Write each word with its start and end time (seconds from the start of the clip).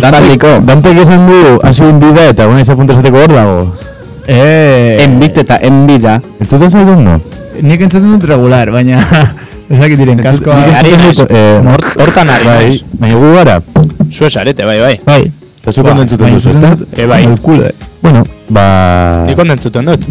Bai, 0.00 0.10
espaldiko. 0.10 0.52
Dantek 0.66 0.98
esan 1.04 1.26
du, 1.28 1.40
hasi 1.62 1.82
un 1.84 1.98
bidea 2.02 2.30
eta 2.34 2.46
guen 2.48 2.58
eza 2.62 2.76
puntu 2.76 2.92
esateko 2.96 3.22
hor 3.24 3.34
dago. 3.34 3.60
Eh, 4.30 5.00
Enbit 5.04 5.38
eta 5.44 5.58
enbida. 5.66 6.20
Entzuten 6.40 6.70
zaitun 6.70 7.04
no? 7.04 7.20
nik 7.60 7.80
entzaten 7.84 8.14
dut 8.14 8.24
regular, 8.24 8.70
baina 8.72 9.02
ezakit 9.74 9.98
diren 10.00 10.20
kaskoa. 10.24 10.56
Ari 10.80 10.94
entzuten 10.96 11.36
eh, 11.36 11.74
hor- 11.74 11.90
hortan 12.00 12.30
ari 12.32 12.46
Bai, 12.46 12.80
baina 13.02 13.18
gu 13.20 13.32
gara. 13.34 13.56
Zu 14.10 14.24
esarete, 14.30 14.64
bai, 14.64 14.78
bai. 14.80 14.94
Bai. 15.04 15.20
Eta 15.60 15.72
zu 15.74 15.82
kondo 15.84 16.02
entzuten 16.06 16.32
duzu, 16.38 16.54
ezta? 16.54 16.72
Eh, 16.96 17.06
bai. 17.06 17.24
Kalkule. 17.26 17.74
Bueno, 18.00 18.22
ba... 18.48 19.24
Nik 19.28 19.38
ondo 19.44 19.52
entzuten 19.58 19.84
dut. 19.90 20.06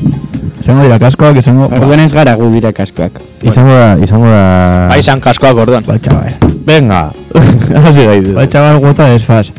Izango 0.61 0.83
dira 0.85 0.99
kaskoak, 1.01 1.39
izango... 1.41 1.65
Orduan 1.73 2.03
ez 2.03 2.11
gara 2.13 2.35
gu 2.37 2.51
dira 2.53 2.69
kaskoak. 2.75 3.17
Izango 3.41 3.73
da, 3.73 3.95
izango 4.03 4.29
da... 4.29 4.43
Bai, 4.91 4.99
izan 5.01 5.23
kaskoak 5.23 5.57
orduan. 5.63 5.87
Ba, 5.87 5.95
chaval. 5.97 6.35
Venga. 6.67 7.07
Hasi 7.87 8.05
gaitu. 8.05 8.35
Ba, 8.37 8.45
chaval, 8.51 8.77
guata 8.83 9.07
desfaz. 9.09 9.49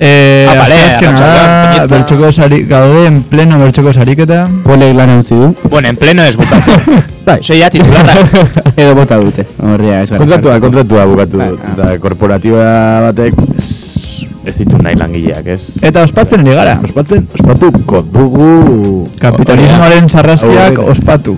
Eh, 0.00 0.46
Ah, 0.50 1.76
da, 1.76 1.86
bertxoko 1.86 2.32
sari, 2.32 2.64
gaude 2.66 3.06
en 3.06 3.22
pleno 3.22 3.58
bertxoko 3.60 3.92
sariketa. 3.94 4.48
Polek 4.64 4.94
lan 4.96 5.18
utzi 5.20 5.34
du. 5.38 5.54
Bueno, 5.70 5.88
en 5.88 5.96
pleno 5.96 6.22
ez 6.24 6.36
bukatzen. 6.36 6.82
Bai. 7.26 7.38
Soy 7.42 7.58
ya 7.62 7.70
titularra. 7.70 8.14
Edo 8.76 8.94
bota 8.98 9.16
dute. 9.22 9.46
Horria 9.62 10.02
ez 10.02 10.10
gara. 10.10 10.18
Kontratua, 10.18 10.58
kontratua 10.60 11.04
bukatu 11.06 11.38
Bai, 11.38 11.48
dut. 11.54 11.60
ah. 11.64 11.72
Eta 11.72 11.98
korporatiba 12.02 12.64
batek 13.06 13.34
ez- 13.58 14.26
ez 14.44 14.56
ditu 14.58 14.76
nahi 14.82 14.98
langileak, 15.00 15.46
ez? 15.54 15.62
Eta 15.80 16.02
ospatzen 16.04 16.42
ari 16.44 16.52
gara. 16.58 16.74
Ospatzen, 16.84 17.24
ospatuko 17.38 18.02
dugu... 18.12 19.08
Kapitalismoaren 19.22 20.10
sarraskiak 20.10 20.78
ospatu. 20.84 21.36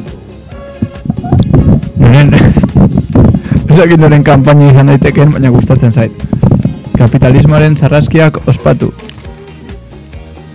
Noren... 2.01 2.35
Ezakit 3.77 3.99
noren 4.01 4.23
kanpaina 4.27 4.71
izan 4.73 4.87
daiteken, 4.91 5.33
baina 5.37 5.51
gustatzen 5.55 5.93
zait. 5.93 6.26
Kapitalismoaren 6.97 7.77
sarraskiak 7.77 8.41
ospatu. 8.49 8.93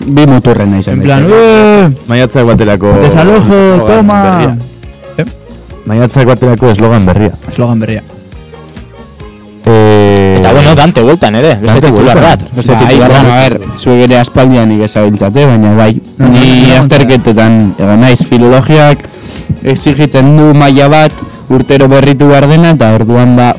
Bi 0.02 0.26
muturren 0.26 0.72
nahi 0.72 0.82
En 0.90 1.02
plan, 1.02 1.28
"Eh, 1.30 1.90
Maiatzak 2.08 2.46
baterako... 2.46 2.94
desalojo, 3.04 3.86
toma! 3.86 4.22
berria. 4.24 4.58
Eh? 5.18 5.26
Maiatzak 5.86 6.26
baterako 6.26 6.72
eslogan 6.72 7.06
berria. 7.06 7.32
Eslogan 7.52 7.80
berria. 7.80 8.02
Eh, 9.66 10.38
Eta 10.40 10.52
bueno, 10.54 10.74
Dante 10.76 11.02
bueltan 11.02 11.36
ere, 11.36 11.56
beste 11.62 11.82
titular 11.82 12.18
bat. 12.20 12.42
Beste 12.56 12.74
Bai, 12.74 12.86
titular 12.88 13.12
bueno, 13.12 13.30
a 13.30 13.36
bat. 13.36 13.50
ver, 13.50 13.62
zuek 13.78 14.04
ere 14.10 14.18
aspaldian 14.18 14.72
ikasabiltzate, 14.72 15.46
baina 15.46 15.76
bai, 15.78 16.02
ni 16.18 16.72
azterketetan 16.74 17.76
egon 17.78 18.00
naiz 18.02 18.26
filologiak 18.26 19.06
exigitzen 19.64 20.36
du 20.38 20.54
maila 20.58 20.88
bat 20.90 21.12
urtero 21.50 21.88
berritu 21.88 22.28
behar 22.28 22.48
dena 22.50 22.72
eta 22.74 22.90
orduan 22.96 23.36
ba 23.38 23.54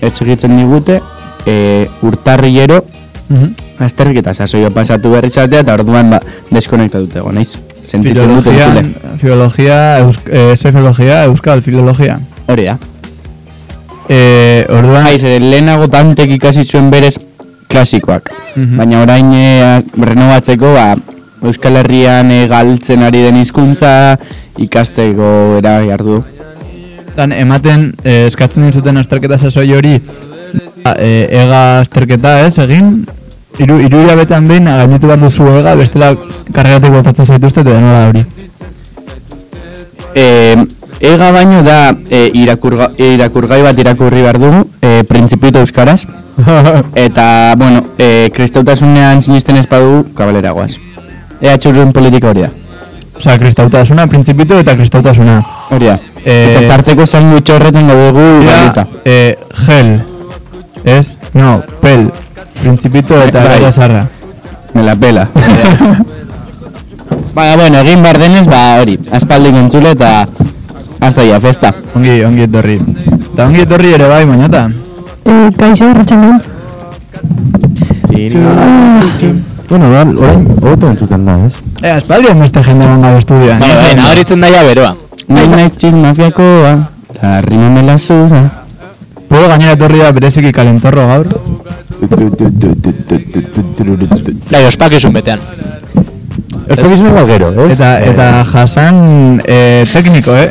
exigitzen 0.00 0.56
digute 0.56 1.00
e, 1.46 1.88
urtarrilero 2.02 2.82
azterketa 3.82 4.34
sasoio 4.34 4.70
pasatu 4.70 5.10
behar 5.10 5.24
izatea 5.26 5.62
eta 5.64 5.74
orduan 5.74 6.10
ba 6.12 6.20
deskonektatuta 6.50 7.18
egon 7.22 7.34
naiz. 7.34 7.56
Sentitzen 7.82 8.28
dut 8.28 8.44
Filologia, 8.44 8.66
entzule. 8.78 9.16
filologia, 9.20 9.78
eusk, 10.00 10.28
ze 10.56 10.72
filologia, 10.72 11.24
euskal 11.24 11.62
filologia. 11.62 12.18
Hori 12.46 12.64
da. 12.68 12.76
Eh, 14.08 14.66
orduan, 14.68 15.06
Aiz, 15.06 15.22
ere, 15.22 15.40
lehenago 15.40 15.86
dantek 15.88 16.30
ikasi 16.36 16.64
zuen 16.64 16.90
berez 16.90 17.16
klasikoak. 17.68 18.30
Mhm. 18.56 18.76
Baina 18.76 19.02
orain 19.02 19.32
e, 19.32 19.82
renovatzeko 19.96 20.74
ba, 20.74 20.92
Euskal 21.42 21.76
Herrian 21.80 22.30
e, 22.30 22.46
galtzen 22.46 23.02
ari 23.02 23.22
den 23.24 23.40
hizkuntza 23.40 24.18
ikasteko 24.58 25.56
era 25.58 25.80
jardu. 25.84 26.22
dan 27.16 27.32
ematen 27.32 27.90
eh, 28.04 28.26
eskatzen 28.26 28.64
dizuten 28.70 28.96
azterketa 28.96 29.36
sasoi 29.38 29.72
hori 29.76 29.98
eh, 30.96 31.28
ega 31.42 31.80
azterketa 31.80 32.40
ez 32.46 32.58
egin 32.58 33.04
hiru 33.58 33.78
hiru 33.84 34.02
hilabetean 34.04 34.48
behin 34.48 34.64
gainetu 34.70 35.06
behar 35.06 35.20
duzu 35.20 35.48
ega 35.58 35.74
bestela 35.76 36.14
karregatik 36.52 36.90
botatzen 36.90 37.26
zaituzte 37.26 37.60
eta 37.60 37.80
da 37.80 38.08
hori 38.08 38.24
E, 40.14 40.56
ega 41.00 41.30
baino 41.32 41.62
da 41.64 41.94
e, 42.10 42.26
irakurga, 42.36 42.90
irakurgai 43.00 43.62
bat 43.64 43.78
irakurri 43.80 44.20
behar 44.20 44.38
dugu, 44.38 44.66
e, 44.84 45.02
printzipito 45.08 45.62
euskaraz. 45.64 46.02
Eta, 47.06 47.54
bueno, 47.56 47.80
e, 47.96 48.28
kristautasunean 48.34 49.22
sinisten 49.24 49.56
ez 49.56 49.64
badugu, 49.70 50.12
kabaleragoaz. 50.12 50.74
EH 51.40 51.56
urrun 51.70 51.94
politika 51.96 52.28
hori 52.28 52.44
da. 52.44 52.50
Osea, 53.16 53.38
kristautasuna, 53.38 54.06
printzipito 54.06 54.58
eta 54.58 54.74
kristautasuna. 54.76 55.40
Hori 55.70 55.88
da. 55.90 55.96
Eh, 56.24 56.56
Eta 56.58 56.62
tarteko 56.76 57.06
sandwich 57.06 57.50
horretan 57.54 57.88
gaudugu 57.88 58.26
Dira, 58.40 58.52
galduta. 58.52 58.86
eh, 59.04 59.36
gel. 59.66 59.90
Ez? 60.84 61.16
No, 61.34 61.62
pel. 61.80 62.10
Printzipito 62.60 63.20
eta 63.22 63.44
Bai. 63.44 63.60
bai. 63.60 63.72
zarra. 63.72 64.08
Me 64.74 64.82
la 64.82 64.96
pela. 64.96 65.28
Baina, 67.34 67.56
bueno, 67.56 67.78
egin 67.80 68.02
behar 68.02 68.18
denez, 68.20 68.46
ba, 68.46 68.80
hori, 68.80 68.98
aspaldik 69.10 69.56
entzule 69.56 69.94
eta 69.96 70.26
hasta 71.00 71.24
ya, 71.24 71.40
festa. 71.40 71.72
Ongi, 71.96 72.22
ongi 72.24 72.44
etorri. 72.44 72.76
Eta 73.32 73.46
ongi 73.46 73.62
etorri 73.64 73.94
ere 73.96 74.08
bai, 74.08 74.24
bainata. 74.28 74.66
Eh, 75.24 75.48
kaixo, 75.56 75.88
arratsaldeon. 75.88 76.42
Bueno, 79.68 79.88
da, 79.88 80.02
orain, 80.04 80.46
hobeto 80.60 80.90
entzuten 80.90 81.24
da, 81.24 81.38
ez? 81.46 81.54
Eh, 81.82 81.90
aspaldian 81.90 82.40
beste 82.44 82.62
jende 82.62 82.86
banga 82.86 83.16
estudioan. 83.16 83.60
Bai, 83.60 83.74
bai, 83.80 83.94
nabaritzen 83.96 84.40
daia 84.44 84.64
beroa. 84.68 84.94
Naiz 85.32 85.48
naiz 85.48 85.72
txik 85.72 85.96
mafiakoa, 85.96 86.74
la 87.22 87.40
rima 87.40 87.70
me 87.70 87.98
zura. 87.98 88.61
Puedo 89.32 89.48
gainera 89.48 89.72
etorri 89.72 89.98
da 90.04 90.10
bereziki 90.12 90.50
kalentorro 90.52 91.06
gaur. 91.08 91.28
Bai, 94.50 94.64
ospakizun 94.68 95.14
betean. 95.16 95.40
Espakizun 96.68 97.14
bat 97.16 97.30
gero, 97.30 97.48
ez? 97.64 97.70
Eta, 97.78 97.92
eta 98.10 98.26
jasan 98.50 98.98
eh, 99.46 99.86
tekniko, 99.92 100.36
eh? 100.36 100.50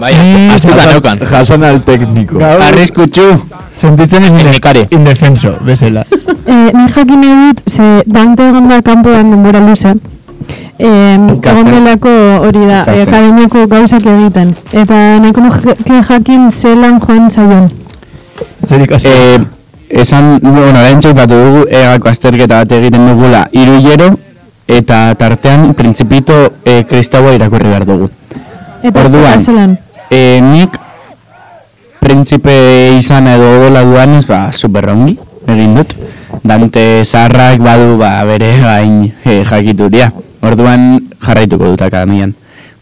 Bai, 0.00 0.12
astuta 0.54 0.86
neukan. 0.92 1.24
Jasan 1.32 1.66
al 1.66 1.82
tekniko. 1.84 2.38
Arriskutsu. 2.38 3.26
Sentitzen 3.80 4.22
ez 4.28 4.30
nire 4.30 4.44
Teknikari. 4.52 4.86
indefenso, 4.90 5.56
bezala. 5.66 6.06
Eh, 6.50 6.70
ni 6.74 6.86
jakin 6.90 7.20
nahi 7.20 7.34
dut, 7.46 7.60
ze 7.70 7.84
Dante 8.10 8.42
egon 8.48 8.66
da 8.68 8.80
kanpoan 8.82 9.28
denbora 9.30 9.60
luze. 9.62 9.92
Eh, 10.78 11.14
egon 11.14 11.68
delako 11.70 12.14
hori 12.46 12.64
da, 12.66 12.80
eh, 12.80 13.02
Ikasten. 13.02 13.02
akademiako 13.06 13.66
gauzak 13.70 14.06
egiten. 14.14 14.54
Eta 14.72 14.96
nahiko 15.20 15.44
jakin 16.08 16.50
zelan 16.50 16.98
joan 17.04 17.30
zaion. 17.30 17.68
Zer 18.70 18.84
ikasi. 18.86 19.08
Eh, 19.10 19.38
esan, 19.98 20.38
bueno, 20.38 20.78
lehen 20.78 21.00
txaipatu 21.02 21.34
dugu 21.34 21.62
egako 21.66 22.10
azterketa 22.12 22.60
bat 22.62 22.74
egiten 22.76 23.08
dugula 23.10 23.48
hilero 23.50 24.12
eta 24.70 25.00
tartean 25.18 25.72
printzipito 25.74 26.36
eh, 26.62 26.84
kristaua 26.86 27.34
irakurri 27.34 27.66
behar 27.72 27.86
dugu. 27.88 28.06
Eta 28.86 29.02
Orduan. 29.02 29.74
Eh, 30.10 30.38
nik 30.38 30.78
printzipe 31.98 32.54
izan 32.94 33.26
edo 33.30 33.48
gola 33.64 33.82
duanez, 33.86 34.22
ba, 34.30 34.52
superrongi 34.54 35.18
egin 35.50 35.74
dut. 35.74 35.96
Dante 36.46 37.02
zaharrak 37.04 37.58
badu 37.58 37.98
ba, 37.98 38.12
bere 38.24 38.52
gain 38.62 39.10
eh, 39.24 39.42
jakituria. 39.42 40.12
Orduan 40.46 41.10
jarraituko 41.18 41.74
dut 41.74 41.82
akademian. 41.82 42.36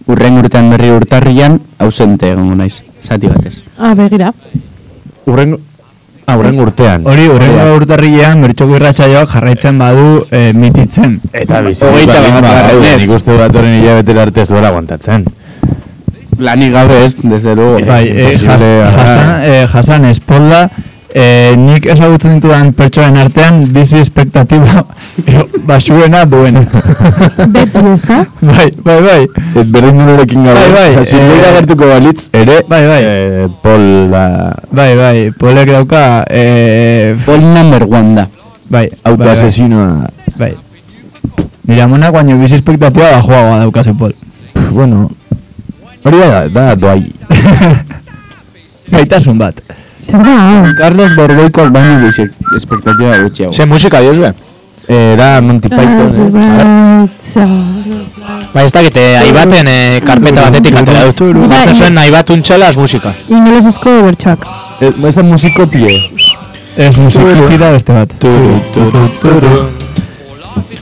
Urren 0.08 0.37
urtean 0.40 0.69
berri 0.73 0.93
urtarrian, 0.93 1.58
ausente 1.81 2.31
egongo 2.32 2.61
naiz, 2.61 2.79
zati 3.05 3.29
batez. 3.29 3.58
Ah, 3.76 3.93
begira. 3.96 4.32
Urren, 5.29 5.58
ah, 6.28 6.36
urren 6.38 6.60
urtean. 6.60 7.06
Hori, 7.08 7.26
urrengo 7.32 7.66
urtarrilean 7.78 8.42
bertxoko 8.44 8.76
irratsaioak 8.78 9.30
jarraitzen 9.32 9.78
badu 9.80 10.08
eh, 10.30 10.50
mititzen. 10.54 11.19
Eta 11.32 11.62
bizi. 11.64 11.86
Hogeita 11.88 12.20
bat 12.25 12.44
barrenez. 12.44 12.98
Nik 13.02 13.14
uste 13.16 13.38
datorren 13.40 13.78
hilabetera 13.80 14.26
arte 14.28 14.44
ez 14.44 14.48
duela 14.52 14.72
aguantatzen. 14.72 15.25
Lanik 16.38 16.72
gabe 16.75 17.00
ez, 17.04 17.16
desde 17.22 17.54
luego. 17.56 17.80
Bai, 17.86 18.04
eh, 18.12 18.36
jas, 18.38 18.62
jasan, 18.62 19.32
eh, 19.42 19.66
jasan 19.72 20.04
espolda, 20.12 20.69
eh, 21.14 21.55
nik 21.56 21.87
ezagutzen 21.87 22.34
ditudan 22.38 22.72
pertsonen 22.76 23.16
artean 23.16 23.62
bizi 23.72 23.96
espektatiba 24.02 24.84
eh, 25.26 25.43
basuena 25.66 26.25
duena. 26.28 26.62
Beti 27.55 27.84
ez 27.93 28.02
da? 28.02 28.19
bai, 28.40 28.69
bai, 28.84 28.99
bai. 29.02 29.22
Et 29.56 29.64
berdin 29.72 29.99
nurekin 30.05 30.44
gabe. 30.44 30.58
Bai, 30.60 30.70
bai, 30.72 30.90
Osea, 30.90 31.02
eh, 31.02 31.10
Silveira 31.12 31.52
gertuko 31.58 31.88
balitz, 31.88 32.28
ere, 32.32 32.60
Bai, 32.69 32.82
bai. 32.87 33.02
eh, 33.05 33.46
Pol 33.62 33.84
da... 34.12 34.22
Bai, 34.70 34.90
bai, 34.96 35.31
polek 35.38 35.70
dauka, 35.72 36.25
eh, 36.31 37.14
Fall 37.25 37.40
number 37.43 37.84
one 37.88 38.14
da. 38.14 38.26
bai, 38.70 38.88
Autoasesinoa. 39.04 40.08
Bai, 40.38 40.52
bai. 40.52 40.54
Nire 41.69 41.82
amonak 41.84 42.12
baino 42.12 42.37
bizi 42.40 42.54
espektatiba 42.56 43.11
bajoagoa 43.12 43.58
daukazu 43.64 43.93
pol. 43.99 44.12
Bueno, 44.72 45.11
hori 46.04 46.19
da, 46.20 46.46
da 46.49 46.75
doai. 46.76 47.12
Gaitasun 48.93 49.37
bat. 49.38 49.61
Zer 50.08 50.22
da, 50.25 50.34
hau? 50.40 50.75
Carlos 50.78 51.14
Borboikoak 51.16 51.70
baino 51.75 51.99
bizi 52.06 52.25
espektatiba 52.56 53.16
gutxiago. 53.22 53.52
Ze 53.52 53.66
musika 53.66 54.00
dios 54.00 54.19
be. 54.19 54.32
Eh, 54.88 55.14
da 55.19 55.40
Monty 55.40 55.69
Python. 55.69 56.32
eh. 56.34 57.08
Bai, 58.55 58.64
ez 58.64 58.72
dakit, 58.72 58.96
eh, 58.96 59.20
aibaten 59.20 59.66
eh, 59.69 60.00
karpeta 60.05 60.46
batetik 60.49 60.76
atera 60.81 61.05
dut. 61.05 61.20
Batzen 61.50 61.75
zuen 61.75 61.94
nahi 61.94 62.10
bat 62.10 62.31
untxelaz 62.31 62.76
musika. 62.81 63.12
Ingelesezko 63.28 63.90
bertsoak. 64.08 64.46
Eh, 64.81 64.93
Ez 65.08 65.14
da 65.14 65.22
musikotie. 65.22 66.11
Ez 66.76 66.96
musikiti 66.96 67.58
da 67.58 67.70
beste 67.75 67.93
bat. 67.93 68.12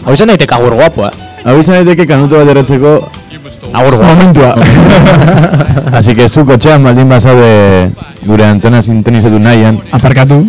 Hau 0.04 0.14
izan 0.14 0.28
daiteke 0.28 0.54
agur 0.54 0.74
guapo, 0.78 1.06
eh? 1.06 1.10
Hau 1.44 1.58
izan 1.60 1.74
daiteke 1.80 2.06
kanuto 2.06 2.38
bat 2.38 2.48
erretzeko, 2.54 2.92
Agur 3.72 3.96
guapo. 3.96 4.14
Momentua. 4.14 4.54
así 5.98 6.14
que 6.14 6.28
zu 6.28 6.44
kotxean 6.44 6.82
baldin 6.84 7.08
bazaude 7.08 7.90
gure 8.26 8.46
antena 8.46 8.82
sintonizatu 8.82 9.38
nahian, 9.38 9.80
Aparkatu. 9.92 10.42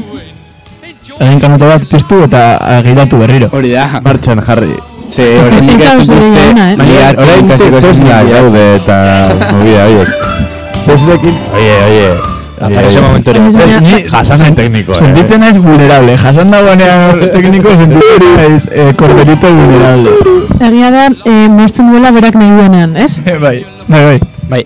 Egin 1.20 1.40
kanota 1.42 1.66
bat 1.74 1.88
piztu 1.90 2.24
eta 2.26 2.58
agiratu 2.78 3.18
berriro. 3.18 3.50
Hori 3.52 3.74
da. 3.74 4.02
martxan 4.04 4.42
jarri. 4.42 4.76
Ze 5.12 5.28
horrenik 5.40 5.80
Ez 5.80 5.92
ez 6.02 6.08
dute 6.08 6.42
eh? 6.44 6.76
liatzen 6.84 7.24
Orain 7.24 7.46
ikasiko 7.46 7.80
Tesla 7.80 8.18
zen 8.22 8.32
gaude 8.34 8.64
eta 8.76 8.98
movida 9.54 9.86
horiek. 9.86 10.10
Teslaekin, 10.88 11.38
oie, 11.54 11.78
oie. 11.92 12.37
Atara 12.60 12.88
ese 12.88 13.02
momentu 13.02 13.30
hori. 13.32 13.40
Baina- 13.40 13.80
Ni 13.82 14.04
Jasanen 14.10 14.56
tekniko, 14.56 14.94
eh. 14.94 14.98
Sentitzen 14.98 15.40
naiz 15.40 15.58
vulnerable. 15.58 16.18
Jasan 16.18 16.52
dagoenean 16.52 17.20
tekniko 17.34 17.70
sentitzen 17.70 18.36
naiz 18.38 18.64
eh, 18.72 18.94
kordelito 18.96 19.48
vulnerable. 19.48 20.12
Egia 20.60 20.90
da, 20.92 21.06
eh, 21.26 21.48
moztu 21.50 21.84
duela 21.86 22.12
berak 22.12 22.36
nahi 22.36 22.50
duenean, 22.50 22.98
ez? 22.98 23.22
bai, 23.42 23.66
bai, 23.88 24.04
bai. 24.04 24.20
Bai. 24.50 24.66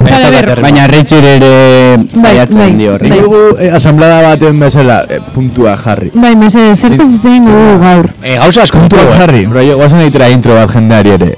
Ber. 0.00 0.60
Baina 0.62 0.86
Richard 0.88 1.24
ere 1.24 1.96
Bai, 2.14 2.22
baiatzen 2.22 2.58
bai, 2.58 2.70
dio 2.76 2.94
horri. 2.94 3.10
bai. 3.10 3.18
Dugu 3.20 3.40
eh, 3.60 3.70
asamblada 3.74 4.22
baten 4.22 4.58
bezala 4.58 5.04
eh, 5.08 5.20
puntua 5.34 5.76
jarri. 5.76 6.10
Bai, 6.14 6.34
mese, 6.36 6.74
zertaz 6.74 7.06
ez 7.08 7.20
dugu 7.22 7.78
gaur. 7.82 8.08
Eh, 8.22 8.38
gauza 8.40 8.62
asko 8.62 8.78
Puntua 8.78 9.02
eh? 9.02 9.18
jarri. 9.18 9.44
Rollo, 9.46 9.76
guazen 9.76 10.00
egitera 10.00 10.28
intro 10.30 10.54
bat 10.56 10.70
jendeari 10.72 11.10
ere. 11.18 11.30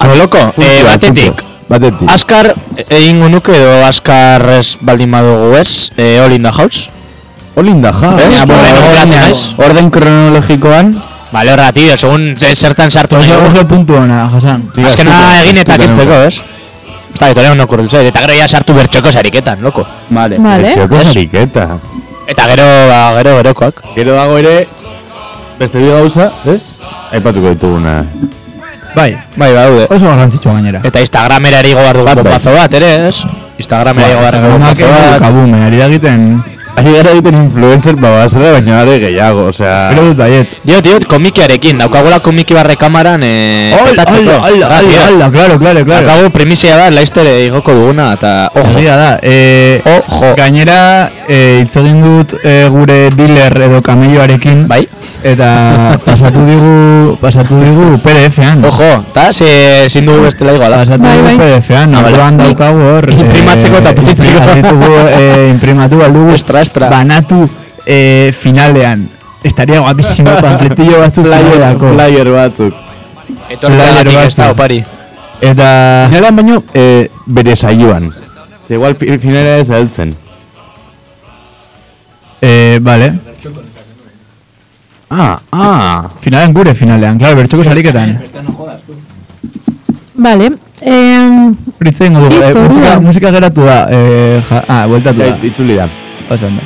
Alo, 0.00 0.14
loko, 0.16 0.38
eh, 0.38 0.52
Puntua, 0.54 0.90
batetik. 0.90 1.42
Batetik. 1.72 2.08
Askar 2.12 2.52
egingo 2.88 3.28
nuke 3.32 3.54
edo 3.56 3.78
askar 3.86 4.44
ez 4.58 4.76
baldin 4.80 5.10
badugu 5.14 5.54
ez, 5.56 5.88
eh, 5.96 6.20
all 6.20 6.32
in 6.36 6.42
the 6.44 6.52
house. 6.52 6.90
Olinda, 7.56 7.92
ja. 7.92 8.10
Ez? 8.16 8.34
Orden 8.42 8.82
orden- 8.82 9.56
orden 9.68 9.90
kronologikoan, 9.90 10.94
Bale, 11.32 11.52
horregatik, 11.52 11.96
segun 11.96 12.34
ze- 12.38 12.54
zertan 12.54 12.90
sartu 12.90 13.16
nahi 13.16 13.30
Oso, 13.32 13.46
oso 13.48 13.66
puntu 13.68 13.94
ona, 13.96 14.28
Jasan. 14.34 14.66
Diga, 14.74 14.88
Azkena 14.88 15.14
egin 15.40 15.58
eta 15.62 15.78
kentzeko, 15.80 16.18
ez? 16.28 16.40
Eta 17.14 17.26
gero 17.32 17.46
egon 17.46 17.60
okurritu 17.64 17.88
zait, 17.96 18.08
eta 18.08 18.20
gero 18.20 18.34
ja 18.36 18.48
sartu 18.48 18.74
bertxoko 18.74 19.12
sariketan, 19.12 19.62
loko. 19.62 19.86
vale. 20.10 20.36
Vale. 20.38 20.74
Txoko 20.76 20.96
Ez? 21.00 21.06
sariketa. 21.08 21.78
Eta 22.26 22.46
gero, 22.48 22.64
ba, 22.88 23.00
gero, 23.16 23.36
gerokoak. 23.38 23.82
Gero 23.94 24.12
dago 24.14 24.36
ere, 24.38 24.66
beste 25.58 25.78
bi 25.78 25.88
gauza, 25.88 26.30
ez? 26.44 26.62
Aipatuko 27.12 27.48
dituguna. 27.50 28.04
Bai, 28.94 29.16
Bai, 29.36 29.52
baude. 29.54 29.86
oso 29.90 30.06
garrantzitsua 30.06 30.52
gainera. 30.54 30.80
Eta 30.84 31.00
Instagramera 31.00 31.60
eri 31.60 31.72
gobar 31.72 31.96
dugu 31.96 32.06
Bat, 32.06 32.22
bai. 32.44 32.54
bat, 32.54 32.74
ere, 32.74 33.08
ez? 33.08 33.24
Instagramera 33.58 34.08
eri 34.08 34.16
gobar 34.18 34.34
dugu 34.34 34.46
Egunak 34.50 34.78
bombazo 34.78 35.10
bat. 35.12 35.20
kabume, 35.22 35.64
ari 35.66 35.76
da 35.78 35.86
egiten... 35.86 36.42
Ari 36.72 36.88
gara 36.96 37.10
egiten 37.12 37.36
influencer 37.36 37.94
babazera, 38.00 38.50
baina 38.56 38.78
are 38.80 38.94
gehiago, 38.98 39.42
osea... 39.50 39.90
Gero 39.92 40.06
dut 40.08 40.16
baiet. 40.16 40.54
Diot, 40.64 40.80
diot, 40.86 41.04
komikiarekin, 41.04 41.78
daukagula 41.82 42.16
komiki 42.24 42.56
barre 42.56 42.78
kamaran, 42.80 43.20
eh, 43.22 43.74
Ah, 43.76 43.90
ala, 43.92 44.04
tío. 44.08 44.38
ala, 44.40 45.28
claro, 45.30 45.58
claro, 45.60 45.84
claro. 45.84 46.06
Daukagu 46.06 46.30
primizia 46.32 46.76
da, 46.80 46.88
laizter 46.90 47.28
igoko 47.44 47.74
duguna, 47.76 48.14
eta, 48.16 48.50
ojo. 48.54 48.72
Egia 48.78 48.96
da, 48.96 49.10
eh, 49.22 49.82
Ojo. 49.84 50.32
gainera 50.36 51.10
eh, 51.28 51.60
hitz 51.62 51.76
egin 51.76 52.00
dut 52.02 52.32
eh, 52.42 52.66
gure 52.72 53.10
dealer 53.14 53.52
edo 53.68 53.82
kamelloarekin 53.84 54.64
Bai? 54.68 54.86
eta 55.22 55.48
pasatu 56.06 56.40
digu 56.48 57.16
pasatu 57.20 57.60
digu 57.60 57.98
PDF-an. 58.02 58.64
Ojo, 58.64 58.88
eta 59.12 59.28
ze 59.32 59.84
ezin 59.86 60.06
dugu 60.08 60.24
bestela 60.24 60.56
iguala. 60.56 60.80
Pasatu 60.82 61.04
Bai, 61.04 61.18
digu 61.20 61.28
bai. 61.28 61.36
PDF-an, 61.60 61.94
Ah, 61.94 62.02
orduan 62.08 62.40
daukagu 62.40 62.80
hor 62.96 63.10
eh, 63.12 63.20
Imprimatzeko 63.20 63.76
eta 63.84 63.92
printzeko. 64.00 64.56
Ditugu 64.56 64.90
eh, 65.12 65.48
imprimatu 65.54 66.02
aldugu 66.02 66.34
Estra, 66.34 66.61
estra. 66.62 66.88
banatu 66.88 67.48
eh, 67.86 68.32
finalean. 68.38 69.08
Estaría 69.42 69.80
guapísimo 69.80 70.30
panfletillo 70.40 71.00
batzuk 71.00 71.26
finalako. 71.26 71.94
Flyer 71.94 72.28
batzuk. 72.30 72.74
Flyer 73.60 74.06
ez 74.06 74.14
da, 74.14 74.20
batzuk. 74.22 74.50
opari. 74.52 74.84
Eta 75.40 76.06
Finalan 76.08 76.36
baino, 76.36 76.62
eh, 76.72 77.10
bere 77.26 77.56
saioan. 77.56 78.12
Ze 78.68 78.74
igual 78.74 78.94
fi- 78.94 79.18
finala 79.18 79.56
ez 79.58 79.68
heltzen. 79.70 80.14
eh, 82.40 82.78
vale, 82.82 83.14
Ah, 85.14 85.38
ah. 85.52 86.08
finalean 86.22 86.54
gure 86.54 86.74
finalean, 86.74 87.18
claro, 87.18 87.36
bertxoko 87.36 87.64
sariketan. 87.64 88.16
Vale. 90.14 90.52
Eh, 90.80 91.50
Ritze 91.80 92.06
ingo 92.06 92.20
dugu, 92.20 92.40
eh, 92.42 92.54
musika, 92.54 93.00
musika 93.00 93.30
geratu 93.30 93.62
da, 93.62 93.86
eh, 93.90 94.42
ja, 94.48 94.64
ah, 94.68 94.86
bueltatu 94.86 95.18
da. 95.18 95.36
Itzuli 95.42 95.76
da. 95.76 95.88
Oso 96.30 96.46
ondo. 96.46 96.62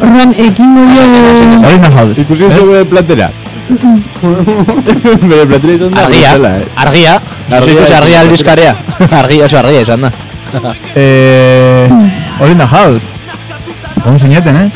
orduan, 0.00 0.34
ekingo 0.38 0.84
dio... 0.92 1.04
Hori 1.66 1.78
na 1.82 1.90
jauz. 1.90 2.18
Ikusi 2.18 2.48
zu 2.54 2.66
bere 2.70 2.84
platera? 2.84 3.30
bere 5.30 5.44
platera 5.46 5.72
izan 5.74 5.92
da. 5.92 6.04
Argia, 6.06 6.32
eh. 6.48 6.64
argia. 6.76 7.18
Ikusi 7.58 7.94
argia 7.94 8.20
aldizkarea. 8.20 8.74
Argia, 9.20 9.44
oso 9.46 9.58
argia 9.58 9.84
izan 9.86 10.08
da. 10.08 10.12
Eh, 10.96 11.90
hori 12.40 12.54
na 12.56 12.66
jauz. 12.66 13.02
Komo 14.02 14.18
zineten, 14.18 14.56
ez? 14.56 14.72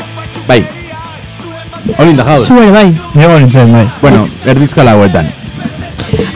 Bai. 0.47 0.61
Olinda 1.97 2.27
jauz. 2.27 2.45
Zuere, 2.47 2.71
bai. 2.71 2.91
Niego 3.15 3.39
nintzen, 3.39 3.73
bai. 3.73 3.87
Bueno, 4.01 4.27
erdizka 4.45 4.85
lauetan. 4.85 5.31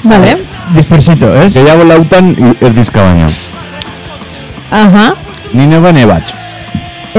Vale. 0.04 0.38
Dispersito, 0.74 1.30
ez? 1.38 1.54
Gehiago 1.54 1.86
lautan 1.88 2.34
erdizka 2.60 3.06
baino. 3.06 3.30
Aha. 4.72 5.14
Ni 5.54 5.70
neban 5.70 6.02
ebatx. 6.02 6.47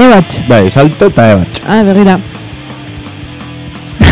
Ebatx. 0.05 0.41
Bai, 0.47 0.69
salto 0.71 1.07
eta 1.11 1.31
ebatx. 1.33 1.61
Ah, 1.67 1.81
begira. 1.83 2.17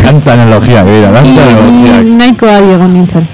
Dantza 0.04 0.32
analogia, 0.32 0.82
begira, 0.84 1.10
dantza 1.12 1.32
Ni 1.32 1.38
analogiak. 1.38 2.04
nahiko 2.20 2.46
adi 2.48 2.70
egon 2.76 2.92
nintzen. 2.94 3.26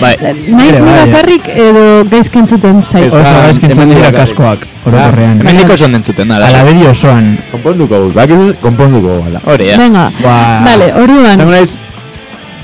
Bai. 0.00 0.14
Naiz 0.22 0.68
Ere, 0.68 0.80
ni 0.80 0.86
bai, 0.86 1.06
bakarrik 1.10 1.48
edo 1.54 1.84
gaizki 2.10 2.38
entzuten 2.38 2.82
zait. 2.82 3.08
Oso 3.12 3.22
gaizkin 3.46 3.70
hemen 3.74 3.90
dira 3.94 4.10
kaskoak, 4.14 4.62
orokorrean. 4.86 5.40
Hemen 5.42 5.56
niko 5.58 5.74
esan 5.74 5.92
dentzuten, 5.96 6.28
da. 6.30 6.38
Alabedi 6.48 6.86
osoan. 6.86 7.32
Konponduko 7.50 8.00
gu, 8.04 8.12
bakizu, 8.14 8.52
konponduko 8.62 9.16
gu, 9.16 9.24
ala. 9.30 9.40
Hori. 9.50 9.72
Venga, 9.78 10.04
Ba, 10.22 10.36
vale, 10.66 10.92
orduan. 11.02 11.36
Zago 11.42 11.50
naiz, 11.50 11.74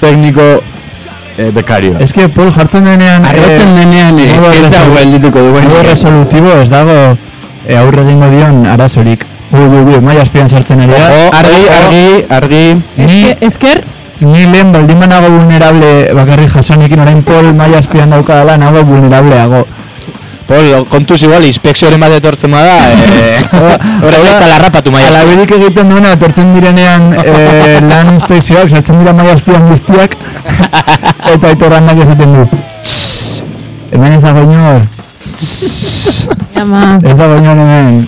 tekniko 0.00 0.46
eh, 1.38 1.50
bekario. 1.54 1.96
Ez 1.98 2.12
que 2.12 2.28
Paul 2.28 2.52
jartzen 2.54 2.84
denean... 2.86 3.24
Arretzen 3.26 3.68
eh, 3.74 3.80
denean 3.82 4.14
modu 4.14 4.26
eskaintza 4.30 4.70
resolu- 4.84 4.98
geldituko 5.00 5.38
duen. 5.48 5.68
Modu 5.68 5.82
resolutibo 5.90 6.54
ez 6.62 6.68
dago 6.70 6.98
eh, 7.68 7.76
aurre 7.78 8.02
egingo 8.02 8.28
dion 8.30 8.66
arazorik. 8.66 9.24
Ui, 9.54 9.60
ui, 9.60 9.94
ui, 9.94 10.00
maia 10.00 10.22
azpian 10.22 10.48
sartzen 10.50 10.80
ari 10.80 10.90
da. 10.90 11.28
Argi, 11.38 11.62
argi, 11.78 12.24
argi. 12.28 12.64
Ni, 12.96 13.22
Eske- 13.30 13.46
Esker, 13.46 13.84
ni 14.20 14.46
lehen 14.46 14.72
baldin 14.72 14.98
banago 15.00 15.28
vulnerable 15.30 16.10
bakarrik 16.14 16.50
jasonikin 16.50 17.00
orain 17.00 17.22
Paul 17.22 17.52
maia 17.54 17.78
azpian 17.78 18.10
daukadala 18.10 18.56
nago 18.58 18.82
vulnerableago. 18.84 19.66
Pol, 20.46 20.84
kontuz 20.90 21.22
igual, 21.24 21.44
inspekzioren 21.48 22.00
bat 22.00 22.12
etortzen 22.18 22.50
bada, 22.52 22.90
eh, 22.92 23.38
hori 24.04 24.18
eta 24.28 24.46
larrapatu 24.50 24.90
maia. 24.92 25.06
Alaberik 25.08 25.54
egiten 25.56 25.88
duena, 25.88 26.10
etortzen 26.18 26.50
direnean 26.54 27.14
eh, 27.16 27.78
lan 27.80 28.12
inspekzioak, 28.18 28.68
sartzen 28.68 28.98
dira 29.00 29.14
maia 29.16 29.32
azpian 29.38 29.64
guztiak, 29.70 30.16
eta 31.32 31.48
aitorrandak 31.48 32.02
esaten 32.04 32.34
du. 32.36 32.44
"Tss, 32.82 33.42
Hemen 33.92 34.12
ez 34.12 34.22
dago 34.22 34.44
ama, 36.60 36.98
ez 37.02 37.16
dago 37.18 37.36
inor 37.38 37.56
hemen. 37.56 38.06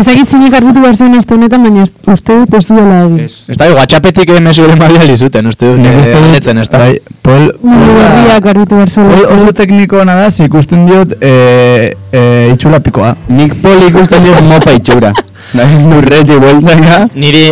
ezagitzinik 0.00 0.54
arbutu 0.54 0.80
behar 0.80 0.96
zuen 0.96 1.14
azte 1.18 1.34
honetan, 1.34 1.62
baina 1.62 1.82
ez- 1.82 1.92
uste 2.12 2.32
dut 2.38 2.54
ez 2.54 2.66
duela 2.66 3.00
egin. 3.04 3.18
Ez 3.48 3.56
da, 3.58 3.66
whatsappetik 3.74 4.30
mesu 4.40 4.62
ere 4.64 4.76
mabiali 4.78 5.16
zuten, 5.16 5.46
uste 5.46 5.66
dut, 5.66 5.82
dut, 5.84 6.12
galdetzen, 6.14 6.58
ez 6.58 6.68
da. 6.70 6.78
bai, 6.78 7.00
Paul, 7.22 7.50
Mundu 7.62 7.92
berriak 7.98 8.46
arbutu 8.54 8.74
behar 8.74 8.88
zuen. 8.88 9.10
oso 9.34 9.52
tekniko 9.52 9.98
ona 10.00 10.14
da, 10.14 10.30
ze 10.30 10.44
ikusten 10.44 10.86
diot 10.86 11.16
eh, 11.20 11.92
eh, 12.12 12.52
itxula 12.54 12.80
pikoa. 12.80 13.14
Nik 13.28 13.54
poli 13.62 13.86
ikusten 13.90 14.24
dut 14.24 14.40
mopa 14.48 14.72
itxura. 14.72 15.12
Nahi 15.54 15.78
lurreti 15.82 16.36
bueltaka. 16.38 16.96
Niri, 17.14 17.44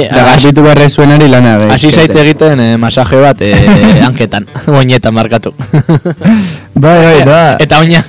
beharre 0.63 0.89
zuenari 0.89 1.29
lana. 1.29 1.57
bai, 1.59 1.71
hasi 1.75 1.89
eskatzen. 1.89 2.15
zaite 2.15 2.21
egiten 2.23 2.61
eh, 2.61 2.77
masaje 2.79 3.21
bat 3.21 3.41
eh, 3.43 3.55
hanketan, 4.07 4.47
oinetan 4.67 5.15
markatu. 5.15 5.53
Bai, 6.79 6.95
bai, 7.03 7.23
da. 7.27 7.57
Eta 7.59 7.81
oinak, 7.83 8.07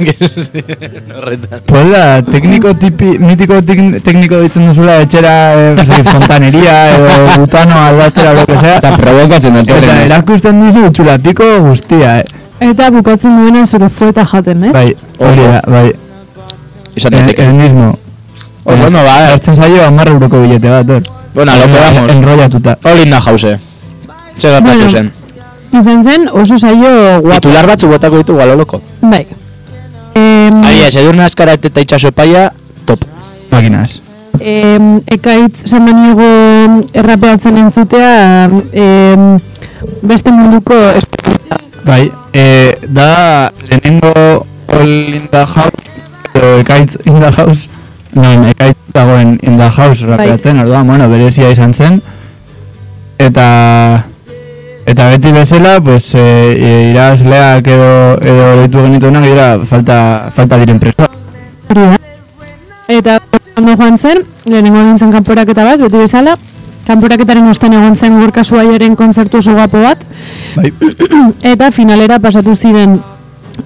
horretan. 1.18 1.62
Paul 1.66 1.88
da, 1.90 2.22
tekniko 2.22 2.74
tipi, 2.78 3.16
mitiko 3.18 3.58
tek- 3.66 3.98
tekniko 4.06 4.44
ditzen 4.44 4.68
duzula 4.70 5.00
etxera, 5.02 5.32
eh, 5.74 6.04
fontaneria, 6.06 6.76
edo 6.94 7.40
butano 7.42 7.80
aldatzera, 7.88 8.34
lo 8.38 8.46
que 8.46 8.58
sea. 8.60 8.76
Eta 8.78 8.92
provokatzen 8.98 9.58
Eta 9.64 9.96
erakusten 10.04 10.62
dizu 10.68 10.86
itxula 10.92 11.18
piko 11.18 11.48
guztia, 11.66 12.20
eh. 12.20 12.26
Eta 12.70 12.92
bukatzen 12.94 13.40
duena 13.42 13.66
zure 13.66 13.90
fueta 13.90 14.26
jaten, 14.28 14.64
ez? 14.70 14.74
Bai, 14.76 14.94
hori 15.18 15.48
da, 15.50 15.64
bai. 15.66 15.88
Izan 16.96 17.12
daiteke. 17.18 17.42
el 17.50 17.54
mismo. 17.54 17.98
Oso 18.74 18.88
ondo 18.88 19.04
ba, 19.04 19.16
eh. 19.26 19.32
Hartzen 19.34 19.56
zaio 19.56 19.84
hamar 19.86 20.08
euroko 20.08 20.42
bilete 20.42 20.70
bat, 20.70 20.90
hor. 20.90 21.04
Bueno, 21.34 21.56
lo 21.58 21.66
que 21.66 21.80
vamos. 21.80 22.12
Enrollatuta. 22.16 22.78
All 22.84 23.00
in 23.00 23.10
the 23.12 23.22
house. 23.22 23.42
Zer 24.38 24.52
gertatu 24.52 24.64
Bueno. 24.64 24.90
zen. 24.90 25.12
Izan 25.72 26.04
zen 26.04 26.28
oso 26.34 26.58
saio 26.58 27.22
guapo. 27.22 27.42
Titular 27.42 27.68
batzu 27.68 27.88
botako 27.88 28.18
ditu 28.18 28.36
galoloko. 28.36 28.82
Bai. 29.02 29.26
Em, 30.16 30.64
Ahi, 30.64 30.82
ez, 30.88 30.96
edurne 30.96 31.24
askara 31.24 31.54
eta 31.54 31.82
itxaso 31.82 32.08
epaia, 32.10 32.52
top. 32.86 33.04
Makinaz. 33.52 34.00
em, 34.40 35.02
ekaitz 35.08 35.66
samaniego 35.70 36.28
errapeatzen 36.94 37.58
entzutea 37.58 38.50
em, 38.72 39.38
beste 40.02 40.32
munduko 40.32 40.74
esperientzia. 40.96 41.58
Bai, 41.86 42.12
eh, 42.34 42.78
da 42.88 43.52
lehenengo 43.70 44.46
all 44.68 45.14
in 45.14 45.28
the 45.32 45.46
house, 45.46 45.90
edo 46.34 46.60
ekaitz 46.60 46.98
in 47.06 47.20
the 47.20 47.32
house, 47.32 47.68
non 48.20 48.46
ekaitz 48.52 48.78
dagoen 48.94 49.38
in 49.42 49.58
the 49.58 49.70
house 49.70 50.06
rapeatzen, 50.06 50.60
orduan, 50.60 50.88
bueno, 50.88 51.10
berezia 51.10 51.52
izan 51.52 51.74
zen, 51.74 52.02
eta 53.20 53.48
eta 54.90 55.10
beti 55.14 55.32
bezala, 55.32 55.80
pues, 55.82 56.14
e, 56.16 56.20
e, 56.20 56.72
irabazleak 56.92 57.68
edo, 57.68 57.92
edo 58.20 58.46
deitu 58.64 58.84
genituenak 58.88 59.28
dira 59.28 59.48
falta, 59.70 59.98
falta 60.36 60.60
diren 60.62 60.82
presoak. 60.82 61.18
Da. 61.70 61.98
Eta 62.90 63.20
ondo 63.60 63.76
joan 63.78 63.98
zen, 63.98 64.24
lehenengo 64.50 64.82
egin 64.82 64.98
zen 64.98 65.14
kanporaketa 65.14 65.68
bat, 65.68 65.84
beti 65.84 66.02
bezala, 66.02 66.36
kanporaketaren 66.90 67.48
ostean 67.52 67.78
egon 67.78 67.96
zen 67.96 68.18
gorka 68.18 68.44
suaiaren 68.44 68.98
kontzertu 68.98 69.44
oso 69.44 69.54
guapo 69.54 69.84
bat, 69.86 70.02
Bai, 70.58 70.74
eta 71.54 71.70
finalera 71.72 72.18
pasatu 72.20 72.56
ziren 72.56 72.98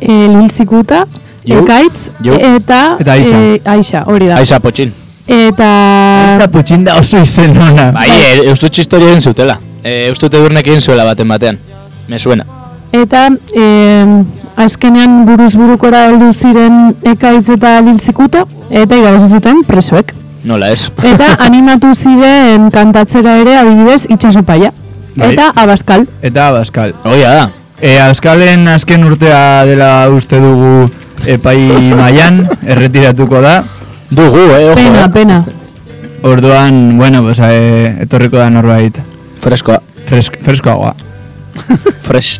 e, 0.01 0.12
Lilzikuta, 0.27 1.05
Ju. 1.07 1.24
Ekaitz, 1.45 2.09
eta, 2.23 2.97
Eta 3.00 3.12
Aixa. 3.13 3.39
e, 3.39 3.62
Aixa, 3.65 4.03
hori 4.07 4.27
da. 4.27 4.38
Aiza 4.38 4.59
potxin. 4.63 4.93
Eta... 5.27 5.67
eta 6.35 6.47
putxinda 6.51 6.95
oso 7.00 7.19
izen 7.21 7.55
ona. 7.57 7.91
Bai, 7.95 8.09
e, 8.09 8.50
eustut 8.50 8.77
historia 8.77 9.07
egin 9.12 9.21
zutela. 9.21 9.57
E, 9.83 10.07
eustut 10.09 10.33
edurnek 10.33 10.67
egin 10.67 10.81
zuela 10.81 11.05
baten 11.07 11.27
batean. 11.27 11.59
Me 12.07 12.19
suena. 12.19 12.45
Eta 12.93 13.29
e, 13.55 13.63
azkenean 14.55 15.23
buruz 15.25 15.53
burukora 15.55 16.05
heldu 16.09 16.31
ziren 16.33 16.93
ekaitz 17.13 17.47
eta 17.55 17.79
lilzikuto, 17.81 18.45
eta 18.69 19.00
irabazi 19.00 19.31
zuten 19.33 19.63
presoek. 19.67 20.13
Nola 20.43 20.69
ez. 20.75 20.89
Eta 21.03 21.33
animatu 21.47 21.93
ziren 21.95 22.69
kantatzera 22.71 23.38
ere 23.41 23.57
adibidez 23.62 24.05
itxasopaia. 24.12 24.71
Bai. 25.15 25.33
Eta 25.33 25.51
abaskal. 25.55 26.07
Eta 26.21 26.47
Abaskal. 26.50 26.93
Oia 27.05 27.31
da. 27.38 27.50
E, 27.83 27.97
Auskalen 28.01 28.67
azken 28.71 29.03
urtea 29.05 29.63
dela 29.67 30.07
uste 30.09 30.39
dugu 30.39 30.88
epai 31.27 31.58
mailan 31.96 32.44
erretiratuko 32.65 33.42
da. 33.42 33.63
Dugu, 34.12 34.44
eh, 34.58 34.70
ojo. 34.72 34.75
Pena, 34.75 35.06
eh. 35.06 35.10
pena. 35.13 35.46
Orduan, 36.24 36.98
bueno, 36.98 37.24
pues, 37.24 37.39
e, 37.39 37.98
etorriko 38.03 38.38
da 38.38 38.50
norbait 38.50 38.98
Freskoa. 39.42 39.82
fresk, 40.08 40.38
freskoagoa. 40.44 40.96
Fresh. 42.01 42.39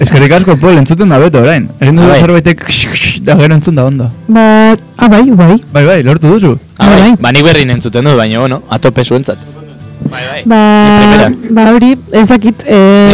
Eskerrik 0.00 0.32
asko, 0.32 0.56
Paul, 0.56 0.78
entzuten 0.80 1.08
da 1.08 1.18
beto 1.20 1.40
orain. 1.42 1.68
Egin 1.80 1.98
dugu 2.00 2.14
zerbaitek 2.16 2.64
da 3.26 3.36
gero 3.36 3.54
entzun 3.54 3.76
da 3.76 3.84
ondo. 3.84 4.08
Ba, 4.26 4.72
ah, 4.96 5.08
bai, 5.08 5.22
bai. 5.30 5.58
Bai, 5.72 5.84
bai, 5.86 6.02
lortu 6.02 6.30
duzu. 6.32 6.58
Ah, 6.78 6.88
bai, 6.88 7.00
Bai. 7.00 7.16
ba 7.20 7.32
nik 7.32 7.44
berrin 7.44 7.70
entzuten 7.76 8.04
du, 8.04 8.16
baina, 8.16 8.38
bueno, 8.40 8.62
atope 8.70 9.04
zuentzat. 9.04 9.38
Bai, 10.08 10.22
bai. 10.30 10.42
Ba, 10.46 11.28
ba 11.50 11.62
hori, 11.74 11.90
ez 12.12 12.26
dakit. 12.28 12.62
Eh, 12.66 13.12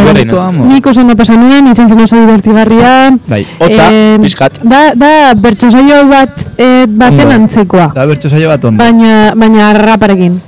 nik 0.68 0.86
oso 0.86 1.00
ondo 1.00 1.16
pasan 1.16 1.40
nuen, 1.40 1.66
izan 1.72 1.88
zen 1.88 2.00
oso 2.00 2.16
divertigarria. 2.16 3.16
Bai. 3.26 3.46
Hotza, 3.58 3.88
Em, 3.90 4.22
pixkat. 4.22 4.60
Da, 4.62 4.92
da, 4.94 5.34
bertso 5.34 5.70
saio 5.70 6.04
bat, 6.06 6.30
eh, 6.58 6.84
baten 6.86 7.32
antzekoa. 7.32 7.90
Da 7.94 8.06
bertso 8.06 8.28
saio 8.30 8.48
bat 8.48 8.64
ondo. 8.64 8.78
Baina, 8.82 9.32
baina 9.34 9.72
raparekin. 9.72 10.40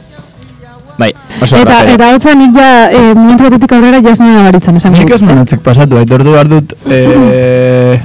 Bai, 0.99 1.11
oso 1.43 1.57
Eta, 1.57 1.65
rapero. 1.83 1.95
eta 1.95 2.13
hotza 2.15 2.35
nik 2.35 2.55
ja, 2.57 2.91
eh, 2.91 3.15
momentu 3.15 3.45
batetik 3.51 3.73
aurrera 3.73 4.01
jas 4.01 4.21
nuen 4.21 4.37
abaritzen, 4.37 4.77
esan 4.77 4.93
Nik 4.93 5.11
ez 5.11 5.23
manotzik 5.23 5.61
pasatu, 5.61 5.99
aitortu 5.99 6.33
behar 6.33 6.49
dut, 6.49 6.73
e, 6.89 8.01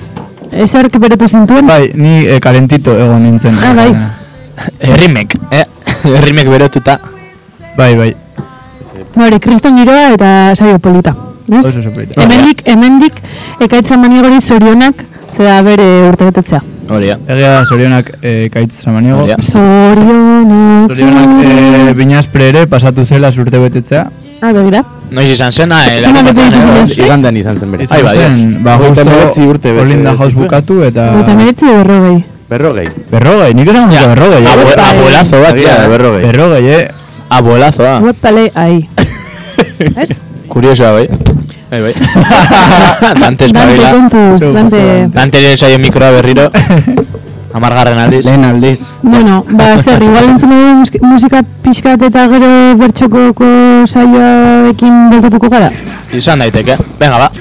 Ezerk 0.51 0.97
beretu 1.00 1.27
zintuen. 1.29 1.65
bai, 1.67 1.91
ni 1.95 2.25
e, 2.25 2.39
kalentito 2.41 2.91
egon 2.97 3.23
nintzen. 3.23 3.55
Ah, 3.63 3.71
bai. 3.73 3.95
Herrimek, 4.79 5.38
eh? 5.51 5.63
Herrimek 6.17 6.50
berotuta. 6.50 7.00
Bai, 7.77 7.95
bai, 7.97 8.15
Ba 9.15 9.25
Hori, 9.27 9.39
kriston 9.43 9.77
giroa 9.77 10.13
eta 10.15 10.29
saio 10.55 10.79
polita. 10.79 11.13
Hemendik, 11.51 12.61
hemendik, 12.65 13.17
ekaitzan 13.59 13.99
manigori 13.99 14.39
zorionak, 14.41 15.01
zeda 15.31 15.57
bere 15.65 15.87
urtebetetzea. 16.09 16.61
Hori 16.91 17.07
da. 17.11 17.17
Egia 17.33 17.51
zorionak 17.65 18.09
e, 18.21 18.49
kaitz 18.53 18.81
samaniego. 18.83 19.23
Hori 19.23 19.33
da. 19.33 19.37
Zorionak. 19.49 20.93
Zorionak 20.93 21.89
e, 21.89 21.93
binazpre 21.97 22.49
ere 22.53 22.65
pasatu 22.71 23.05
zela 23.05 23.31
urte 23.35 23.59
betetzea. 23.59 24.05
Ah, 24.41 24.53
begira. 24.55 24.83
Noiz 25.11 25.27
izan 25.35 25.51
zena, 25.51 25.81
eh, 25.91 25.99
bete 26.23 26.47
eh? 26.47 27.03
Igandan 27.05 27.35
izan 27.37 27.59
zen 27.59 27.71
bere. 27.71 27.87
Ai, 27.91 28.01
bai, 28.03 28.15
zen, 28.17 28.63
ba, 28.63 28.77
hemeretzi 28.79 29.41
urte 29.43 29.69
justo 29.69 29.75
bete 29.75 29.81
Olinda 29.81 30.15
zituen. 30.15 30.35
bukatu 30.39 30.81
eta... 30.87 31.09
Eta 31.19 31.35
meretzi 31.35 31.65
berrogei. 31.67 32.23
Berrogei. 32.49 32.87
Berrogei, 33.11 33.53
nik 33.53 33.67
esan 33.67 33.91
Ja, 33.91 34.07
berrogei. 34.07 34.43
eh? 34.43 34.49
abue- 34.55 34.79
Abuelazo 34.87 35.41
bat, 35.43 35.61
berrogei. 35.91 36.25
Berrogei, 36.25 36.65
eh? 36.79 36.87
Abuelazoa. 37.31 38.00
Webpale, 38.03 38.51
ahi. 38.55 38.89
Ez? 40.03 40.09
Kuriosoa, 40.51 40.91
bai. 40.91 41.07
Bai, 41.71 41.81
bai. 41.81 41.93
Dante 43.21 43.21
Dante 43.21 43.45
espabila. 43.45 43.91
kontuz, 43.95 44.41
Dante... 44.53 44.81
Dante 45.13 45.38
ere 45.39 45.57
saio 45.57 45.79
mikroa 45.79 46.11
berriro. 46.11 46.50
Amargarren 47.53 48.00
aldiz. 48.00 48.25
Lehen 48.25 48.43
aldiz. 48.47 48.81
Bueno, 49.01 49.45
ba, 49.51 49.77
zer, 49.83 50.03
igual 50.03 50.29
entzun 50.31 50.51
dugu 50.51 51.07
musika 51.07 51.41
pixkat 51.63 52.03
eta 52.07 52.27
gero 52.31 52.51
bertxokoko 52.79 53.50
saioekin 53.91 55.01
beltatuko 55.11 55.50
gara. 55.51 55.71
Izan 56.15 56.39
daiteke. 56.43 56.77
Venga, 57.00 57.17
ba. 57.25 57.31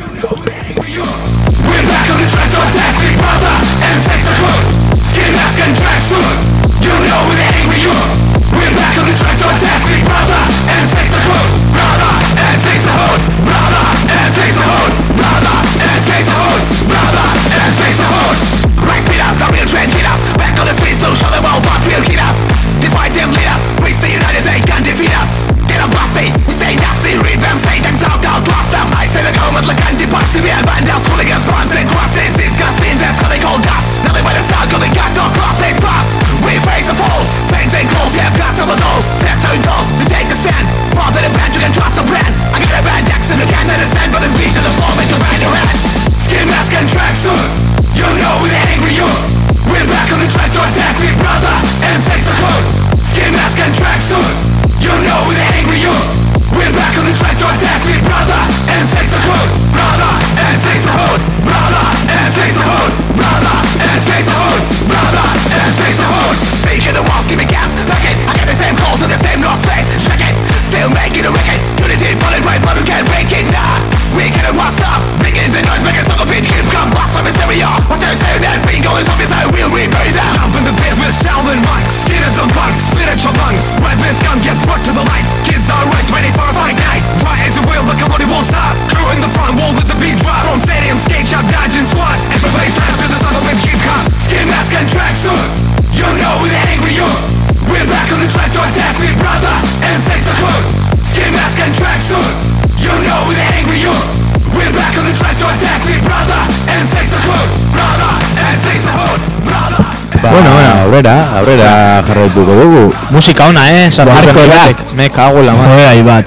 Bueno, 110.40 110.54
bueno, 110.54 110.82
aurrera, 110.84 111.38
aurrera 111.38 112.02
jarraituko 112.06 112.52
dugu. 112.52 112.94
Musika 113.10 113.46
ona, 113.48 113.68
eh? 113.70 113.90
Barko 113.96 114.22
zen 114.22 114.34
da. 114.34 114.56
batek. 114.56 114.84
Me 114.94 115.10
cago 115.10 115.40
en 115.40 115.46
la 115.46 115.54
mano. 115.54 115.74
Joder, 115.74 115.86
ahí 115.86 116.02
bat. 116.02 116.26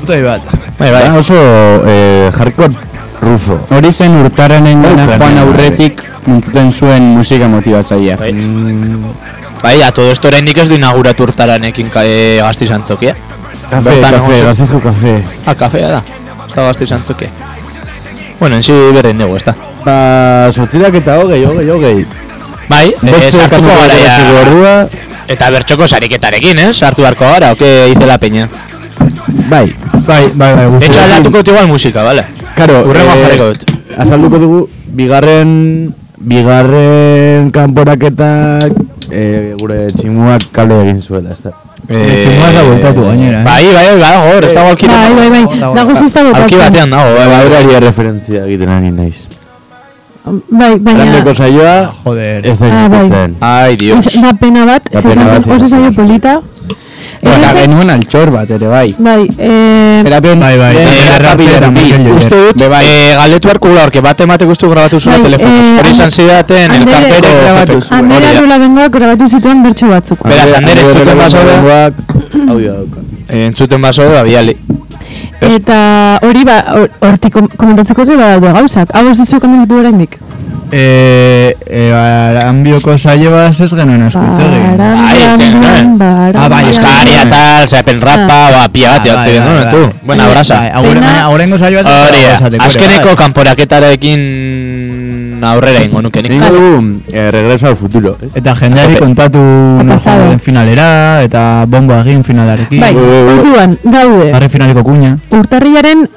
Puta 0.00 0.12
ahí 0.12 0.22
bat. 0.22 0.42
Bai, 0.78 0.90
bai. 0.90 1.02
Da 1.04 1.14
oso 1.18 1.34
eh, 1.86 2.30
hardcore 2.38 2.74
ruso. 3.20 3.58
Hori 3.70 3.92
zen 3.92 4.16
urtaranen 4.20 4.82
gana 4.82 5.06
joan 5.06 5.18
bai. 5.18 5.38
aurretik 5.38 6.02
muntuten 6.26 6.72
zuen 6.72 7.02
musika 7.16 7.48
motibatzailea. 7.48 8.16
Bai. 8.16 8.32
Bai, 9.62 9.82
a 9.82 9.92
todo 9.92 10.10
esto 10.10 10.28
oraindik 10.28 10.58
ez 10.58 10.68
du 10.68 10.74
inauguratu 10.74 11.22
urtaranekin 11.28 11.90
ka, 11.90 12.02
e, 12.04 12.40
gazti 12.42 12.66
zantzokia. 12.66 13.14
Kafe, 13.70 14.00
kafe, 14.00 14.40
gaztizko 14.42 14.80
kafe. 14.82 15.22
Ah, 15.46 15.54
kafea 15.54 15.92
da. 15.98 16.02
Ez 16.48 16.54
da 16.54 16.66
gazti 16.66 16.86
zantzokia. 16.86 17.30
Bueno, 18.40 18.56
en 18.56 18.62
si 18.62 18.74
berrein 18.94 19.18
dugu, 19.18 19.36
ez 19.38 19.44
da. 19.46 19.54
Ba, 19.84 19.94
sortzirak 20.50 20.98
eta 20.98 21.20
hogei, 21.22 21.44
hogei, 21.46 21.70
hogei. 21.70 22.21
Bai, 22.68 22.94
e, 22.94 23.32
sartuko 23.32 23.68
gara. 23.68 24.88
Eta 25.28 25.50
bertxoko 25.54 25.86
sariketarekin, 25.88 26.58
eh? 26.58 26.72
Sartu 26.72 27.02
beharko 27.02 27.24
gara, 27.24 27.52
oke 27.52 27.68
hice 27.92 28.06
la 28.06 28.18
peña. 28.18 28.48
Bai, 29.48 29.74
Bai, 30.06 30.26
bai, 30.34 30.54
bai, 30.54 30.78
De 30.80 30.86
hecho, 30.86 31.00
aldatuko 31.00 31.36
dut 31.38 31.48
igual 31.48 31.68
musika, 31.68 32.02
vale? 32.02 32.24
Karo, 32.56 32.82
Hurrengoa 32.84 33.16
jarriko 33.22 33.44
dut. 33.52 33.64
azalduko 33.96 34.38
dugu, 34.38 34.60
bigarren, 34.98 35.94
bigarren 36.18 37.50
kanporaketak 37.54 38.72
eh, 39.10 39.54
gure 39.60 39.86
tximuak 39.94 40.48
kable 40.52 40.80
egin 40.86 41.02
zuela, 41.02 41.30
ez 41.36 41.42
da. 41.44 41.52
Eh, 41.88 42.22
tximua 42.24 42.48
ez 42.48 42.54
da 42.56 42.64
bueltatu 42.66 43.04
gainera, 43.06 43.40
eh. 43.40 43.44
Bai, 43.44 43.64
bai, 43.74 43.86
bai, 44.00 44.14
hor, 44.26 44.48
ez 44.48 44.54
dago 44.54 44.72
alki 44.74 44.90
Bai, 44.90 45.12
bai, 45.14 45.28
bai, 45.30 45.60
dago 45.60 45.96
zizta 46.02 46.26
Alki 46.32 46.56
batean 46.56 46.90
dago, 46.90 47.14
bai, 47.18 47.28
bai, 47.28 47.64
bai. 47.70 47.80
Referentzia 47.86 48.44
egiten 48.48 48.74
ari 48.74 48.90
naiz. 48.90 49.16
Bai, 50.24 50.76
baina... 50.78 51.04
Grandeko 51.04 51.34
saioa, 51.34 51.92
Joder. 52.04 52.46
ez 52.46 52.58
da 52.60 52.66
Ah, 52.84 52.88
bai. 52.88 53.34
Ai, 53.40 53.76
dios. 53.76 54.06
Ez, 54.06 54.20
da 54.22 54.32
pena 54.38 54.64
bat, 54.64 54.82
Da 54.92 55.00
pena 55.02 55.24
bat, 55.26 55.42
zesan 55.42 55.56
oso 55.56 55.68
saio 55.68 55.92
polita. 55.92 56.40
Eta 57.22 57.50
genuen 57.56 57.90
altxor 57.90 58.30
bat 58.34 58.50
ere, 58.50 58.68
bai. 58.70 58.94
Bai, 58.98 59.26
eh... 59.38 60.02
Erapen, 60.06 60.38
Bai, 60.42 60.56
bai, 60.58 60.74
bai, 60.74 60.84
bai, 60.84 61.36
bai, 61.36 61.70
bai. 61.74 62.12
Uste 62.16 62.38
dut, 62.38 62.56
Be 62.58 62.68
bai. 62.70 62.84
eh, 62.86 63.14
galdetu 63.18 63.48
beharko 63.50 63.68
gula, 63.68 63.84
orke 63.88 64.00
bat 64.02 64.20
ematek 64.24 64.48
guztu 64.50 64.70
grabatu 64.70 65.00
zuen 65.00 65.22
Bai, 65.22 65.34
eh, 65.34 65.78
Hori 65.80 65.90
izan 65.90 66.10
zidaten 66.10 66.70
Andere- 66.70 66.96
elkarteko 66.96 67.26
Andere 67.26 67.42
grabatu 67.44 67.80
zuen. 67.80 67.98
Andrea 67.98 68.18
Hori 68.18 68.34
da. 68.34 68.40
Rula 68.40 68.58
bengoak 68.58 68.92
grabatu 68.98 69.28
zituen 69.28 69.62
bertso 69.62 69.88
batzuk. 69.90 70.22
Beraz, 70.22 70.52
Ander 70.58 70.78
entzuten 70.78 71.18
baso 71.18 71.38
da, 71.46 71.80
Audio 72.52 72.72
dauka. 72.72 73.00
eh, 73.28 73.46
entzuten 73.46 73.82
baso 73.82 74.02
da, 74.10 74.22
biali. 74.22 74.56
Eta 75.42 76.18
hori 76.22 76.44
ba, 76.44 76.56
hor- 76.76 76.90
hortik 77.00 77.32
kom- 77.34 77.48
komentatzeko 77.56 78.02
ere 78.06 78.16
badaude 78.16 78.52
gauzak. 78.60 78.88
Hau 78.94 79.08
ez 79.10 79.18
dizu 79.18 79.40
komentatu 79.42 79.78
oraindik. 79.82 80.18
Eh, 80.74 81.52
eh, 81.68 81.92
aranbioko 81.92 82.96
saio 82.96 83.30
bat 83.30 83.52
ez 83.60 83.70
genuen 83.76 84.06
hitz 84.06 84.14
egin. 84.16 84.78
Bai, 84.78 85.18
ez 85.20 86.36
Ah, 86.36 86.48
bai, 86.48 86.64
Eskaria 86.70 87.28
tal, 87.28 87.68
zepen 87.68 88.00
rapa, 88.00 88.38
ba, 88.54 88.68
pia 88.72 88.90
bat, 88.92 89.00
Ah, 89.00 89.04
jartu 89.04 89.18
bai, 89.20 89.32
genuen, 89.36 89.62
bai, 89.64 89.70
tu. 89.70 89.80
bai. 89.82 89.92
Buena 90.02 90.24
abrasa. 90.24 90.54
Bai, 90.60 90.70
aurre- 90.70 90.94
Pena- 90.94 91.06
baina 91.06 91.24
aurrengo 91.24 91.58
saio 91.58 91.76
bat 91.82 91.86
ez 91.86 91.92
Hori 91.92 92.16
dago 92.22 92.28
da, 92.28 92.34
esateko 92.38 92.64
ere, 92.64 92.72
azkeneko 92.72 93.08
bai. 93.08 93.16
kanporaketarekin 93.16 94.20
aurrera 95.50 95.82
ingo 95.84 96.00
nuke 96.02 96.22
nik. 96.22 96.32
Ingo 96.32 96.48
dugu, 96.54 97.00
eh, 97.12 97.30
regreso 97.30 97.66
al 97.66 97.76
futuro. 97.76 98.16
ez? 98.22 98.30
Eta 98.34 98.54
jendeari 98.54 98.96
kontatu 98.96 99.38
den 99.38 100.40
finalera, 100.40 101.22
eta 101.22 101.64
bomba 101.66 102.00
egin 102.00 102.22
finalarekin. 102.24 102.80
Bai, 102.80 102.94
orduan, 102.96 103.78
gaude. 103.82 104.30
Jarri 104.32 104.48
finaliko 104.48 104.84
kuña. 104.84 105.18
Urtarriaren 105.30 106.08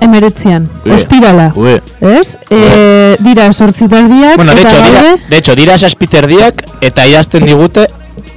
emeretzian, 0.00 0.68
ostirala. 0.94 1.52
Ue. 1.56 1.80
Ez? 2.00 2.36
E, 2.50 3.16
dira 3.20 3.52
sortzitardiak, 3.52 4.36
Bueno, 4.36 4.54
de 4.54 4.60
eta 4.60 4.70
hecho, 4.70 4.82
dira, 4.84 5.16
de 5.30 5.36
hecho, 5.38 5.54
dira 5.56 5.78
saspiterdiak 5.78 6.62
eta 6.80 7.06
idazten 7.06 7.44
digute 7.46 7.88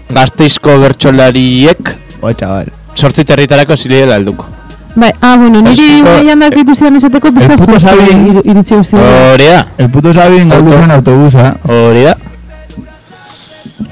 gazteizko 0.09 0.79
bertsolariek 0.79 1.97
Oh, 2.21 2.31
chaval. 2.33 2.67
sortzi 2.93 3.23
territarako 3.25 3.75
ziliela 3.77 4.15
helduko. 4.15 4.45
Bai, 4.95 5.11
ah, 5.21 5.37
bueno, 5.37 5.61
niri 5.61 6.01
maian 6.03 6.39
dakitu 6.39 6.75
zidan 6.75 6.95
esateko, 6.99 7.31
pizka 7.31 7.55
puto 7.55 7.73
justu 7.73 7.87
Sabin- 7.87 8.25
ir- 8.27 8.41
iritsi 8.51 8.75
guzti. 8.75 8.95
Hori 8.97 9.45
da, 9.47 9.65
El 9.77 9.89
puto 9.89 10.13
Sabin 10.13 10.49
galdu 10.49 10.73
zuen 10.73 10.91
autobusa. 10.91 11.55
hori 11.63 12.03
da. 12.03 12.17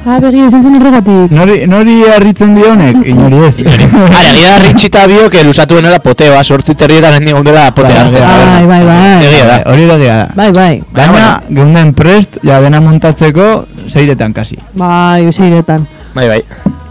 Ah, 0.06 0.18
begi, 0.20 0.40
esan 0.48 0.64
zen 0.64 0.76
horregatik. 0.76 1.32
Nori, 1.32 1.68
nori 1.68 2.04
harritzen 2.08 2.54
dionek? 2.56 2.96
Inori 3.12 3.42
ez. 3.48 3.60
Ara, 4.20 4.32
gira 4.36 4.60
ritxita 4.64 5.06
bio, 5.08 5.30
que 5.30 5.44
lusatu 5.44 5.76
benela 5.76 6.00
poteoa, 6.00 6.44
sortzi 6.44 6.74
terrietan 6.76 7.28
egon 7.28 7.44
dela 7.44 7.70
pote 7.72 7.90
Bai, 7.90 7.98
hartzen. 7.98 8.22
Bai, 8.24 8.66
bai, 8.68 8.82
bai. 8.86 9.26
Egia 9.28 9.46
da. 9.46 9.58
Hori 9.72 9.86
da 9.88 9.98
da. 9.98 10.18
Bai, 10.36 10.52
bai. 10.52 10.84
Baina, 10.92 11.42
geunden 11.50 11.94
prest, 11.94 12.40
ja 12.44 12.60
dena 12.62 12.80
montatzeko, 12.82 13.66
zeiretan 13.88 14.34
kasi. 14.34 14.58
Bai, 14.74 15.28
useiretan. 15.28 15.88
Bai, 16.16 16.28
bai. 16.28 16.44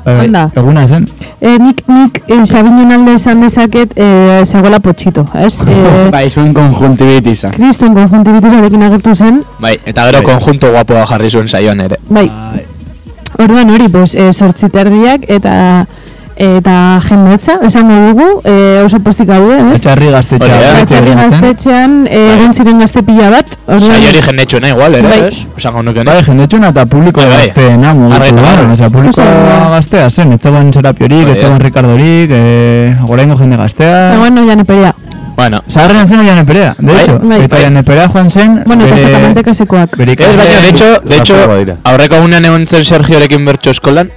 Bai, 0.04 0.14
bai, 0.16 0.26
Onda. 0.26 0.50
Eguna 0.56 0.86
zen. 0.88 1.06
Eh, 1.40 1.58
nik, 1.58 1.82
nik, 1.88 2.22
eh, 2.28 2.40
Sabinen 2.46 2.92
alde 2.92 3.14
esan 3.14 3.40
dezaket, 3.40 3.92
eh, 3.96 4.42
zegoela 4.46 4.80
potxito, 4.80 5.26
ez? 5.34 5.60
Eh, 5.68 6.08
Bai, 6.10 6.30
zuen 6.30 6.54
konjuntibitiza. 6.54 7.50
Kriston 7.50 7.94
konjuntibitizarekin 7.94 8.82
agertu 8.82 9.14
zen, 9.14 9.42
Bai, 9.60 9.76
eta 9.84 10.04
gero 10.10 10.22
konjunto 10.22 10.70
guapoa 10.72 11.04
jarri 11.06 11.30
zuen 11.30 11.48
saioan 11.48 11.80
ere. 11.80 11.98
bai. 12.08 12.30
Orduan 13.38 13.70
hori, 13.70 13.88
pues, 13.88 14.14
eh, 14.14 14.32
sortziterdiak 14.32 15.24
eta 15.28 15.86
eta 16.38 17.00
jendetza, 17.02 17.58
esango 17.66 17.94
dugu, 18.08 18.26
eh, 18.44 18.82
oso 18.84 19.00
pozik 19.02 19.26
gaude, 19.28 19.56
ez? 19.72 19.80
Etxarri 19.80 20.06
Hori 20.06 20.12
da. 20.12 20.18
gaztetxea. 20.18 20.80
Etxarri 20.82 21.14
gaztetxean, 21.18 21.96
eh, 22.08 22.36
egon 22.36 22.54
ziren 22.54 22.78
gazte 22.78 23.02
pila 23.02 23.30
bat, 23.30 23.50
orduan... 23.66 23.90
Saiori 23.96 24.22
jendetxuna 24.22 24.68
igual, 24.68 24.94
ere, 24.94 25.08
Bai. 25.08 25.18
ez? 25.28 25.40
Esango 25.58 25.82
nuke, 25.82 26.04
Bai, 26.04 26.22
jendetxuna 26.22 26.68
eta 26.68 26.86
publiko 26.86 27.20
Bai, 27.20 27.28
bai. 27.28 27.40
gazteena 27.48 27.92
mugitu 27.94 28.20
garen, 28.20 28.36
garbi. 28.44 28.72
osea, 28.72 28.90
publiko 28.90 29.22
gaztea 29.74 30.10
zen, 30.10 30.32
etzegoen 30.38 30.72
Serapiorik, 30.72 31.26
Bai, 31.26 31.36
eh. 31.42 31.58
Ricardorik, 31.58 32.30
eh, 32.32 32.96
goraingo 33.02 33.36
jende 33.36 33.56
gaztea. 33.56 34.10
Dagoen 34.14 34.34
noian 34.34 34.60
eperia. 34.60 34.94
Bueno, 35.38 35.60
Zaharrean 35.70 36.08
zen 36.08 36.18
oian 36.18 36.38
eperea, 36.38 36.74
de 36.78 36.92
Bai, 36.92 37.02
hecho. 37.04 37.18
bai. 37.22 37.42
Eta 37.44 37.56
oian 37.56 37.76
eperea 37.76 38.08
joan 38.08 38.30
zen, 38.30 38.62
Bueno, 38.66 38.84
eta 38.86 38.96
sakamente 38.96 39.42
kasekoak. 39.44 39.96
bere 39.96 40.12
Ez, 40.18 40.36
baina, 40.36 40.60
de 40.60 40.68
hecho, 40.68 41.00
de 41.04 41.16
hecho, 41.16 41.34
aurreko 41.84 42.16
egunean 42.16 42.44
egon 42.44 42.66
zen 42.66 42.84
Sergiorekin 42.84 43.44
bertso 43.44 43.70
eskolan, 43.70 44.10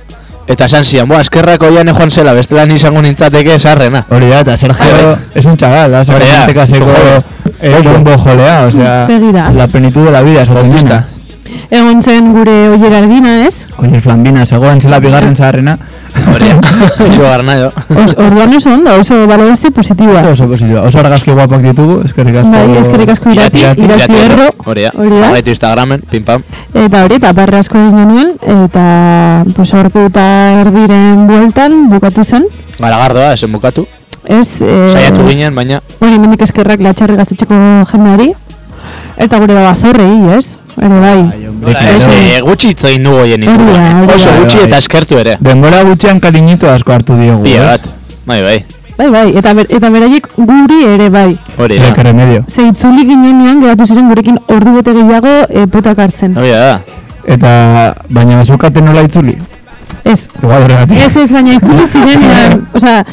eta 0.52 0.66
esan 0.66 0.86
zian, 0.86 1.08
boa, 1.08 1.22
eskerrako 1.22 1.68
oian 1.72 1.88
joan 1.88 2.12
zela, 2.12 2.34
bestelan 2.34 2.72
izango 2.72 3.02
nintzateke 3.02 3.56
esarrena. 3.56 4.06
Hori 4.10 4.30
da, 4.30 4.42
eta 4.46 4.58
Sergio 4.58 5.18
es 5.34 5.46
un 5.46 5.58
chaval, 5.58 5.92
da, 5.92 6.02
Hori 6.02 6.26
da, 6.26 6.48
sakamente 6.48 6.54
kaseko 6.54 6.92
es 7.62 7.70
un 7.70 7.88
eh, 7.88 7.90
bombo 7.94 8.18
jolea, 8.18 8.66
o 8.68 8.72
sea, 8.72 9.06
Begira. 9.08 9.52
la 9.52 9.68
plenitud 9.68 10.06
de 10.06 10.12
la 10.12 10.22
vida, 10.22 10.44
esaten 10.44 10.64
Bombista. 10.64 11.06
Egon 11.72 12.02
zen 12.04 12.34
gure 12.36 12.54
oier 12.74 12.94
argina, 12.98 13.46
ez? 13.48 13.66
Oye, 13.80 14.02
flambina, 14.04 14.46
zegoen 14.46 14.82
zela 14.82 15.00
bigarren 15.00 15.36
zaharrena. 15.36 15.78
Hiru 16.12 17.22
garna 17.30 17.56
jo. 17.56 17.70
Os, 17.96 18.16
orduan 18.20 18.54
oso 18.58 18.74
ondo, 18.74 18.96
oso 19.00 19.20
balorazio 19.28 19.72
positiboa. 19.72 20.26
Oso 20.34 20.48
positibo. 20.52 20.82
Oso 20.84 21.00
argazki 21.00 21.32
guapak 21.32 21.64
ditugu, 21.64 22.02
eskerrik 22.10 22.42
asko. 22.42 22.52
Bai, 22.52 22.78
eskerrik 22.82 23.14
asko 23.16 23.32
irati, 23.32 23.64
irati, 23.64 23.88
Irati 23.88 24.20
erro. 24.20 24.50
Da. 24.68 24.92
jarraitu 24.92 25.56
Instagramen, 25.56 26.04
pim 26.12 26.28
pam. 26.28 26.44
Eta 26.74 27.06
hori, 27.06 27.18
eta 27.22 27.32
barra 27.38 27.64
asko 27.64 27.80
egin 27.80 27.98
genuen, 28.04 28.36
eta 28.58 28.86
pues, 29.56 29.72
ordu 29.74 30.06
eta 30.12 30.28
erdiren 30.66 31.26
bueltan 31.32 31.82
bukatu 31.94 32.28
zen. 32.28 32.48
Garagardoa, 32.82 33.32
esen 33.40 33.52
bukatu. 33.56 33.88
Ez, 34.26 34.62
eh, 34.62 34.90
Saiatu 34.92 35.24
ginen, 35.26 35.56
baina 35.56 35.80
Hori, 35.98 36.20
mendik 36.22 36.44
eskerrak 36.46 36.84
latxarri 36.84 37.16
gaztetxeko 37.18 37.56
jendeari. 37.90 38.34
Eta 39.22 39.40
gure 39.42 39.54
da 39.54 39.64
bazorrei, 39.72 40.38
ez? 40.38 40.61
Ere 40.80 41.00
bai. 41.00 41.22
Ez 41.96 42.04
que 42.06 42.42
gutxi 42.42 42.70
hitz 42.72 42.84
egin 42.90 43.04
dugu 43.04 43.18
hoien 43.24 43.42
Hori 43.44 43.48
da, 43.48 43.54
inguruan. 43.54 44.04
hori 44.04 44.14
Oso 44.16 44.30
gutxi 44.40 44.62
eta 44.66 44.78
eskertu 44.78 45.18
ere. 45.20 45.38
Denbora 45.40 45.82
gutxian 45.84 46.20
kariñito 46.20 46.70
asko 46.72 46.94
hartu 46.94 47.18
diogu. 47.20 47.44
Pia 47.44 47.62
ez? 47.62 47.68
bat. 47.68 47.90
Bai, 48.26 48.42
bai. 48.44 48.60
Bai, 48.98 49.10
bai, 49.10 49.38
eta, 49.38 49.54
ber, 49.58 49.66
eta 49.70 49.90
beraiek 49.90 50.28
guri 50.38 50.84
ere 50.94 51.10
bai. 51.10 51.38
Hori 51.58 51.78
da. 51.80 51.94
remedio. 52.04 52.44
Ze 52.48 52.68
itzuli 52.70 53.06
ginenean 53.10 53.62
geratu 53.62 53.86
ziren 53.88 54.10
gurekin 54.10 54.38
ordu 54.48 54.74
bete 54.76 54.94
gehiago 54.94 55.32
e, 55.50 55.66
potak 55.68 55.98
hartzen. 56.00 56.36
Hori 56.38 56.52
da. 56.52 56.80
Eta, 57.26 57.96
baina 58.10 58.38
bazukate 58.42 58.82
nola 58.82 59.02
itzuli? 59.08 59.38
Ez, 60.04 60.28
Igual 60.42 60.64
horregatik. 60.64 60.98
ez 61.06 61.16
ez, 61.18 61.32
baina 61.32 61.54
itzuli 61.54 61.86
zirenean, 61.88 62.66
osea, 62.78 63.04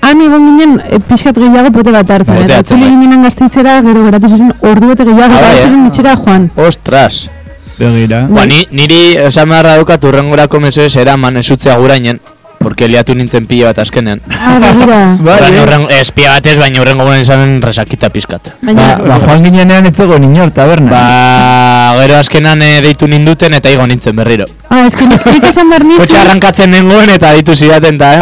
han 0.00 0.20
egon 0.22 0.46
ginen 0.46 0.76
e, 0.90 0.98
pixkat 1.08 1.36
gehiago 1.36 1.72
pote 1.74 1.90
bat 1.94 2.10
hartzen. 2.10 2.38
Eta 2.44 2.60
hartzen, 2.60 2.78
itzuli 2.78 2.90
bai. 2.90 3.00
ginen 3.02 3.22
gazteizera, 3.26 3.80
gero 3.82 4.04
geratu 4.06 4.28
ziren 4.28 4.52
ordu 4.60 4.88
bete 4.94 5.04
gehiago, 5.04 5.34
Ah, 5.34 5.38
eta 5.38 5.50
bai, 5.52 5.60
ziren 5.66 5.84
eh? 5.84 5.88
itxera 5.92 6.16
joan. 6.24 6.50
Ostras. 6.68 7.28
Begira. 7.78 8.24
Ba, 8.28 8.46
ni, 8.46 8.64
niri 8.74 9.16
esan 9.28 9.48
beharra 9.52 9.76
daukat 9.78 10.02
urrengorako 10.04 10.58
mesedez 10.60 10.96
eraman 10.96 11.36
esutzea 11.36 11.76
gurainen. 11.78 12.18
Porque 12.58 12.88
liatu 12.90 13.14
nintzen 13.14 13.44
pila 13.46 13.68
bat 13.68 13.78
azkenean. 13.84 14.18
Ah, 14.34 14.56
begira. 14.58 14.96
Bai, 15.26 15.36
eh? 15.46 15.60
urrengo, 15.62 15.86
ez 15.94 16.10
pila 16.10 16.32
bat 16.34 16.46
ez, 16.50 16.56
baina 16.58 16.80
urrengo 16.82 17.04
guren 17.06 17.22
izanen 17.22 17.62
resakita 17.62 18.10
pizkat. 18.10 18.50
Baina, 18.66 18.96
Ba, 18.98 19.12
ba, 19.12 19.18
joan 19.22 19.44
ginenean 19.46 19.86
etzego 19.86 20.16
inor 20.18 20.50
taberna. 20.50 20.90
Ba, 20.90 21.94
gero 22.00 22.16
azkenan 22.18 22.60
eh, 22.66 22.80
deitu 22.82 23.06
ninduten 23.06 23.54
eta 23.54 23.70
igo 23.70 23.86
nintzen 23.86 24.16
berriro. 24.18 24.46
ah, 24.70 24.82
ez 24.86 24.96
que 24.96 25.06
nik, 25.06 25.22
esan 25.48 25.70
behar 25.70 25.84
nizu, 25.86 26.00
Kotxe 26.02 26.18
arrankatzen 26.18 26.70
nengoen 26.74 27.08
eta 27.14 27.30
deitu 27.32 27.54
zidaten 27.56 27.94
eta, 27.94 28.10
eh? 28.18 28.20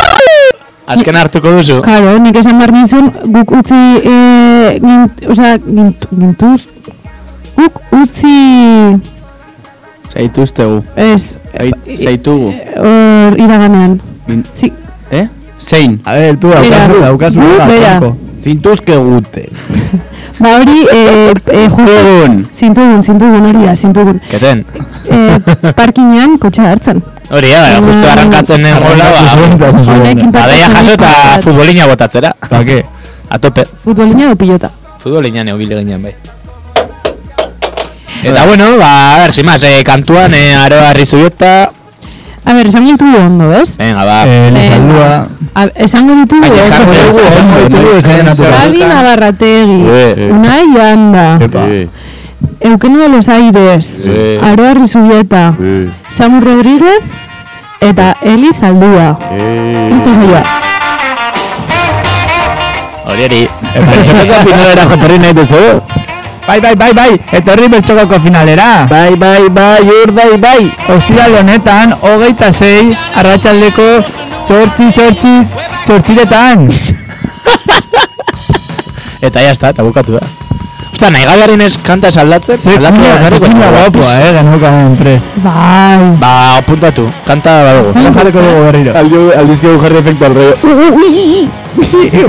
Azken 0.86 1.16
hartuko 1.18 1.50
duzu. 1.56 1.80
Claro, 1.82 2.18
nik 2.22 2.36
esan 2.38 2.58
behar 2.60 2.72
nizun, 2.72 3.08
guk 3.34 3.50
utzi, 3.58 3.80
e, 4.06 4.78
gint, 4.82 5.22
osea, 5.32 5.56
gint, 5.66 6.04
gintuz, 6.14 6.60
guk 7.56 7.80
utzi, 8.02 8.36
Zaituztegu. 10.12 10.82
ez, 10.96 11.36
Zait- 11.52 11.98
Zaitugu. 12.04 12.52
hor 12.76 13.38
iraganean. 13.38 14.00
Si, 14.52 14.72
Eh? 15.10 15.26
Zein? 15.60 16.00
A 16.04 16.12
ver, 16.14 16.36
tu 16.36 16.48
daukazu, 16.48 16.88
Bera. 16.92 17.06
daukazu. 17.06 17.40
Bera, 17.40 18.00
ba 20.38 20.56
hori, 20.60 20.86
e, 20.92 21.32
e, 21.32 21.64
Egun. 21.64 22.46
Zintugun, 22.52 23.02
zintugun 23.02 23.46
hori 23.50 23.66
da, 23.66 23.74
zintugun. 23.76 24.20
Keten. 24.30 24.64
E, 25.08 25.18
parkinean 25.76 26.38
kotxea 26.38 26.72
hartzen. 26.74 27.02
Hori 27.30 27.50
da, 27.50 27.80
justu 27.82 28.06
arrankatzen 28.06 28.66
Arrankatu 28.70 29.82
zuen 29.82 30.20
ba, 30.30 30.44
Adeia 30.46 30.68
jaso 30.70 30.92
eta 30.94 31.10
futbolina 31.42 31.88
botatzera. 31.90 32.32
Pa 32.48 32.62
ke? 32.64 32.84
A 33.28 33.38
tope. 33.38 33.66
Futbolina 33.84 34.28
edo 34.28 34.36
pilota. 34.38 34.70
Futbolina 35.02 35.42
neobile 35.44 35.80
ginen 35.82 36.02
bai. 36.06 36.14
Eta 38.22 38.46
bueno, 38.46 38.76
ba, 38.78 39.16
a 39.16 39.18
ver, 39.18 39.32
sin 39.32 39.46
más, 39.46 39.62
eh, 39.62 39.82
kantuan 39.84 40.34
eh, 40.34 40.54
aroa 40.54 40.92
rizuieta. 40.92 41.72
A 42.46 42.54
ber, 42.54 42.66
esan 42.70 42.86
ditugu 42.86 43.16
ondo, 43.18 43.50
ez? 43.52 43.76
Venga, 43.76 44.04
ba. 44.06 44.22
Eh, 44.26 44.50
Lizaldua. 44.54 45.26
Esango 45.74 46.14
ditugu 46.14 46.44
esango 46.46 46.92
ondo. 46.94 47.18
ondo 47.42 47.58
ditugu, 47.66 48.22
natural. 48.24 48.52
Javi 48.54 48.80
Navarrategi, 48.86 49.80
Eh, 49.90 50.30
Unai 50.32 50.68
Anda, 50.92 51.38
Epa. 51.42 51.64
Eugenio 52.60 53.00
de 53.02 53.08
los 53.08 53.28
Aires, 53.28 54.04
Eh. 54.06 54.40
Aroa 54.42 54.74
Rizubieta, 54.74 55.54
Samu 56.08 56.40
Rodríguez 56.40 57.02
eta 57.80 58.16
Eli 58.22 58.52
Zaldua. 58.52 59.18
Listo 59.90 60.14
saioa. 60.14 60.42
Hori 63.06 63.22
hori. 63.24 63.48
Pertsonako 63.72 64.34
finalera 64.46 64.84
jotorri 64.90 65.18
nahi 65.18 65.34
duzu? 65.34 65.62
Bai, 66.46 66.62
bai, 66.62 66.78
bai, 66.78 66.94
bai, 66.94 67.10
etorri 67.34 67.66
bertxokako 67.66 68.20
finalera. 68.22 68.86
Bai, 68.86 69.18
bai, 69.18 69.50
bai, 69.50 69.82
urdai, 69.82 70.38
bai. 70.38 70.70
Ostiral 70.94 71.34
honetan, 71.40 71.90
hogeita 71.98 72.54
zei, 72.54 72.94
arratsaldeko 73.18 73.82
sortzi, 74.46 74.86
sortzi, 74.94 75.42
sortziretan. 75.88 76.70
Eta 79.26 79.42
ya 79.42 79.50
está, 79.50 79.74
eta 79.74 79.82
bukatu 79.82 80.20
da. 80.20 80.22
Osta, 80.92 81.10
nahi 81.10 81.26
gabearen 81.26 81.58
ez 81.66 81.74
kanta 81.82 82.12
ez 82.12 82.18
aldatzen? 82.22 82.60
Ze 82.62 82.78
kuña 82.78 83.18
baina 83.42 83.66
guapoa, 83.72 84.12
eh, 84.20 84.30
genukan 84.36 84.94
prest. 85.00 85.24
Bai. 85.42 85.98
Ba, 86.20 86.30
apuntatu, 86.60 87.08
kanta 87.26 87.50
badugu. 87.64 87.90
Hala 87.98 88.10
jarriko 88.14 88.38
dugu 88.44 88.60
berriro. 88.68 88.94
Aldizke 89.40 89.66
jarri 89.82 89.98
efektu 89.98 90.22
al 90.30 90.34
rollo. 90.38 90.54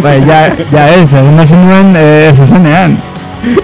Bai, 0.02 0.18
ja, 0.26 0.42
ja 0.74 0.84
ez, 0.96 1.06
egin 1.14 1.38
da 1.38 1.46
zenuen, 1.46 1.94
eh, 2.02 2.34
zuzenean. 2.34 2.98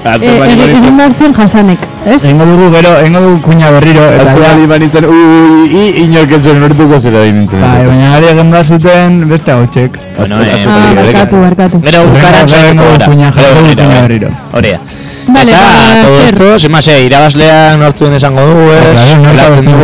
E, 0.03 0.15
egi- 0.47 0.69
egin 0.77 0.97
behar 0.97 1.13
zuen 1.13 1.33
jasanek, 1.35 1.79
ez? 2.05 2.23
Egingo 2.23 2.45
dugu 2.45 2.69
gero, 2.75 2.91
egingo 3.01 3.19
dugu 3.25 3.41
kuña 3.41 3.71
berriro, 3.71 4.03
eta 4.15 4.35
ja, 4.37 4.53
banitzen, 4.67 5.05
ui, 5.05 5.67
i, 5.71 5.83
inork 6.03 6.31
ez 6.37 6.41
zuen 6.43 6.59
nortuko 6.61 6.99
zera 6.99 7.23
dinintzen. 7.25 7.61
bai, 7.61 7.85
baina 7.87 8.11
gari 8.13 8.27
egin 8.33 8.51
da 8.51 8.63
zuten 8.63 9.27
beste 9.29 9.51
hau 9.51 9.65
txek. 9.67 9.97
Bueno, 10.17 10.41
eh, 10.41 10.65
Ah, 10.67 10.93
barkatu, 10.95 11.35
barkatu. 11.41 11.81
Gero 11.83 12.03
saiko 12.47 12.83
gara. 12.91 13.05
kuña 13.07 13.31
Gero 13.31 13.55
berriro, 13.55 14.29
kuña 14.51 14.79
eh. 15.27 15.31
Vale, 15.33 15.51
Eta, 15.51 16.03
todo 16.03 16.19
esto, 16.27 16.59
sin 16.59 16.71
más, 16.71 16.87
eh, 16.87 17.03
irabazlea 17.05 17.77
nortzuen 17.77 18.13
esango 18.13 18.41
dugu, 18.41 18.71
ez? 18.71 18.81
Claro, 18.91 19.15
nortu 19.15 19.29
Geratzen 19.29 19.53
abestu 19.53 19.71
dugu. 19.71 19.83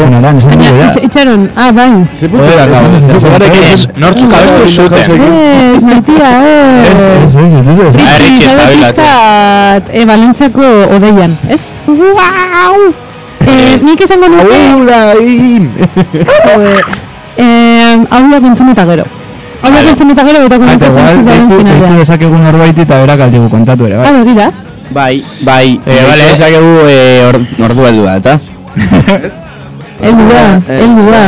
finalean, 0.49 0.99
itxaron, 1.03 1.49
ah, 1.55 1.71
bai. 1.71 1.91
Ez, 3.73 3.87
nortzuk 3.97 4.33
abestu 4.33 4.67
zuten. 4.67 5.11
Ez, 5.75 5.83
maitia, 5.83 6.29
Ez, 6.83 6.99
ez. 6.99 6.99
ez, 7.25 7.35
ez, 7.35 7.67
ez, 7.67 7.79
ez. 7.79 7.95
Ah, 7.95 8.17
Ritxi, 8.19 8.43
Ritxi, 8.43 8.43
espabilatu. 8.49 9.01
e, 9.93 10.05
Valentziako 10.05 10.65
odeian, 10.95 11.37
ez? 11.49 11.61
Wow! 11.87 12.93
Eh, 13.47 13.79
nik 13.81 14.01
esango 14.01 14.27
nuke... 14.27 14.59
Joder. 16.45 16.85
Eh, 17.39 17.95
hau 18.11 18.23
da 18.29 18.37
entzun 18.43 18.69
eta 18.73 18.83
gero. 18.83 19.03
Hau 19.61 19.69
da 19.71 19.77
Vale. 19.77 19.89
entzun 19.93 20.09
eta 20.11 20.23
gero, 20.27 20.39
eta 20.43 20.55
Eta 20.55 20.65
kontatu 20.65 20.85
igual, 20.91 21.05
zen 21.07 21.25
deitu, 21.25 21.47
deitu 21.55 21.69
finalean. 21.69 21.99
dezakegun 21.99 22.43
norbaiti 22.43 22.81
eta 22.81 22.97
berak 22.99 23.19
aldigu 23.21 23.47
kontatu 23.49 23.85
ere, 23.87 23.95
Ah, 23.95 24.01
bai. 24.11 24.23
begira. 24.23 24.51
Bai, 24.91 25.23
bai. 25.41 25.79
Eh, 25.85 26.03
vale. 26.09 26.31
Ezakegu 26.33 26.73
eh, 26.89 27.27
or, 27.29 27.37
ordu 27.69 27.85
heldu 27.85 28.05
da, 28.05 28.15
eta? 28.17 28.39
Heldu 29.99 30.25
da, 30.31 30.43
heldu 30.71 31.05
da. 31.11 31.23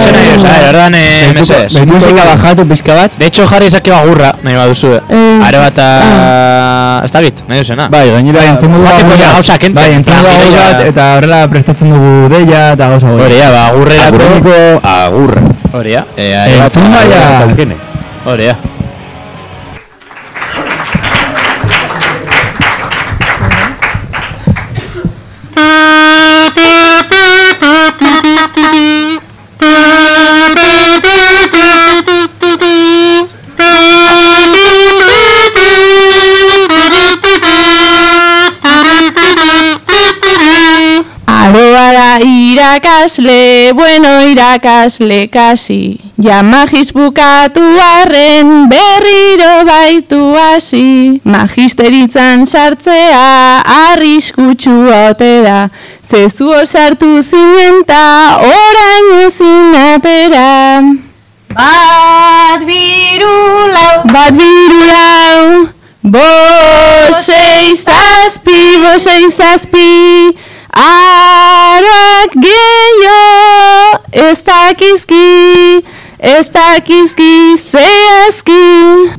Zer 0.00 0.14
nahi, 0.14 0.28
oza, 0.36 0.52
erordan, 0.68 0.94
eh, 0.94 1.32
mesedez. 1.36 1.72
Musika 1.90 2.24
bajatu 2.30 2.64
pizka 2.70 2.94
bat? 2.96 3.16
De 3.18 3.26
hecho, 3.26 3.44
jarri 3.50 3.66
izaki 3.68 3.90
agurra, 3.92 4.30
nahi 4.46 4.56
baduzu. 4.56 4.94
Ez, 4.96 5.02
Are 5.48 5.58
bat, 5.60 5.78
ah. 5.84 7.02
ez 7.04 7.10
da 7.12 7.20
bit, 7.26 7.42
nahi 7.50 7.60
duzena. 7.60 7.88
Bai, 7.92 8.06
gainera. 8.14 8.38
Bai, 8.38 8.48
entzun 8.54 8.72
dugu 8.72 8.86
Joateko 8.86 9.10
agur 9.10 9.18
ja 9.18 9.26
bat. 9.26 9.34
gauza 9.34 9.58
kentzen, 9.58 9.82
Bai, 9.82 9.92
entzun 9.98 10.14
dugu 10.24 10.56
bat, 10.56 10.80
eta 10.88 11.10
horrela 11.18 11.42
prestatzen 11.52 11.92
dugu 11.92 12.14
deia 12.32 12.64
eta 12.78 12.90
gauza 12.94 13.12
hori. 13.12 13.22
Hori, 13.28 13.38
ja, 13.42 13.50
ba, 13.52 13.66
agurrerako. 13.74 14.16
Agurreniko 14.16 14.56
agurra. 14.96 15.42
Hori, 15.72 15.92
ja. 15.98 16.04
Eh, 16.16 16.30
Eh, 16.30 16.60
are 18.26 18.54
irakasle, 43.18 43.72
bueno 43.72 44.22
irakasle 44.28 45.28
kasi. 45.28 45.98
Ja 46.18 46.42
magis 46.42 46.92
bukatu 46.92 47.60
arren 47.80 48.68
berriro 48.68 49.64
baitu 49.66 50.34
hasi. 50.36 51.20
Magisteritzan 51.24 52.46
sartzea 52.46 53.62
arriskutsu 53.64 54.88
ote 55.08 55.42
da. 55.42 55.68
Zezu 56.10 56.52
sartu 56.66 57.22
zinenta 57.22 58.38
orain 58.38 59.26
ezin 59.26 59.74
atera. 59.74 60.82
Bat 61.54 62.60
biru 62.66 63.72
lau. 63.74 64.02
Bat 64.12 64.32
biru 64.32 64.80
lau. 64.86 65.68
Bosei 66.02 67.76
zazpi, 67.76 68.76
bosei 68.82 69.30
zazpi. 69.30 70.36
Ah, 70.72 71.19
ez 74.12 74.38
dakizki, 74.44 75.84
ez 76.18 76.48
dakizki 76.52 77.56
zehazki. 77.70 78.64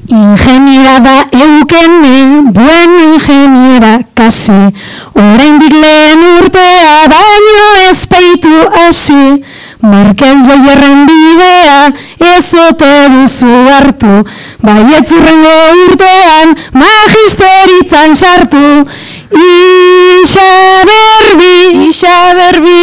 Ingeniera 0.08 1.00
da 1.00 1.18
eukene, 1.32 2.52
buen 2.52 3.00
ingeniera 3.00 4.00
kasi. 4.14 4.60
Oraindik 5.16 5.74
lehen 5.74 6.24
urtea, 6.38 7.08
baino 7.08 7.68
ez 7.90 8.06
baitu 8.12 8.56
hasi. 8.76 9.44
Markel 9.82 10.44
joierren 10.46 11.08
bidea, 11.08 11.92
ez 12.36 12.54
ote 12.54 12.92
duzu 13.14 13.50
hartu. 13.72 14.20
Baietz 14.62 15.10
urrengo 15.16 15.56
urtean, 15.86 16.54
magisteritzan 16.84 18.14
sartu. 18.16 18.86
Isa 19.32 20.52
berbi, 20.86 21.88
Isa 21.90 22.18
berbi, 22.38 22.81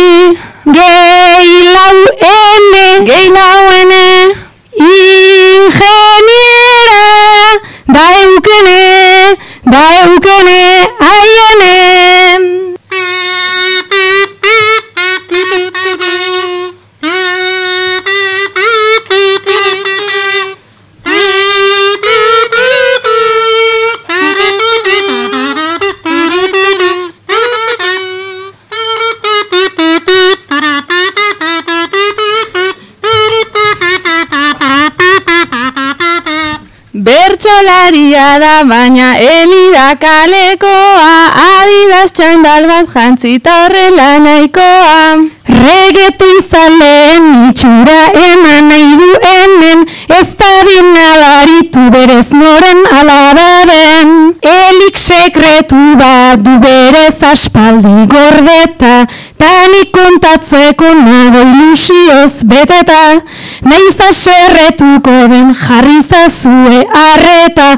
da 38.40 38.64
baina 38.64 39.08
elida 39.18 39.88
kalekoa 40.02 41.14
Adidas 41.46 42.12
txandal 42.16 42.68
bat 42.70 42.94
jantzita 42.94 43.54
horrela 43.64 44.08
nahikoa. 44.24 45.00
Regetu 45.48 46.26
izaleen 46.38 47.28
itxura 47.48 48.00
eman 48.26 48.68
nahi 48.68 48.96
du 49.00 49.08
hemen 49.22 49.86
Ez 50.18 50.28
da 50.40 50.50
nabaritu 50.94 51.84
berez 51.94 52.28
noren 52.32 52.82
alabaren 52.98 54.12
Elik 54.42 54.98
sekretu 54.98 55.80
bat 56.02 56.44
du 56.44 56.58
berez 56.64 57.16
aspaldi 57.32 57.96
gordeta 58.12 59.06
Tanik 59.38 59.92
kontatzeko 59.94 60.88
nago 60.98 61.42
ilusioz 61.46 62.42
beteta. 62.50 63.20
Naiz 63.62 63.94
da 64.00 64.08
serretuko 64.12 65.14
den 65.30 65.52
jarri 65.54 66.00
zazue 66.02 66.80
arreta 67.02 67.68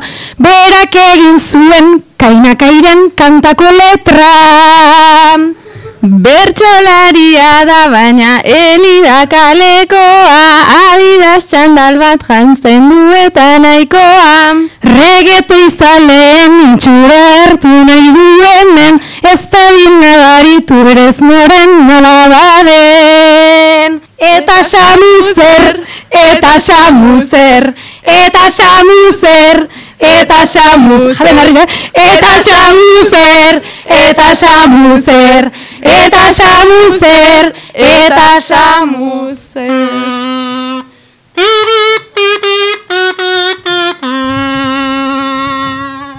Berak 0.40 0.94
egin 0.96 1.36
zuen 1.38 1.88
kainakairen 2.16 3.10
kantako 3.16 3.68
letra. 3.76 4.28
Bertxolaria 6.00 7.48
da 7.68 7.80
baina 7.92 8.40
elida 8.40 9.18
kalekoa 9.28 10.46
Adidas 10.76 11.44
txandal 11.50 12.00
bat 12.00 12.24
jantzen 12.24 12.88
du 12.88 13.00
eta 13.20 13.60
nahikoa. 13.60 14.38
Regetu 14.96 15.60
izaleen 15.66 16.52
itxura 16.70 17.20
hartu 17.36 17.68
nahi 17.68 18.08
du 18.16 18.26
hemen 18.48 18.94
Ez 19.20 19.42
da 19.52 19.64
nabaritu 20.00 20.76
berez 20.88 21.18
noren 21.20 21.70
nalabaden 21.86 23.40
Eta 24.20 24.60
samuzer, 24.64 25.80
eta 26.12 26.60
samuzer, 26.60 27.74
eta 28.04 28.50
samuzer, 28.52 29.68
eta 30.00 30.46
samuzer, 30.46 31.14
jade 31.16 31.32
marrina, 31.34 31.66
eta 31.94 32.40
samuzer, 32.40 33.62
eta 33.86 34.34
samuzer, 34.34 35.50
eta 35.82 36.32
samuzer, 36.32 37.54
eta 37.74 38.40
samuzer. 38.40 39.70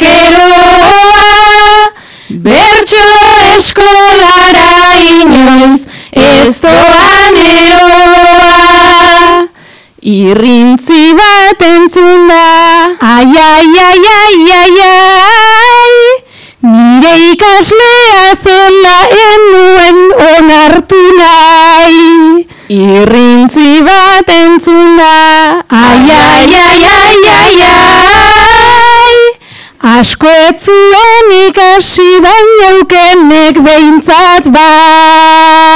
Bertxo 2.29 3.07
eskolara 3.55 4.71
inoiz 5.11 5.81
ez 6.11 6.57
doan 6.63 7.37
eroa. 7.45 8.59
Irrintzi 10.03 11.15
bat 11.17 11.63
entzun 11.63 12.29
da. 12.29 12.47
Ai, 13.01 13.31
ai, 13.47 13.67
ai, 13.87 14.03
ai, 14.17 14.37
ai, 14.59 14.75
ai 14.89 15.64
Nire 16.95 17.15
ikaslea 17.33 18.35
zela 18.43 18.97
enuen 19.29 19.97
onartu 20.27 21.01
nahi 21.19 22.45
Irrintzi 22.75 23.71
bat 23.87 24.29
entzun 24.35 24.97
da 24.99 25.15
Ai, 25.81 26.05
ai, 26.19 26.53
ai, 26.61 26.83
ai, 26.93 27.19
ai, 27.39 27.57
ai 27.71 29.19
Asko 29.97 30.31
etzuen 30.47 31.35
ikasi 31.41 32.11
baina 32.29 32.69
ukenek 32.85 33.57
behintzat 33.67 34.45
bai 34.55 35.75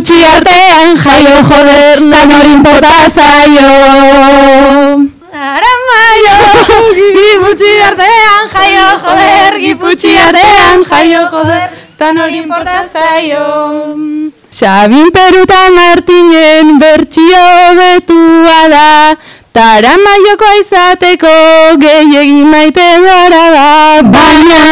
giputxi 0.00 0.24
artean 0.24 0.96
jaio 0.96 1.42
joder, 1.48 2.00
nan 2.00 2.30
hori 2.32 2.52
importa 2.52 3.10
zaio. 3.16 3.70
Aramaio, 5.48 6.36
giputxi 7.16 7.72
artean 7.88 8.48
jaio 8.54 8.86
joder, 9.04 9.58
giputxi 9.60 10.16
artean 10.16 10.84
jaio 10.90 11.26
joder, 11.32 11.68
tan 11.98 12.18
hori 12.18 12.38
importa 12.38 12.86
zaio. 12.92 13.44
Xabin 14.50 15.10
Peruta 15.12 15.60
Martinen 15.76 16.78
bertxio 16.78 17.44
betua 17.76 18.62
da 18.72 19.14
Taramaioko 19.52 20.48
izateko 20.62 21.34
gehiegi 21.82 22.44
maite 22.44 22.88
dara 23.04 23.44
da 23.54 23.68
Baina 24.02 24.64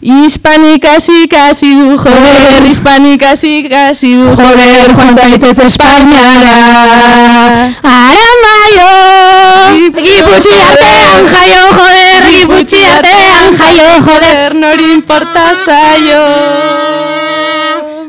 Hispanik 0.00 0.84
hasi 0.84 1.26
du 1.74 1.98
joder, 1.98 2.62
hispanik 2.62 3.22
hasi 3.22 3.64
du 4.14 4.30
Joder, 4.30 4.94
joan 4.94 5.16
zaitez 5.18 5.58
Espainiara. 5.58 6.54
Aramaio, 7.82 8.92
giputxi 9.98 10.54
artean 10.54 11.26
jaio 11.34 11.64
joder, 11.74 12.30
giputxi 12.30 12.84
artean 12.86 13.58
jaio 13.58 13.90
joder. 14.06 14.54
nori 14.54 14.92
importa 14.94 15.44
zaio 15.64 16.24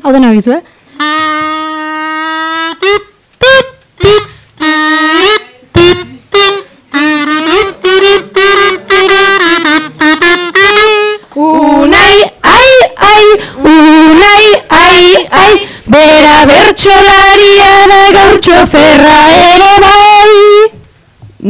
Hau 0.04 0.14
dena 0.14 0.34
gizu, 0.34 0.52
eh? 0.52 0.69
Txoferra 18.60 19.20
ere 19.40 19.74
bai. 19.84 20.32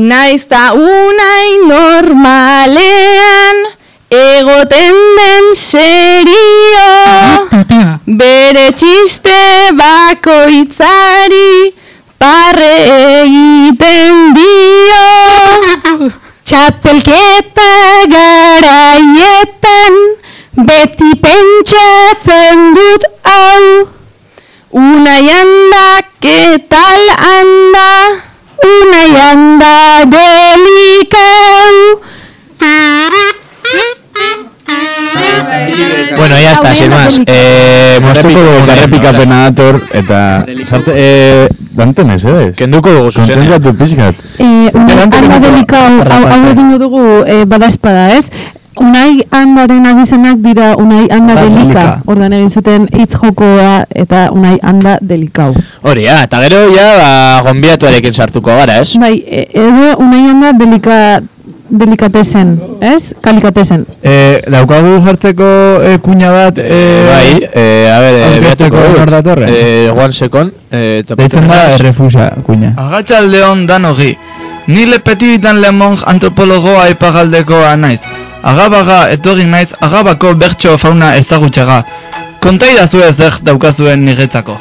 Naiz 0.10 0.44
ta 0.50 0.74
unai 0.78 1.50
normalean 1.66 3.58
egoten 4.14 5.00
den 5.18 5.48
serio. 5.58 6.92
Bere 8.22 8.68
txiste 8.78 9.40
bakoitzari 9.80 11.74
parre 12.22 12.74
egiten 13.18 14.34
dio. 14.38 15.10
Txapelketa 16.46 17.72
garaietan 18.14 19.98
Beti 20.70 21.12
pentsatzen 21.24 22.74
dut 22.76 23.04
hau. 23.24 23.88
Unai 24.70 25.24
handa, 25.30 25.86
ketal 26.22 26.79
handa 26.79 26.79
Unai 29.00 29.16
handa 29.16 30.04
delikau 30.12 32.04
Bueno, 36.18 36.36
ya 36.36 36.52
está, 36.52 36.76
sin 36.76 36.90
más. 36.90 37.22
Eh, 37.26 38.00
moztuko 38.02 38.40
dugu 38.44 38.72
Errepikapena 38.72 39.38
dator, 39.50 39.80
eta... 39.94 40.44
Sartze, 40.68 40.92
eh, 40.96 41.48
danten 41.72 42.12
ez, 42.12 42.26
ez? 42.26 42.56
Kenduko 42.60 42.92
dugu 42.92 43.12
zuzenean. 43.12 43.48
Konzentratu 43.48 43.74
pixkat. 43.80 44.20
Eh, 44.36 44.68
unai 44.74 44.98
handa 45.00 45.40
delikau, 45.48 46.04
hau, 46.04 46.22
egingo 46.52 46.80
dugu 46.82 47.04
eh, 47.24 47.46
bada 47.48 47.72
espada, 47.72 48.10
ez? 48.18 48.28
Unai 48.80 49.24
handaren 49.34 49.86
abizenak 49.90 50.38
dira 50.44 50.76
unai 50.78 51.08
handa 51.12 51.36
Ba, 51.36 51.42
delika. 51.48 51.86
Ordan 52.08 52.34
egin 52.38 52.50
zuten 52.50 52.86
hitz 52.96 53.12
jokoa 53.18 53.86
eta 53.96 54.30
unai 54.32 54.58
handa 54.64 54.98
delikau. 55.02 55.54
Hori, 55.84 56.06
ja, 56.06 56.22
eta 56.24 56.40
gero 56.46 56.62
ja, 56.76 56.86
ba, 57.00 57.10
gonbiatuarekin 57.50 58.14
sartuko 58.14 58.56
gara, 58.56 58.78
ez? 58.84 58.94
Bai, 59.02 59.18
e- 59.26 59.48
edo 59.54 59.98
unai 60.00 60.22
handa 60.30 60.54
delika, 60.54 61.00
delikatesen, 61.70 62.54
ez? 62.82 63.14
Kalikatesen. 63.22 63.84
Eh, 64.02 64.40
daukagu 64.48 65.00
jartzeko 65.06 65.50
eh, 65.90 65.98
kuña 66.06 66.32
bat... 66.32 66.58
Eh, 66.64 67.10
Bai, 67.10 67.50
eh, 67.52 67.92
a 67.92 68.00
ver, 68.00 68.16
eh, 68.16 68.24
aurkezteko 68.30 68.76
beatuko 68.78 68.86
dut. 68.94 68.98
nor 69.02 69.12
datorren? 69.18 69.50
Eh, 69.52 69.90
one 69.92 70.14
second. 70.14 70.54
Eh, 70.72 71.04
Deitzen 71.18 71.48
da 71.52 71.66
errefusa 71.74 72.30
kuña. 72.48 72.72
Agatxaldeon 72.78 73.66
danogi. 73.68 74.14
Ni 74.70 74.86
lepetibitan 74.86 75.60
lemon 75.62 75.98
antropologoa 76.06 76.88
ipagaldekoa 76.94 77.76
naiz. 77.76 78.02
Agabaga 78.40 79.10
etorri 79.12 79.44
naiz 79.46 79.74
agabako 79.84 80.34
bertso 80.40 80.78
fauna 80.78 81.16
ezagutxaga. 81.20 81.84
Konta 82.40 82.70
idazu 82.72 83.02
zer 83.12 83.36
daukazuen 83.44 84.06
niretzako. 84.06 84.56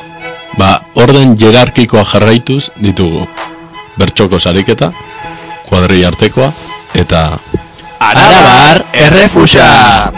Ba, 0.58 0.80
orden 0.94 1.36
jerarkikoa 1.38 2.02
jarraituz 2.04 2.70
ditugu. 2.82 3.26
Bertxoko 3.98 4.38
sariketa, 4.38 4.90
kuadri 5.68 6.04
artekoa, 6.04 6.52
eta... 6.94 7.38
Arabar 8.00 8.82
errefusa! 8.92 10.10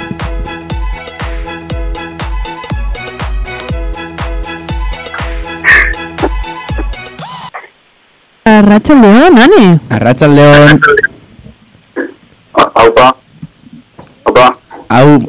Arratxaldeon, 8.50 9.38
ane? 9.38 9.64
Arratxaldeon, 9.90 10.80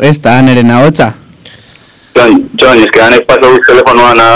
ez 0.01 0.17
da 0.21 0.37
aneren 0.39 0.71
ahotsa. 0.71 1.11
Jon, 2.15 2.49
Jon, 2.59 2.79
ez 2.83 2.89
que 2.91 3.01
hanek 3.01 3.25
pasau 3.27 3.53
telefonoan 3.67 4.19
a... 4.19 4.29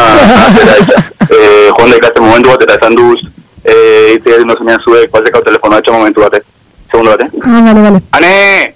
eh, 1.35 1.67
joan 1.77 1.89
da 1.91 1.97
ikasten 1.99 2.23
momentu 2.23 2.49
bat 2.53 2.61
eta 2.63 2.77
esan 2.79 2.95
duz 2.95 3.19
eh, 3.65 4.15
ite 4.15 4.35
egin 4.37 4.47
dozenean 4.47 4.79
zuek 4.85 5.11
pasekau 5.11 5.41
telefonoa 5.43 5.81
etxo 5.83 5.93
momentu 5.93 6.23
bate. 6.23 6.41
Segundo 6.91 7.11
bate. 7.11 7.27
Ah, 7.43 7.61
vale, 7.65 7.81
vale. 7.81 8.01
Ane! 8.11 8.75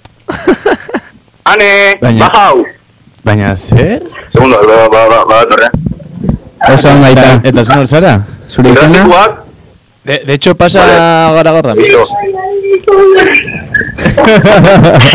Ane! 1.54 1.70
Baina- 2.02 2.26
Bajau! 2.28 2.64
Baina, 3.24 3.54
zer? 3.56 4.02
Segundo, 4.32 4.58
ba, 4.66 4.88
ba, 4.92 5.02
ba, 5.08 5.24
ba, 5.30 5.40
torre. 5.48 5.70
Oso 6.74 6.88
ondo 6.92 7.06
aita. 7.06 7.40
eta 7.44 7.64
zunor 7.64 7.86
zara? 7.88 8.14
Zure 8.48 8.70
izena? 8.74 9.06
De, 10.04 10.22
de 10.26 10.32
hecho, 10.34 10.54
pasa 10.54 10.80
gara 11.34 11.50
gorda. 11.52 11.74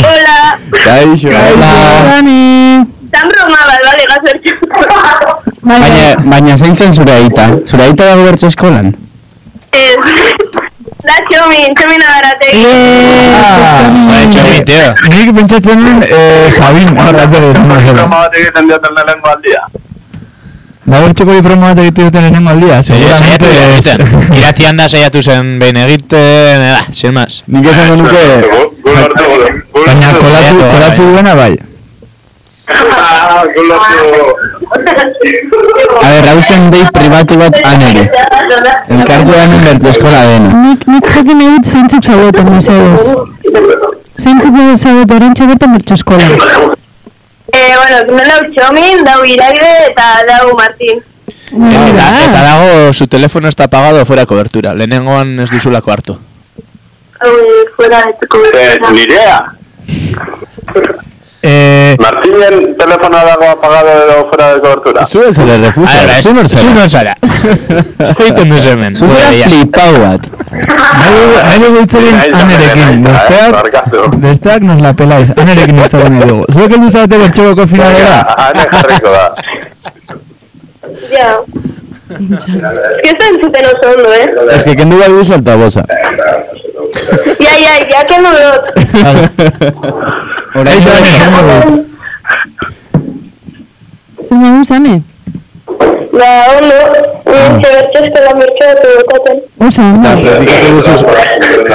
Hola, 0.09 0.37
Kaixo. 0.83 1.29
Hola. 1.29 1.71
Tan 3.15 3.29
broma 3.31 3.61
bat, 3.69 3.81
bale, 3.85 4.03
gazertxu. 4.11 4.53
Baina, 5.65 6.15
baina 6.25 6.57
zein 6.57 6.75
zen 6.75 6.93
zure 6.93 7.13
aita? 7.15 7.45
Zure 7.65 7.83
aita 7.87 8.03
dago 8.11 8.25
bertso 8.27 8.49
eskolan? 8.51 8.91
Ez, 9.71 9.95
da 11.05 11.15
txomin, 11.29 11.73
txomin 11.79 12.03
agarrategi. 12.09 12.61
Bai, 14.11 14.25
txomin, 14.35 14.67
tío. 14.67 14.91
Nik 15.15 15.33
pentsatzen 15.39 15.81
nuen 15.81 16.03
eh, 16.09 16.51
Sabin 16.59 16.91
zela. 16.91 17.25
Programa 17.31 18.21
bat 18.25 18.37
egiten 18.41 18.69
diaten 18.69 18.99
lehenko 18.99 19.33
aldia. 19.33 19.65
Da 20.85 21.01
bertxoko 21.01 21.33
diploma 21.39 21.73
bat 21.73 21.83
egite 21.87 22.09
duten 22.09 22.27
lehenengo 22.27 22.53
aldia, 22.53 22.83
saiatu 22.83 23.17
seguramente 23.17 23.47
egiten. 23.71 24.37
Iratian 24.37 24.77
da 24.77 24.91
saiatu 24.91 25.23
zen 25.23 25.55
behin 25.63 25.81
egiten, 25.87 26.69
eh, 26.69 26.81
sin 26.93 27.15
más. 27.17 27.41
Nik 27.47 27.71
esango 27.73 28.03
nuke... 28.03 28.74
Baina 28.85 30.09
kolatu, 30.13 30.55
kolatu 30.73 31.01
duena 31.11 31.35
bai. 31.35 31.55
Ah. 32.67 33.41
A 36.01 36.09
ber, 36.09 36.25
hau 36.29 36.41
zen 36.41 36.69
dei 36.71 36.83
pribatu 36.93 37.37
bat 37.39 37.57
anere. 37.71 38.03
Elkartu 38.89 39.33
anen 39.41 39.65
bertso 39.65 39.89
eskola 39.93 40.21
dena. 40.29 40.49
Nik, 40.67 40.85
nik 40.89 41.09
jakin 41.15 41.41
nahi 41.41 41.55
dut 41.55 41.71
zeintzuk 41.71 42.03
zaudeten, 42.11 42.51
mesedez. 42.53 43.03
Zeintzuk 44.21 44.53
zaudeten 44.77 45.15
orantxe 45.17 45.49
bertan 45.51 45.75
bertso 45.77 45.97
eskolan. 45.99 46.31
Eh, 47.55 47.73
bueno, 47.79 47.97
hemen 48.11 48.31
dau 48.31 48.39
txomin, 48.53 49.03
dau 49.07 49.19
iraide 49.23 49.73
eta 49.89 50.07
dau 50.29 50.53
Martin. 50.57 51.01
Eta, 51.55 52.07
eta 52.25 52.39
dago, 52.41 52.93
su 52.93 53.07
teléfono 53.07 53.47
está 53.47 53.65
apagado 53.65 54.05
fuera 54.05 54.25
cobertura. 54.25 54.73
Lehenengoan 54.73 55.39
ez 55.39 55.49
duzulako 55.49 55.91
hartu. 55.91 56.17
Fuera 57.75 57.97
de 58.05 58.13
tu 58.13 58.25
Eh, 58.25 58.27
cobertura. 58.27 58.91
nirea. 58.91 59.45
Eh, 61.47 61.95
Martinen 62.01 62.73
telefonoa 62.75 63.21
dago 63.23 63.43
apagado 63.51 63.87
edo 63.87 64.29
fuera 64.31 64.55
de 64.55 64.61
cobertura. 64.61 65.05
Zu 65.05 65.21
ez 65.29 65.37
ere 65.37 65.53
A 65.53 65.57
refusa, 65.57 66.05
ver, 66.07 66.23
zu 66.23 66.33
nor 66.33 66.49
zu 66.49 66.57
zara? 66.57 66.73
non 66.73 66.89
zara. 66.89 67.13
Zaiten 68.17 68.49
duz 68.49 68.65
hemen. 68.65 68.95
Zuzera 68.95 69.25
Gureia. 69.29 69.45
flipau 69.47 69.93
bat. 70.01 70.21
nahi 70.97 71.13
dugu- 71.13 71.43
nahi 71.45 71.59
dugu 71.59 71.77
hitz 71.83 71.93
egin 71.93 72.15
anerekin, 72.33 73.03
besteak, 73.03 74.15
besteak 74.25 74.61
nos 74.63 74.81
la 74.81 74.93
pelaiz, 74.93 75.29
anerekin 75.37 75.77
hitz 75.83 75.93
egin 75.93 76.13
nahi 76.17 76.29
dugu. 76.31 76.45
Zuek 76.51 76.71
heldu 76.73 76.89
zaudete 76.89 77.17
bertxokoko 77.21 77.67
finalera? 77.67 78.17
Ane 78.47 78.65
jarriko 78.71 79.09
da. 79.13 79.35
Ja. 81.13 81.29
Ez 82.09 82.45
que 83.01 83.11
zentzuten 83.17 83.65
oso 83.65 83.85
ondo, 83.95 84.13
eh? 84.13 84.27
Ez 84.55 84.63
que 84.63 84.75
kendu 84.75 84.97
bai 84.99 85.09
duzu 85.09 85.33
altaboza. 85.33 85.83
Ja, 87.39 87.53
ja, 87.57 87.73
ja, 87.89 88.05
kendu 88.05 88.29
dut. 88.29 88.63
Orain 90.55 90.73
Eixo, 90.75 90.89
ane, 90.93 91.11
zango 91.19 91.41
dut. 91.49 91.85
Zer 94.27 94.37
nahi 94.37 94.65
zane? 94.65 94.95
Ba, 96.15 96.29
ondo, 96.57 96.77
nintxe 97.25 97.69
bertxo 97.75 98.03
eskola 98.03 98.33
bertxo 98.41 98.65
dut 98.81 98.93
dukoten. 99.01 99.37
Oso, 99.67 99.81
ondo. 99.81 100.09
Eta, 100.09 100.37
repikatu 100.39 100.67
duzu 100.77 100.93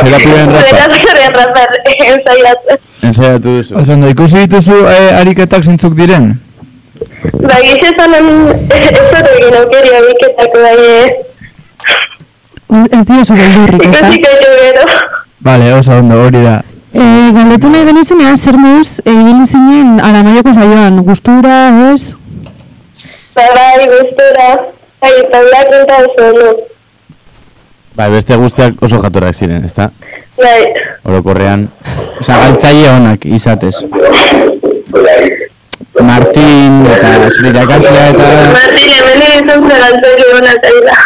zera 0.01 0.18
piben 0.22 0.55
rapa. 0.55 0.62
Beraz 0.70 0.93
gerrian 1.07 1.35
rapar, 1.41 1.70
ensaiatzen. 2.07 2.78
Ensaiatu 3.11 3.49
duzu. 3.59 3.74
Oso 3.83 3.99
ondo, 3.99 4.07
ikusi 4.14 4.47
dituzu 4.47 4.78
eh, 4.87 5.18
ariketak 5.20 5.66
zintzuk 5.66 5.99
diren? 5.99 6.33
Ba, 7.40 7.57
gize 7.64 7.90
zanen, 7.96 8.26
ez 8.76 8.90
dut 8.96 9.28
egin 9.34 9.57
aukeria 9.61 10.01
biketak, 10.07 10.57
bai, 10.64 10.78
eh. 10.86 11.09
Ez 12.70 13.05
diozu 13.09 13.34
beldurrik, 13.34 13.86
ez 13.86 13.92
da? 13.92 13.98
Ikusiko 13.98 14.34
jo 14.42 14.51
gero. 14.61 14.84
Vale, 15.46 15.72
oso 15.74 15.96
ondo, 15.98 16.20
hori 16.26 16.42
da. 16.44 16.61
Eh, 16.92 17.28
galdetu 17.34 17.70
nahi 17.70 17.86
genizunean, 17.86 18.36
zer 18.38 18.59
moduz 18.59 19.01
egin 19.05 19.44
zinen 19.46 20.01
aramaioko 20.03 20.55
saioan, 20.55 21.01
gustura, 21.07 21.57
ez? 21.92 22.03
Ba, 23.34 23.46
bai, 23.57 23.86
gustura. 23.94 24.48
Bai, 25.01 25.12
taulak 25.32 25.74
eta 25.80 26.01
oso 26.07 26.28
ondo. 26.28 26.51
Bai, 27.96 28.11
beste 28.12 28.36
guztiak 28.38 28.82
oso 28.82 29.01
jatorrak 29.03 29.34
ziren, 29.34 29.64
ezta? 29.66 29.90
Bai, 30.38 30.61
Orokorrean. 31.05 31.68
Osa, 32.20 32.36
galtzaile 32.44 32.90
honak 32.92 33.26
izatez. 33.26 33.74
Martin 36.01 36.87
eta 36.87 37.11
zure 37.31 37.49
irakaslea 37.55 38.09
eta... 38.14 38.28
Martin, 38.57 38.91
hemen 38.97 39.20
izan 39.28 39.64
zen 39.68 39.83
altzari 39.89 40.24
hona 40.35 40.53
zaila. 40.64 40.97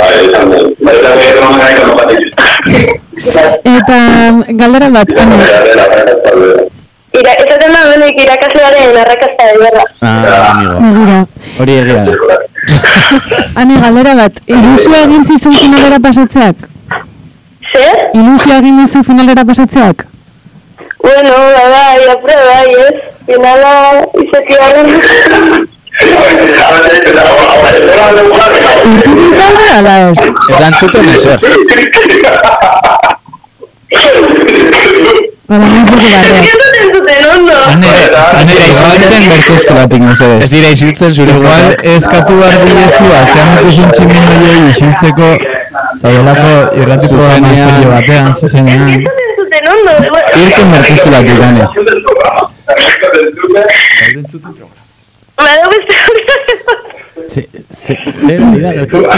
Bai, 0.00 0.14
izan 0.26 0.50
dut. 0.54 0.74
Bai, 0.84 0.94
izan 0.98 1.14
dut. 1.18 1.54
Bai, 1.60 1.72
izan 1.76 2.04
dut. 2.08 2.70
Eta 3.20 3.98
galdera 4.62 4.88
bat, 4.94 5.08
ane, 5.22 5.36
Ira, 7.10 7.32
esaten 7.42 7.72
da 7.74 7.80
benek 7.90 8.18
irakaslearen 8.22 8.96
arrakasta 9.02 9.46
da 9.48 9.54
berra. 9.58 9.84
Ah, 10.00 10.54
amigo. 10.78 11.16
Hori 11.58 11.74
egia 11.82 12.04
da. 12.06 12.36
Ane, 13.58 13.80
galdera 13.82 14.14
bat, 14.20 14.38
ilusioa 14.46 15.02
egin 15.08 15.26
zizun 15.26 15.56
finalera 15.58 15.98
pasatzeak? 16.06 16.68
Zer? 17.72 18.04
Ilusioa 18.14 18.60
egin 18.62 18.78
zizu 18.86 19.02
finalera 19.08 19.44
pasatzeak? 19.48 20.06
Bueno, 21.02 21.34
ba, 21.34 21.64
bai, 21.74 22.08
apure 22.14 22.38
bai, 22.46 22.68
ez? 22.86 23.09
Finala 23.26 23.72
izakiaren. 24.22 24.88
Urtutu 28.86 29.26
izan 29.28 29.54
da, 29.58 29.66
ala 29.78 29.94
ez? 30.10 30.18
Ez 30.50 30.58
da 30.60 30.66
entzuten 30.66 31.06
ezer. 31.14 31.38
Bada, 35.50 35.66
nahi 35.66 35.80
zuke 35.90 36.08
barreak. 36.14 36.46
Entzuten 36.80 37.22
ondo. 37.34 37.56
Ane, 37.70 38.54
Zaten 38.80 39.24
bertuzkolatik 39.30 40.00
mesedez. 40.08 40.42
Ez 40.44 40.50
dira 40.54 40.68
isiltzen 40.76 41.14
zure 41.14 41.32
Igual 41.36 41.64
buruak. 41.64 41.84
eskatu 41.96 42.32
behar 42.40 42.56
dilezu, 42.66 43.06
atzean 43.22 43.48
dituzun 43.56 43.88
tximin 43.96 44.24
horiei 44.34 44.60
isiltzeko 44.70 45.28
Zaudelako 46.00 46.52
irrati 46.80 47.06
programa 47.10 47.48
Zuzenean. 47.48 47.70
serio 47.74 47.90
batean, 47.90 48.26
zuzenean 53.14 53.68
Entzuten 54.16 54.50
ondo. 54.50 54.64
Irten 54.64 54.64
bertuzkolatik, 54.64 54.64
ane. 54.64 54.80
Bada 55.40 55.66
beste 55.72 55.94
Zer, 57.30 58.40
dira, 58.52 58.70
gertatzen... 58.72 59.12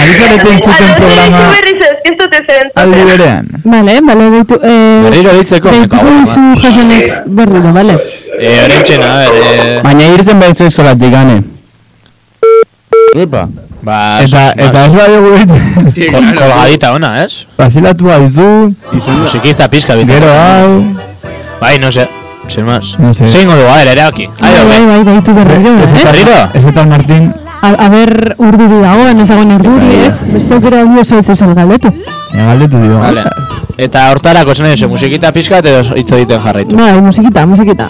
Ari 0.00 0.12
zarete 0.18 0.50
entzuten 0.52 0.90
programa 0.98 1.40
aldi 2.82 3.04
berean 3.08 3.48
Vale, 3.64 3.94
vale, 4.08 4.28
deitu... 4.36 4.58
Eh, 4.62 5.02
Berriro 5.06 5.34
deitzeko, 5.38 5.72
Deituko 5.74 6.04
me 6.04 6.12
cago, 6.12 6.14
dizu 6.20 6.42
jasonex 6.62 7.20
berriro, 7.26 7.72
vale? 7.74 7.98
Eh, 8.38 8.64
orentxena, 8.64 9.10
a 9.10 9.18
ver, 9.18 9.34
eh... 9.34 9.80
Baina 9.84 10.08
irten 10.14 10.42
bertuzkolatik, 10.42 11.14
ane. 11.22 11.36
Epa. 13.14 13.46
Ba, 13.84 13.96
Eta, 14.24 14.42
eta 14.56 14.86
ez 14.88 14.92
bai 14.96 15.08
eguretzen 15.12 15.88
Kol, 16.14 16.28
kolgadita 16.38 16.94
ona, 16.96 17.10
ez? 17.20 17.44
Bazilatu 17.58 18.08
haizu 18.08 18.50
Musikista 18.96 19.68
pizka 19.68 19.96
bitu. 19.98 20.14
Gero 20.14 20.32
hau 20.32 20.70
Bai, 21.60 21.76
no 21.78 21.92
sé. 21.92 22.08
Sin 22.48 22.66
más. 22.66 22.98
No 22.98 23.12
sé. 23.14 23.28
Zein 23.28 23.48
godu, 23.48 23.62
a 23.68 23.76
ver, 23.76 23.88
erabaki. 23.88 24.26
Bai, 24.40 24.52
bai, 24.68 24.86
bai, 24.86 25.04
deitu 25.04 25.34
berriro, 25.34 25.78
Ez 25.82 25.90
eh? 25.90 25.94
eta- 25.96 26.10
Berriro? 26.12 26.38
Ez 26.54 26.64
eta 26.64 26.84
Martin 26.86 27.34
A, 27.64 27.68
a 27.68 27.88
ber, 27.88 28.34
urduri 28.36 28.80
dagoen, 28.82 29.20
ez 29.20 29.28
dagoen 29.28 29.52
urduri, 29.54 29.94
ez? 30.04 30.18
Beste 30.28 30.52
aukera 30.54 30.82
hori 30.84 31.00
oso 31.00 31.18
ez 31.18 31.28
esan 31.32 31.54
galdetu. 31.56 31.88
Ja, 32.34 32.44
galdetu 32.50 32.76
dio 32.82 32.98
Vale. 33.00 33.22
Eta 33.78 34.10
hortarako 34.10 34.54
zen 34.54 34.66
edo, 34.66 34.88
musikita 34.88 35.32
pizka 35.32 35.62
edo 35.64 35.80
hitz 35.96 36.12
egiten 36.12 36.40
jarraitu. 36.44 36.76
Bai, 36.76 37.00
musikita, 37.00 37.46
musikita. 37.46 37.88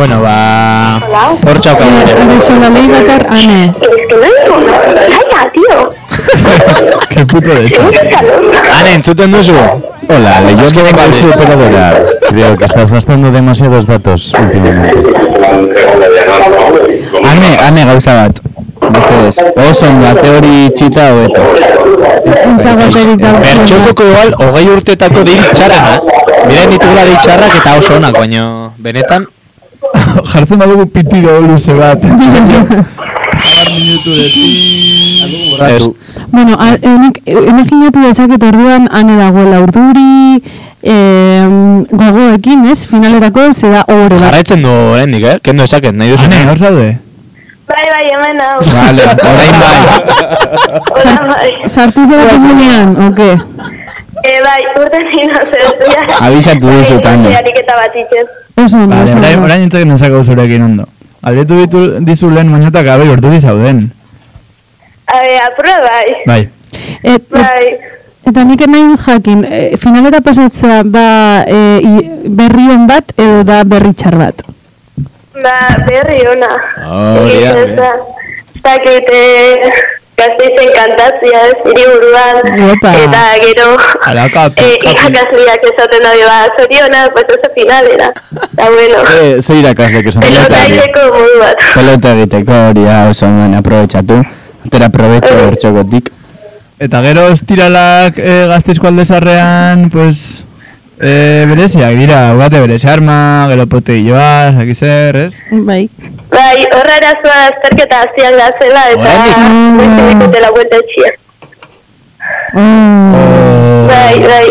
Bueno, 0.00 0.22
ba... 0.22 0.96
Hor 0.96 1.60
la 2.58 2.70
ley 2.70 2.88
bakar, 2.88 3.26
ane. 3.28 3.66
Es 3.66 4.06
que 4.08 4.16
no 4.16 4.24
es 4.24 4.32
Calla, 5.12 5.52
tío. 5.52 5.92
Qué 7.10 7.26
puto 7.26 7.48
de 7.50 7.66
hecho 7.66 7.82
Ane, 8.78 8.94
entzuten 8.94 9.30
duzu? 9.30 9.52
Hola, 10.08 10.40
le 10.40 10.56
yo 10.56 10.70
que 10.70 10.82
vengo 10.82 11.00
su 11.12 11.28
operadora. 11.28 12.02
Creo 12.30 12.56
que 12.56 12.64
estás 12.64 12.90
gastando 12.90 13.30
demasiados 13.30 13.86
datos 13.86 14.32
últimamente. 14.40 15.12
Ane, 17.22 17.58
ane 17.62 17.84
gauza 17.84 18.14
bat. 18.14 18.40
Mesedez. 18.80 19.36
Oso 19.70 19.86
ondo, 19.86 20.06
ate 20.08 20.30
hori 20.30 20.64
itxita 20.64 21.12
hobeto. 21.12 21.42
Bertxokoko 23.42 24.02
igual, 24.02 24.34
hogei 24.38 24.66
urtetako 24.66 25.24
dil 25.28 25.44
txarrena. 25.52 26.00
Biren 26.48 26.70
ditugula 26.70 27.04
dil 27.04 27.18
txarrak 27.20 27.60
eta 27.60 27.76
oso 27.76 27.98
onak, 28.00 28.16
baina 28.16 28.72
benetan... 28.78 29.28
Jartzen 30.32 30.58
badugu 30.58 30.86
pitiro 30.86 31.40
luze 31.40 31.74
bat 31.74 32.02
Amar 33.40 33.68
minutu 33.72 34.10
de 34.10 34.26
ti 34.34 34.48
Ez. 35.60 35.84
Bueno, 36.32 36.56
imaginatu 37.26 38.00
dezaket 38.00 38.42
orduan 38.48 38.88
ane 38.92 39.16
dagoela 39.18 39.60
urduri, 39.60 40.40
eh, 40.82 41.44
gogoekin, 41.90 42.64
ez? 42.70 42.86
Finalerako 42.88 43.52
zera 43.52 43.84
ore 43.88 44.14
bat. 44.14 44.30
Jarraitzen 44.30 44.62
du 44.64 44.70
oraindik, 44.70 45.24
eh? 45.24 45.36
Kendo 45.42 45.66
esaket, 45.68 45.92
nahi 45.92 46.14
duzu. 46.14 46.24
Ane, 46.30 46.40
hor 46.48 46.58
zaude? 46.58 46.88
Bai, 47.68 47.84
bai, 47.92 48.06
hemen 48.08 48.40
hau. 48.40 48.58
Vale, 48.72 49.04
orain 49.32 49.56
bai. 49.60 49.80
Bai. 51.34 51.50
Sartu 51.68 52.06
zera 52.08 52.24
komunean, 52.32 52.96
oke? 53.10 53.30
Eh, 54.24 54.38
bai, 54.44 54.60
urte 54.80 55.00
zina 55.12 55.44
zer, 55.44 55.68
ja. 55.92 56.02
Abisatu 56.28 56.66
duzu, 56.66 57.00
Tano. 57.04 57.28
Ariketa 57.36 57.76
bat 57.76 57.94
itxez. 58.04 58.28
Oso 58.64 58.76
ondo, 58.76 58.96
Vale, 58.96 59.04
oso 59.04 59.16
orain, 59.18 59.34
ondo. 59.36 59.44
orain 59.46 59.62
entzak 59.62 59.84
nezako 59.84 60.24
zurekin 60.24 60.62
ondo 60.62 60.84
Aldetu 61.22 61.54
ditu, 61.60 61.80
dizu 62.00 62.30
lehen 62.30 62.48
moñotak 62.48 62.86
abe 62.88 63.08
urduri 63.10 63.40
zauden 63.40 63.90
A 65.06 65.18
ver, 65.20 65.42
apura 65.42 65.74
bai. 65.80 66.08
Bai 66.26 66.48
Et, 67.02 67.22
Bai. 67.30 67.66
eta 68.26 68.44
nik 68.44 68.60
nahi 68.68 68.84
dut 68.92 69.00
jakin, 69.06 69.44
eh, 69.44 69.76
finalera 69.80 70.20
pasatzea 70.20 70.82
da 70.84 71.44
eh, 71.48 71.80
i- 71.82 72.28
berri 72.28 72.68
on 72.70 72.86
bat 72.86 73.10
edo 73.18 73.42
da 73.44 73.64
berri 73.64 73.92
txar 73.94 74.14
bat. 74.16 74.42
Ba, 75.34 75.56
berri 75.86 76.20
ona. 76.30 76.50
Hori 77.18 77.40
da, 77.42 77.50
Ez 77.58 77.76
da. 77.76 77.90
Eh, 80.20 80.26
gazteizen 80.28 80.70
kantatzia 80.76 81.40
ez, 81.48 81.58
hiriburuan. 81.64 82.36
Opa. 82.72 82.92
Eta 82.92 83.22
gero, 83.40 83.68
Ala, 84.04 84.28
kapi, 84.28 84.62
eh, 84.62 84.92
irakasleak 84.92 85.64
esaten 85.72 86.04
dabe, 86.04 86.24
ba, 86.26 86.38
zoriona, 86.58 87.08
pues 87.12 87.24
ez 87.28 87.50
finalera. 87.54 88.12
Eta 88.52 88.70
bueno, 88.70 88.98
Eh, 89.20 89.42
ze 89.42 89.54
irakaslek 89.54 90.06
esan 90.06 90.22
pelota 90.22 90.64
egiteko 90.66 91.06
modu 91.14 91.38
bat. 91.40 91.64
Pelota 91.78 92.12
egiteko 92.18 92.60
hori 92.68 92.84
da 92.84 93.08
oso 93.10 93.26
ondo 93.26 93.58
aprobetxatu. 93.58 94.20
Atera 94.66 94.90
aprobetxo 94.90 95.34
bertxokotik. 95.46 96.12
Eta 96.80 97.00
gero 97.04 97.26
estiralak 97.32 98.18
e, 98.18 98.46
gazteizko 98.48 98.88
aldezarrean, 98.88 99.90
pues, 99.92 100.39
e, 101.00 101.46
bereziak 101.48 101.96
dira, 101.96 102.34
ugate 102.36 102.60
bere 102.60 102.78
xarma, 102.78 103.48
gero 103.50 103.66
poteilloa, 103.66 104.52
zaki 104.58 104.74
zer, 104.74 105.16
ez? 105.26 105.32
Bai. 105.50 105.88
Bai, 106.30 106.66
horra 106.76 106.98
erazoa 107.00 107.38
azterketa 107.48 108.04
hazian 108.04 108.36
gazela 108.38 108.84
eta 108.92 109.16
beste 109.80 110.06
dikutela 110.12 110.52
buelta 110.56 110.80
etxia. 110.84 111.12
Bai, 113.90 114.16
bai. 114.26 114.48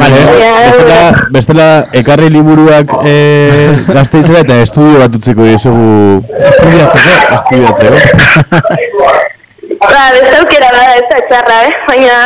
Vale, 0.00 0.20
ez, 0.20 0.72
bestela, 0.72 1.00
bestela 1.36 1.68
ekarri 2.00 2.30
liburuak 2.32 2.94
eh, 3.04 3.76
gazteizera 3.90 4.44
eta 4.46 4.60
estudio 4.64 5.02
bat 5.02 5.18
utziko 5.20 5.44
diezugu 5.44 6.22
estudiatzeko, 6.50 7.12
estudiatzeko. 7.36 7.98
Ba, 9.80 10.02
beste 10.16 10.34
aukera 10.40 10.72
bada 10.74 10.96
ez 10.96 11.06
da 11.12 11.20
txarra, 11.28 11.60
eh? 11.68 11.76
Baina, 11.88 12.16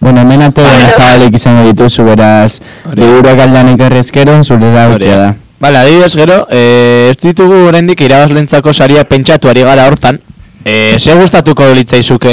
Bueno, 0.00 0.22
hemen 0.22 0.40
ate 0.40 0.62
zabalik 0.96 1.34
izango 1.36 1.66
dituzu, 1.66 2.06
beraz, 2.08 2.60
liburuak 2.96 3.42
aldan 3.44 3.74
ekarrezkero, 3.74 4.38
zure 4.44 4.70
da 4.72 4.86
da. 4.96 5.34
Bale, 5.60 5.78
adibidez 5.78 6.14
gero, 6.16 6.46
eh, 6.48 7.10
ez 7.10 7.18
ditugu 7.20 7.66
oraindik 7.68 8.00
irabazlentzako 8.00 8.72
saria 8.72 9.04
pentsatu 9.04 9.50
ari 9.52 9.60
gara 9.60 9.84
hortan. 9.90 10.18
Eh, 10.64 10.96
ze 10.98 11.12
gustatuko 11.14 11.68
litzaizuke 11.76 12.32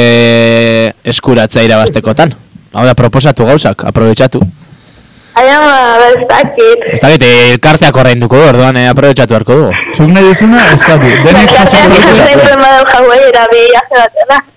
eskuratzea 1.03 1.63
irabaztekotan? 1.67 2.31
Hau 2.73 2.85
da, 2.87 2.93
proposatu 2.93 3.45
gauzak, 3.45 3.83
aprobetxatu. 3.83 4.39
aia 5.37 5.59
ba, 5.59 5.97
ba, 5.99 6.07
ez 6.15 6.27
dakit. 6.27 6.93
Ez 6.93 7.01
da 7.01 7.09
bete, 7.11 7.27
elkarteak 7.51 7.95
ordainduko 7.95 8.37
du, 8.39 8.47
orduan 8.47 8.77
eh, 8.79 8.87
aprobetxatu 8.89 9.35
beharko 9.35 9.53
dugu. 9.59 9.73
Zuk 9.97 10.07
nahi 10.07 10.23
duzuna, 10.31 10.63
eskatu, 10.73 11.03
denek 11.27 11.51
Bakartean 11.51 11.91
jasoko 11.91 11.99
ikusten 11.99 12.39
dute 12.39 12.55
zuen 13.91 14.47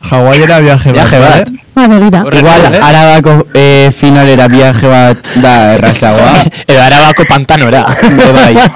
Hawaiiera 0.00 0.60
viaje 0.60 0.88
bat, 0.92 0.96
Viaje 0.96 1.18
bat. 1.20 1.48
Ba, 1.74 1.86
begira. 1.86 2.20
Igual, 2.32 2.62
arabako 2.82 3.46
eh, 3.54 3.90
finalera 3.94 4.48
viaje 4.48 4.86
bat 4.88 5.18
da 5.38 5.74
errazagoa. 5.76 6.44
Edo 6.70 6.80
arabako 6.82 7.24
pantanora. 7.28 7.84
Be 8.02 8.32
bai. 8.32 8.54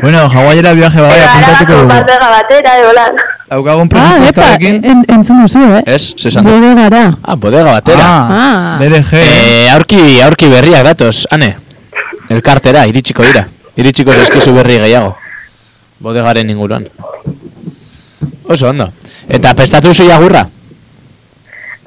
Bueno, 0.00 0.28
Hawaiiera 0.28 0.72
viaje 0.76 1.00
bat, 1.00 1.12
apuntatuko 1.12 1.72
arabako 1.72 1.72
dugu 1.72 1.88
partega 1.88 2.28
batera, 2.30 2.70
edo 2.80 2.90
lan. 2.92 3.12
Daukagun 3.48 3.88
Ah, 3.94 3.96
epa, 3.96 3.96
presupuestarekin 3.96 4.76
en, 4.84 4.98
entzun 5.08 5.38
duzu, 5.42 5.58
eh? 5.78 5.82
Ez, 5.86 6.14
zesan 6.20 6.44
du. 6.44 6.50
Bode 6.52 6.72
gara. 6.76 7.02
Ah, 7.24 7.34
bodega 7.36 7.70
batera. 7.78 8.04
Ah, 8.04 8.26
Ah. 8.36 8.78
BDG 8.80 9.12
Eh, 9.22 9.72
aurki, 9.72 10.00
aurki 10.22 10.48
berriak 10.52 10.84
datoz, 10.84 11.24
ane. 11.30 11.56
Elkartera, 12.28 12.84
iritsiko 12.86 13.24
dira. 13.24 13.46
Iritsiko 13.76 14.12
zaizkizu 14.12 14.52
berri 14.54 14.78
gehiago. 14.84 15.16
Bodegaren 16.00 16.50
inguruan. 16.50 16.86
Oso 18.48 18.68
ondo. 18.68 18.90
Eta 19.28 19.54
prestatu 19.54 19.94
zu 19.94 20.06
jagurra? 20.06 20.46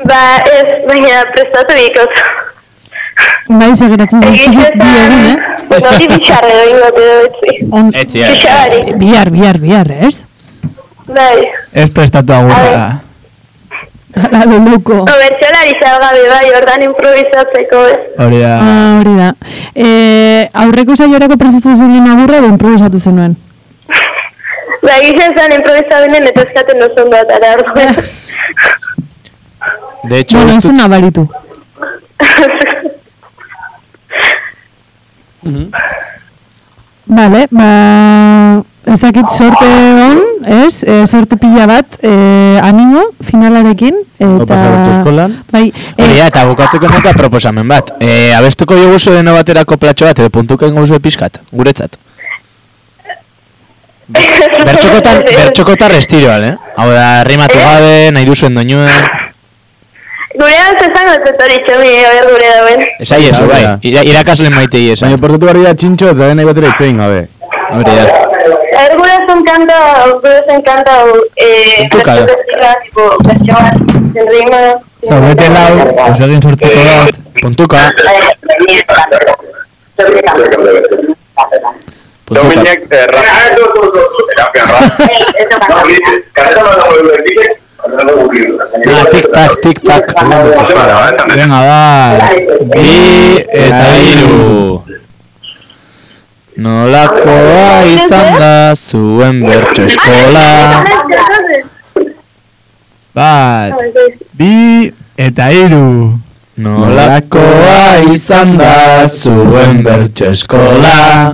Ba, 0.04 0.22
ez, 0.48 0.86
baina 0.88 1.24
prestatu 1.34 1.76
bikoz. 1.76 2.12
Bai, 3.50 3.72
segeratzen 3.76 4.22
zaizkizu 4.22 4.66
bi 4.80 4.90
egun, 5.02 5.26
eh? 5.32 5.38
Hori 5.80 6.08
bitxarre 6.12 6.56
doi 6.60 6.92
dutzi. 6.96 7.56
On, 7.72 7.92
Etzi, 7.94 8.24
Pixari. 8.24 8.94
bihar, 9.02 9.32
bihar, 9.34 9.60
bihar, 9.60 9.92
ez? 10.08 10.24
Bai. 11.08 11.48
Ez 11.74 11.90
prestatu 11.90 12.34
agurra. 12.34 12.64
Ala. 12.64 12.90
No, 14.20 14.60
bertxolari 14.60 15.76
salgabe 15.80 16.24
bai, 16.30 16.48
ordan 16.58 16.86
improvisatzeko, 16.88 17.84
ez? 17.90 18.00
Hori 18.20 18.40
da. 18.42 18.56
Ah, 18.60 18.96
hori 19.00 19.18
da. 19.18 19.34
E, 19.76 20.50
aurreko 20.64 20.96
saiorako 20.96 21.38
prestatu 21.38 21.76
zen 21.76 22.10
agurra, 22.14 22.42
edo 22.42 22.50
improvisatu 22.54 23.00
zenuen. 23.00 23.38
Ba, 24.82 24.96
gizan 25.04 25.34
zen 25.38 25.54
improvisabenen 25.58 26.28
eta 26.32 26.42
eskaten 26.48 26.84
oso 26.88 27.06
bat, 27.12 27.32
ara 27.38 27.54
orduan. 27.58 27.96
De 30.10 30.20
hecho, 30.20 30.38
Bueno, 30.38 30.58
ez 30.58 30.64
dut- 30.64 30.74
nabaritu. 30.78 31.28
Vale, 37.10 37.48
ba, 37.50 38.62
ez 38.86 39.00
dakit 39.02 39.26
sorte 39.34 39.66
on, 39.66 40.20
ez? 40.46 40.84
E, 40.84 41.06
sorte 41.10 41.38
pila 41.42 41.66
bat, 41.66 41.98
e, 42.06 42.12
animo, 42.62 43.02
finalarekin. 43.26 43.96
Eta... 44.20 44.60
eskolan. 44.94 45.34
Bai, 45.52 45.72
Hori 45.98 46.20
da, 46.20 46.28
eta 46.30 46.44
bukatzeko 46.52 46.92
neka 46.92 47.16
proposamen 47.18 47.66
bat. 47.72 47.96
E, 47.98 48.30
abestuko 48.38 48.78
joguzu 48.78 49.16
deno 49.18 49.34
baterako 49.38 49.78
platxo 49.82 50.06
bat, 50.06 50.22
edo 50.22 50.30
puntuka 50.34 50.70
ingo 50.70 50.86
zuen 50.86 51.02
pixkat, 51.02 51.42
guretzat. 51.52 51.98
Bertxokotan, 54.10 55.22
bertxokotar 55.24 55.92
estiroal, 55.94 56.44
eh? 56.44 56.56
Hau 56.82 56.90
da, 56.90 57.24
rimatu 57.28 57.60
gabe, 57.62 58.10
nahi 58.16 58.26
duzuen 58.26 58.56
doinuen. 58.58 58.90
Gure 60.40 60.56
hau 60.64 60.72
zezango 60.80 61.14
zetori 61.28 61.60
txomi, 61.68 61.92
a 62.06 62.10
ber 62.16 62.26
gure 62.32 62.50
dauen. 62.56 62.82
Esai 63.06 63.22
eso, 63.30 63.46
bai, 63.50 63.62
ira, 63.86 64.02
irakasle 64.08 64.50
maitei 64.54 64.88
esan. 64.96 65.10
Baina 65.10 65.22
portatu 65.22 65.50
barri 65.50 65.66
da 65.68 65.76
txintxo 65.78 66.10
eta 66.16 66.32
denai 66.32 66.48
batera 66.50 66.72
itzein 66.74 66.98
gabe. 67.04 67.22
Hori 67.70 67.98
da. 68.00 68.06
A 68.80 68.82
ver, 68.82 68.96
gure 68.98 69.16
zen 69.30 69.44
kanta, 69.46 69.78
gure 70.24 70.38
zen 70.48 70.62
kanta, 70.66 70.98
eh, 71.36 71.86
Puntuka 71.86 72.16
da. 72.16 72.26
bertxo 72.32 72.74
tipo, 72.86 73.08
bertxo 73.28 73.54
bat, 73.60 73.76
zen 74.16 74.32
rima. 74.34 74.62
Zaudete 75.06 75.50
lau, 75.54 75.74
oso 76.10 76.24
egin 76.30 76.42
sortzeko 76.42 76.82
bat. 76.90 77.22
Puntuka. 77.44 77.86
Dominek, 82.30 82.82
eh, 82.92 83.06
ra- 83.12 84.30
Ah, 87.80 89.04
tic-tac, 89.12 89.52
tic-tac. 89.64 90.04
Venga, 91.32 91.60
ba. 91.70 91.84
Bi 92.74 92.92
eta 93.48 93.88
hiru. 94.04 94.82
Nolakoa 96.60 97.88
izan 97.88 98.28
da 98.40 98.76
zuen 98.76 99.40
bertso 99.48 99.86
eskola. 99.88 100.48
Bat, 103.16 103.74
bi 104.36 104.92
eta 105.18 105.48
hiru. 105.56 106.20
Nolakoa 106.60 108.04
izan 108.12 108.58
da 108.60 109.08
zuen 109.08 109.84
bertso 109.88 110.26
eskola. 110.36 111.32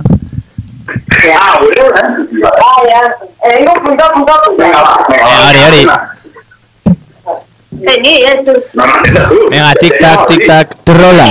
Hori, 4.26 5.60
hori. 5.66 5.82
Ni, 8.02 8.14
ez 8.24 8.40
du. 8.44 8.54
Venga, 9.50 9.72
tic-tac, 9.80 10.26
tic-tac. 10.28 10.66
Trola. 10.84 11.26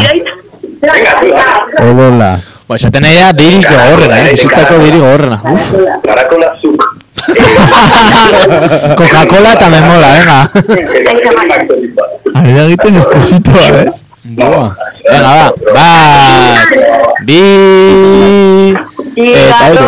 Odola. 1.81 2.31
Ba, 2.65 2.75
esaten 2.79 3.01
nahi 3.05 3.17
da 3.19 3.29
dirik 3.37 3.61
gogorrena, 3.69 4.15
eh? 4.25 4.31
Bizitzako 4.33 4.77
dirik 4.81 5.01
gogorrena. 5.01 5.37
Uf. 5.53 5.65
Karakola 6.05 6.49
zuk. 6.61 6.81
Coca-Cola 8.97 9.49
eta 9.53 9.67
me 9.69 9.79
mola, 9.85 10.09
venga. 10.17 10.39
Ari 12.35 12.51
da 12.57 12.61
egiten 12.65 12.97
espositoa, 13.01 13.65
ez? 13.85 14.01
Boa. 14.39 14.65
Venga, 15.05 15.31
ba. 15.37 15.45
Bat, 15.77 16.73
bi, 17.27 17.39
eta 19.15 19.59
hiru. 19.71 19.85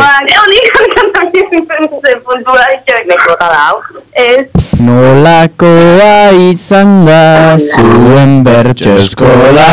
Nolakoa 4.88 6.32
izan 6.52 7.06
da 7.06 7.58
zuen 7.58 8.44
bertso 8.46 8.94
eskola. 8.96 9.70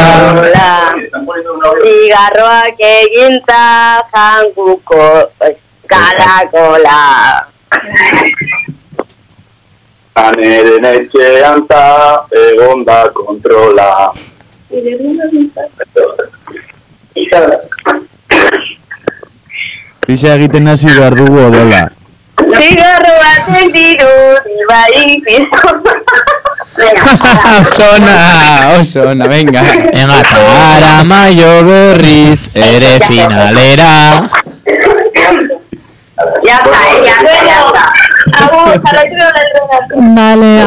Zigarroak 1.84 2.80
egintza 2.80 3.64
janguko 4.12 5.02
karakola. 5.86 7.00
Aneren 10.24 10.84
etxean 10.84 11.66
ta 11.68 11.84
egon 12.30 12.84
da 12.84 12.98
kontrola. 13.12 13.90
Pisa 20.06 20.34
egiten 20.36 20.66
hasi 20.68 20.86
behar 20.86 21.14
dugu 21.16 21.38
odola. 21.46 21.88
Zigarro 22.36 23.12
baten 23.22 23.70
diru, 23.72 24.10
bai 24.68 25.20
pizko. 25.24 25.70
Oso 27.54 27.84
ona, 27.96 28.14
oso 28.80 29.02
ona, 29.08 29.28
venga. 29.30 29.62
Venga, 29.62 30.20
tara 30.26 31.04
maio 31.04 31.62
berriz 31.68 32.50
ere 32.54 32.98
finalera. 33.06 34.28
Ya 36.44 36.56
está, 36.64 36.80
ya 37.04 37.14
está. 37.22 37.84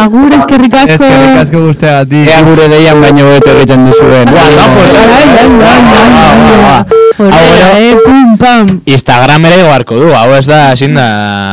Agur, 0.03 0.33
eskerrik 0.33 0.73
asko. 0.73 1.03
Eskerrik 1.05 1.37
asko 1.41 1.57
guzteagatik. 1.67 2.27
Ea 2.29 2.41
gure 2.45 2.67
deian 2.71 3.01
baino 3.01 3.25
bete 3.29 3.51
egiten 3.55 3.85
duzuen. 3.89 4.29
Buah, 4.31 4.49
no, 4.57 4.65
pues, 4.75 4.91
bai. 5.11 5.25
Horrela, 7.17 7.69
eh, 7.81 7.95
pum, 8.05 8.37
pam. 8.37 8.67
Instagramera 8.85 9.57
igoarko 9.57 9.95
du, 9.97 10.11
hau 10.13 10.29
ez 10.37 10.45
da, 10.45 10.71
ezin 10.73 10.93
da 10.93 11.07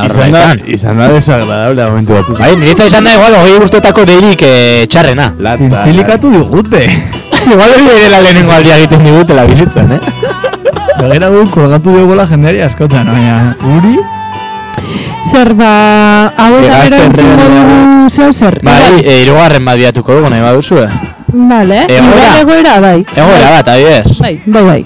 Izan 0.05 0.33
da, 0.33 0.43
izan. 0.69 0.99
da 1.01 1.09
desagradable 1.15 1.87
momentu 1.89 2.13
batzuk. 2.19 2.39
Bai, 2.39 2.53
niretza 2.61 2.85
izan 2.91 3.05
da 3.09 3.15
igual, 3.17 3.35
hogei 3.41 3.57
urtetako 3.63 4.05
deirik 4.09 4.45
eh, 4.45 4.85
txarrena. 4.93 5.31
Zintzilikatu 5.57 6.35
digute. 6.37 6.85
igual 7.53 7.71
hori 7.79 7.89
ere 7.97 8.09
la 8.13 8.21
lehenengo 8.27 8.53
aldia 8.53 8.77
egiten 8.83 9.09
digutela 9.09 9.47
bizitzen, 9.49 9.97
eh? 9.97 10.01
Begira 11.01 11.29
gu, 11.29 11.45
kolgatu 11.51 11.95
diogola 11.97 12.27
jendeari 12.31 12.63
askotan, 12.63 13.07
baina, 13.07 13.57
uri? 13.77 13.97
Zer 15.31 15.55
ba, 15.59 16.33
hau 16.39 16.53
eta 16.61 16.81
gero 16.85 17.03
entzungo 17.09 17.47
dugu 17.51 18.11
zeu 18.11 18.33
zer. 18.33 18.59
Bai, 18.63 19.01
e, 19.03 19.23
irugarren 19.25 19.65
bat 19.65 19.79
biatuko 19.81 20.19
dugu 20.21 20.31
nahi 20.31 20.43
baduzu, 20.45 20.79
eh? 20.85 20.91
Vale, 21.35 21.81
Egoera. 21.91 22.41
egoera, 22.41 22.75
bai. 22.81 22.99
Egoera 23.17 23.51
bat, 23.57 23.69
adibidez. 23.69 24.19
Bai, 24.21 24.35
bai, 24.47 24.63
bai. 24.63 24.83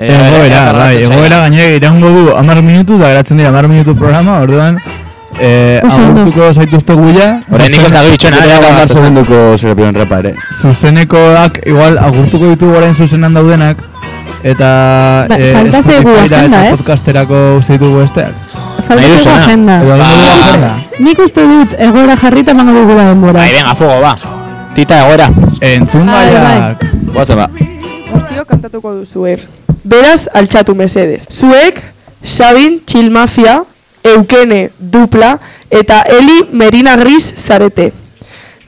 Egoera, 0.00 0.72
bai, 0.72 0.96
egoera 1.04 1.42
gainera 1.44 1.68
iraungo 1.76 2.10
du 2.16 2.24
amar 2.36 2.62
minutu, 2.62 2.98
da 2.98 3.12
geratzen 3.14 3.40
dira 3.40 3.48
amar 3.48 3.68
minutu 3.68 3.94
programa, 3.96 4.40
orduan, 4.44 4.78
eh, 5.38 5.80
agurtuko 5.84 6.52
zaituzte 6.52 6.94
guia. 6.96 7.28
Oraindik 7.52 7.86
ez 7.86 7.92
dago 7.92 8.12
itxona, 8.14 8.44
gamar 8.46 8.78
gatzen. 8.80 8.96
segunduko 8.96 9.42
zerapion 9.58 9.94
rapa 9.94 10.18
ere. 10.24 10.34
Zuzenekoak, 10.60 11.62
igual, 11.66 11.98
agurtuko 11.98 12.52
ditugu 12.54 12.76
orain 12.80 12.94
zuzenan 12.94 13.34
daudenak, 13.34 13.76
eta 14.42 15.26
Ba, 15.28 15.36
eh, 15.36 15.52
falta 15.54 15.82
zaigu 15.82 16.10
Spotifyra 16.10 16.38
agenda, 16.40 16.58
eta 16.60 16.66
eh? 16.66 16.76
podcasterako 16.76 17.40
uste 17.58 17.76
ditugu 17.76 18.00
besteak. 18.00 18.34
Falta 18.88 19.02
zaigu 19.02 19.30
agenda. 19.34 19.78
Ba. 19.84 20.74
Nik 20.98 21.22
uste 21.24 21.46
dut 21.46 21.74
egoera 21.78 22.16
jarrita 22.16 22.54
emango 22.56 22.80
dugula 22.80 23.08
denbora. 23.10 23.38
Bai, 23.40 23.52
venga, 23.52 23.74
fuego, 23.74 24.00
ba. 24.00 24.16
Tita, 24.74 25.00
egoera. 25.04 25.30
Entzun 25.60 26.06
Bai, 26.06 26.26
gaiak. 26.32 26.84
Guatzen 27.12 27.36
ba. 27.36 27.48
Guztio 28.10 28.44
kantatuko 28.48 28.94
duzue. 29.00 29.38
Beraz, 29.84 30.28
altxatu 30.34 30.74
mesedez. 30.74 31.26
Zuek, 31.32 31.82
Sabin, 32.22 32.80
Txilmafia, 32.84 33.62
Eukene, 34.04 34.70
Dupla, 34.78 35.38
eta 35.70 36.02
Eli 36.08 36.44
Merina 36.52 36.96
Gris 36.96 37.32
zarete. 37.36 37.90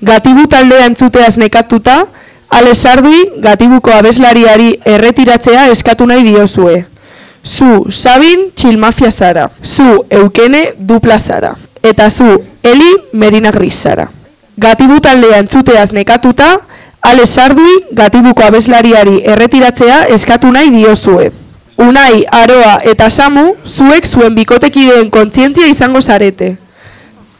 Gatibu 0.03 0.49
taldea 0.51 0.87
entzuteaz 0.91 1.37
nekatuta, 1.39 2.07
Ale 2.53 2.75
Sardui, 2.75 3.31
gatibuko 3.41 3.91
abeslariari 3.97 4.75
erretiratzea 4.85 5.71
eskatu 5.73 6.05
nahi 6.07 6.27
diozue. 6.27 6.83
Zu, 7.43 7.87
Sabin, 7.89 8.51
Txilmafia 8.55 9.11
zara. 9.11 9.47
Zu, 9.65 10.05
Eukene, 10.11 10.75
Dupla 10.77 11.19
zara. 11.19 11.55
Eta 11.83 12.11
zu, 12.11 12.29
Eli 12.63 12.91
Merina 13.13 13.51
Gris 13.51 13.81
zara. 13.81 14.07
Gatibu 14.61 15.01
taldea 15.01 15.41
entzuteaz 15.41 15.93
nekatuta, 15.97 16.59
Ale 17.01 17.27
Sardui, 17.27 17.81
gatibuko 17.91 18.45
abeslariari 18.45 19.23
erretiratzea 19.25 20.05
eskatu 20.15 20.53
nahi 20.53 20.71
diozue. 20.77 21.33
Unai, 21.81 22.27
Aroa 22.31 22.81
eta 22.85 23.09
Samu, 23.11 23.55
zuek 23.65 24.07
zuen 24.07 24.37
bikotekideen 24.37 25.09
kontzientzia 25.11 25.73
izango 25.73 26.05
zarete. 26.05 26.57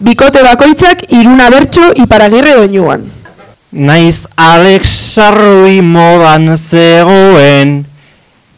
Bikote 0.01 0.43
bakoitzak 0.43 1.05
iruna 1.13 1.51
bertso 1.53 1.93
iparagirre 2.01 2.57
doinuan. 2.57 3.05
Naiz 3.73 4.29
Alex 4.37 4.85
Sarrui 5.15 5.81
modan 5.81 6.59
zegoen 6.59 7.87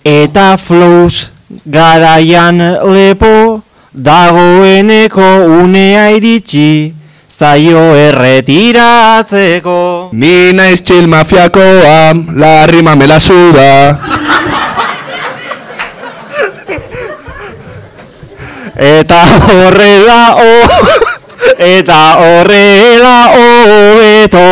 Eta 0.03 0.57
flows 0.59 1.31
garaian 1.71 2.59
lepo 2.91 3.63
Dagoeneko 3.95 5.29
unea 5.63 6.09
iritsi 6.11 6.91
Zaio 7.31 7.95
erretiratzeko 7.95 9.77
Ni 10.19 10.51
naiz 10.51 10.83
txil 10.83 11.07
mafiakoa, 11.07 12.11
la 12.35 12.67
rima 12.67 12.97
me 12.99 13.07
la 13.07 13.21
suda. 13.21 13.71
Eta 18.75 19.23
horrela 19.47 20.21
o 20.43 20.51
Eta 21.71 22.03
horrela 22.19 23.17
hobeto 23.39 24.51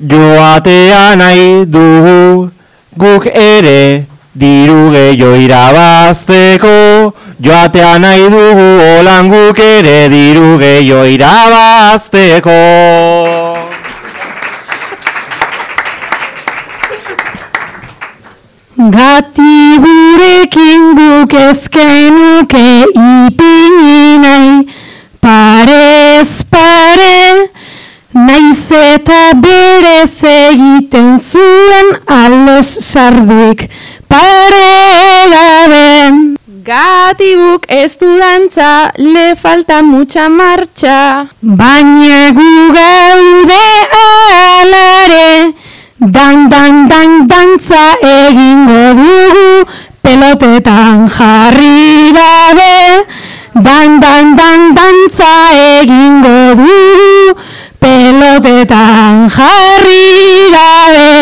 Joatea 0.00 1.16
nahi 1.16 1.64
dugu 1.66 2.50
Guk 2.96 3.26
ere 3.26 4.04
Diru 4.34 4.90
gehiago 4.92 5.36
irabazteko. 5.36 7.12
Joatea 7.40 7.98
nahi 7.98 8.30
dugu 8.34 8.68
Olan 8.98 9.28
guk 9.28 9.58
ere 9.58 10.08
Diru 10.08 10.56
gehiago 10.58 11.04
irabazteko. 11.04 12.58
Gati 18.96 19.76
gurekin 19.84 20.82
guk 20.96 21.32
ezkenuke 21.34 22.64
ipini 22.94 23.49
eta 28.72 29.32
berez 29.34 30.22
egiten 30.24 31.18
zuen 31.18 31.88
alos 32.06 32.66
sarduik. 32.66 33.68
Pare 34.08 34.70
gabe. 35.32 35.88
Gati 36.64 37.30
guk 37.40 37.64
ez 37.68 37.96
du 37.98 38.10
dantza, 38.18 38.92
le 38.98 39.34
falta 39.36 39.82
mucha 39.82 40.28
marcha. 40.28 41.26
Baina 41.40 42.30
gu 42.36 42.50
gaude 42.76 43.66
alare. 44.02 45.54
Dan, 45.98 46.48
dan, 46.48 46.88
dan, 46.88 47.26
dantza 47.28 47.82
egingo 48.00 48.94
dugu 48.96 49.68
Pelotetan 50.00 51.08
jarri 51.08 52.12
gabe. 52.16 53.04
Dan, 53.54 54.00
dan, 54.00 54.36
dan, 54.36 54.74
dantza 54.74 55.32
egingo 55.80 56.54
dugu 56.56 57.49
Pelotetan 58.30 59.26
jarri 59.26 60.46
gabe. 60.54 61.14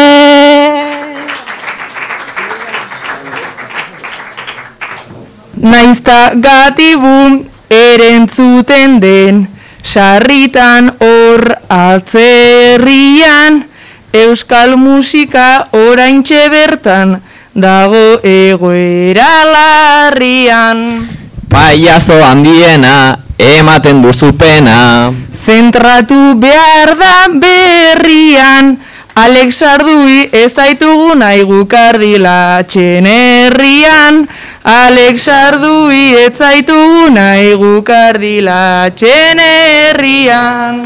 Naizta 5.56 6.36
gatibun 6.36 7.48
erentzuten 7.72 9.00
den 9.00 9.48
Sarritan 9.80 10.92
hor 11.00 11.48
atzerrian 11.72 13.64
Euskal 14.12 14.76
musika 14.76 15.64
oraintxe 15.72 16.42
bertan 16.52 17.22
Dago 17.56 18.20
egoera 18.20 19.30
larrian. 19.54 21.08
Paiazo 21.48 22.20
handiena 22.20 23.16
ematen 23.40 24.04
duzu 24.04 24.34
pena 24.36 25.08
Zentratu 25.48 26.36
behar 26.36 26.92
da 27.00 27.14
berrian. 27.32 28.76
Alex 29.18 29.62
Ardui 29.62 30.28
ez 30.30 30.52
zaitugu 30.54 31.14
nahi 31.18 31.42
gukardila 31.48 32.62
txenerrian 32.70 34.20
Alex 34.62 35.24
Ardui 35.26 36.04
ez 36.20 36.36
zaitugu 36.38 37.08
nahi 37.16 37.56
gukardila 37.58 38.60
txenerrian 38.94 40.84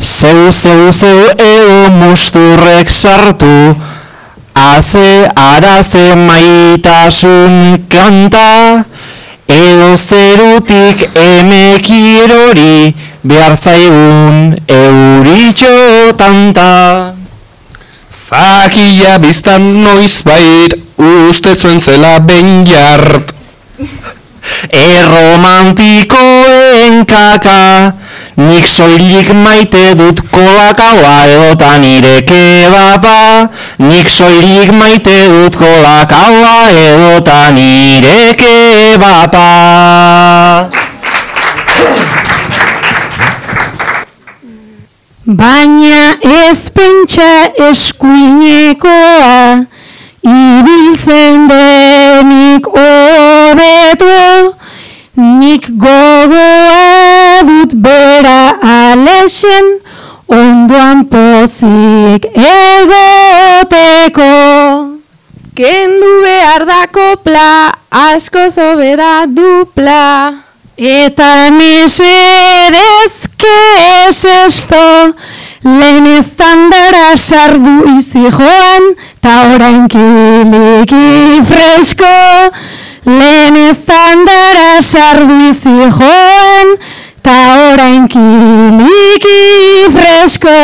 Zeu, 0.00 0.52
zeu, 0.52 0.92
zeu 0.92 1.22
edo 1.38 1.80
musturrek 1.96 2.92
sartu 2.92 3.54
Aze, 4.60 5.30
araze 5.36 6.14
maitasun 6.14 7.86
kanta 7.88 8.84
Edo 9.48 9.96
zerutik 9.96 11.08
emekirori 11.14 12.94
Behar 13.24 13.56
zaigun 13.56 14.60
euritxo 14.68 16.12
tanta 16.20 17.14
Zakila 18.30 19.18
biztan 19.18 19.82
noiz 19.82 20.22
bait, 20.22 20.70
uste 21.02 21.56
zuen 21.56 21.80
zela 21.80 22.20
ben 22.22 22.64
jart. 22.68 23.32
Erromantikoen 24.86 27.06
kaka 27.10 27.92
Nik 28.40 28.64
soilik 28.64 29.28
maite 29.36 29.94
dut 29.98 30.20
kolakaua 30.32 31.16
edota 31.28 31.76
nire 31.78 32.22
kebaba. 32.24 33.48
Nik 33.78 34.08
soilik 34.08 34.72
maite 34.72 35.16
dut 35.28 35.56
kolakaua 35.60 36.70
edota 36.72 37.50
nire 37.52 38.34
kebaba. 38.40 39.48
Baina 45.26 46.16
ez 46.24 46.70
pentsa 46.74 47.32
eskuinekoa 47.68 49.64
Ibiltzen 50.22 51.46
denik 51.48 52.66
hobeto 52.66 54.59
Nik 55.16 55.66
gogoa 55.74 57.42
dut 57.42 57.72
bera 57.74 58.54
alexen 58.62 59.66
Ondoan 60.30 61.04
pozik 61.10 62.28
egoteko 62.30 64.28
Kendu 65.58 66.12
behar 66.22 66.62
da 66.64 66.86
kopla, 66.94 67.74
asko 67.90 68.46
zobeda 68.54 69.26
dupla. 69.26 70.32
Eta 70.78 71.50
mesedez 71.50 73.26
kes 73.36 74.24
esto 74.46 75.12
Lehen 75.66 76.06
estandara 76.06 77.16
sardu 77.18 77.98
izi 77.98 78.30
joan 78.30 78.94
Ta 79.20 79.34
orain 79.56 79.88
kiliki 79.90 81.42
fresko 81.50 82.14
Lehen 83.18 83.56
estandara 83.70 84.82
sardu 84.82 85.36
izi 85.50 85.76
joan 85.98 86.68
Ta 87.22 87.36
orain 87.70 88.06
kiliki 88.08 89.40
fresko. 89.94 90.58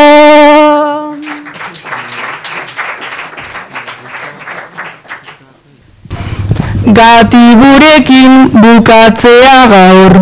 Gati 6.99 7.45
burekin 7.61 8.33
bukatzea 8.63 9.57
gaur 9.73 10.15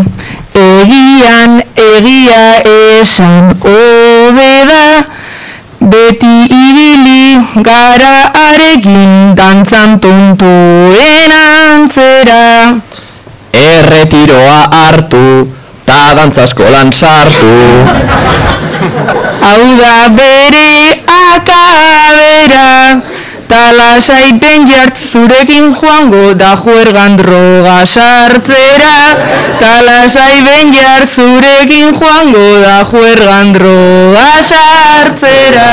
Egian 0.54 1.60
egia 1.84 2.44
esan 3.00 3.52
hobeda 3.64 4.84
Beti 5.84 6.48
ibili 6.48 7.36
gara 7.60 8.32
arekin 8.32 9.36
dantzan 9.36 10.00
tontuen 10.00 11.32
antzera 11.36 12.72
Erretiroa 13.52 14.60
hartu 14.72 15.52
Ta 15.84 16.14
dantzaskolan 16.16 16.88
sartu 16.88 17.52
Hau 19.44 19.64
da 19.76 20.08
bere 20.08 20.93
Tala 23.54 24.02
saiten 24.02 24.66
jart 24.66 24.98
zurekin 24.98 25.70
joango 25.78 26.34
da 26.34 26.56
juergan 26.58 27.14
droga 27.14 27.86
sartzera. 27.86 28.96
Tala 29.62 30.08
saiten 30.10 30.72
jart 30.74 31.06
zurekin 31.14 31.94
joango 31.94 32.48
da 32.64 32.82
juergan 32.90 33.52
droga 33.54 34.42
sartzera. 34.42 35.68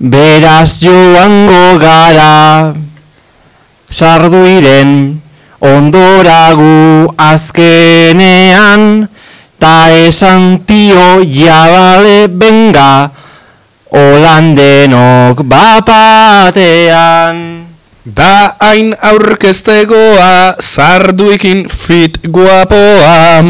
Beraz 0.00 0.80
joango 0.80 1.78
gara 1.84 2.72
Sarduiren 3.90 5.20
ondoragu 5.60 7.12
azkenean 7.18 8.84
Ta 9.58 9.90
esan 10.06 10.62
tio 10.62 11.18
jabale 11.26 12.28
benga 12.30 13.10
Holandenok 13.90 15.42
bapatean 15.48 17.36
Da 18.16 18.56
hain 18.60 18.94
aurkeztegoa, 19.02 20.54
zarduikin 20.60 21.68
fit 21.68 22.18
guapoa. 22.32 23.44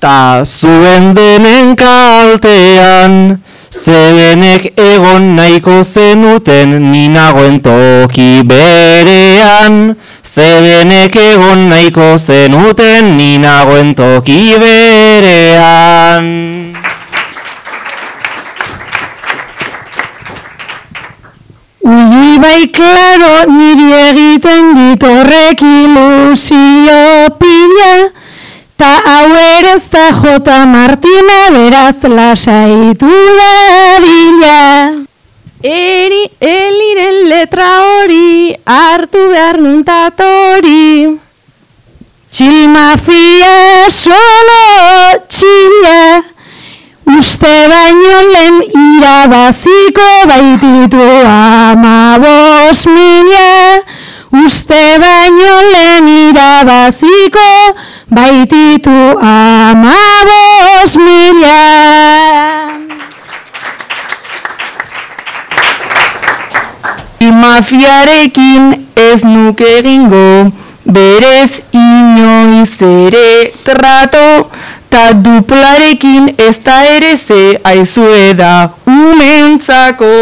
Ta 0.00 0.44
zuen 0.44 1.14
denen 1.16 1.76
kaltean, 1.76 3.38
zebenek 3.70 4.72
egon 4.76 5.36
nahiko 5.36 5.84
zenuten 5.84 6.92
ninagoen 6.92 7.60
toki 7.64 8.42
berean. 8.44 9.96
Zebenek 10.22 11.16
egon 11.16 11.68
nahiko 11.70 12.18
zenuten 12.18 13.16
ninagoen 13.16 13.94
toki 13.94 14.58
berean. 14.60 16.28
Bai 22.42 22.66
klaro 22.74 23.34
niri 23.54 23.88
egiten 24.08 24.72
dit 24.74 25.04
horrek 25.06 25.62
ilusio 25.62 26.98
pila. 27.38 27.92
Ta 28.76 28.90
hau 29.04 29.28
ere 29.38 29.76
ez 29.76 29.84
da 29.92 30.08
J. 30.10 30.56
Martina 30.72 31.38
beraz 31.54 32.02
lasaitu 32.16 33.12
da 33.38 33.54
bila. 34.04 34.58
Eri, 35.62 36.24
eliren 36.40 37.20
letra 37.30 37.68
hori 37.86 38.56
hartu 38.66 39.28
behar 39.30 39.60
nuntatori 39.62 41.20
Txil 42.32 42.66
mafia 42.72 43.86
solo 43.94 44.62
txila 45.30 46.00
Uste 47.06 47.52
baino 47.72 48.16
lehen 48.32 48.56
irabaziko 48.82 50.08
baititu 50.30 51.02
ama 51.32 52.18
bos 52.24 52.86
mila. 52.86 53.82
Uste 54.44 54.82
baino 55.04 55.52
lehen 55.72 56.08
irabaziko 56.08 57.48
baititu 58.10 58.96
ama 59.20 59.98
bos 60.30 60.96
mila. 60.96 61.58
Mafiarekin 67.52 68.86
ez 68.96 69.22
nuke 69.24 69.66
egingo, 69.78 70.50
berez 70.84 71.60
inoiz 71.72 72.72
ere 72.88 73.52
trato, 73.64 74.50
ta 74.92 75.12
duplarekin 75.24 76.28
ez 76.38 76.56
da 76.64 76.76
ere 76.96 77.16
ze 77.26 77.42
aizue 77.64 78.34
da 78.34 78.68
umentzako. 78.86 80.12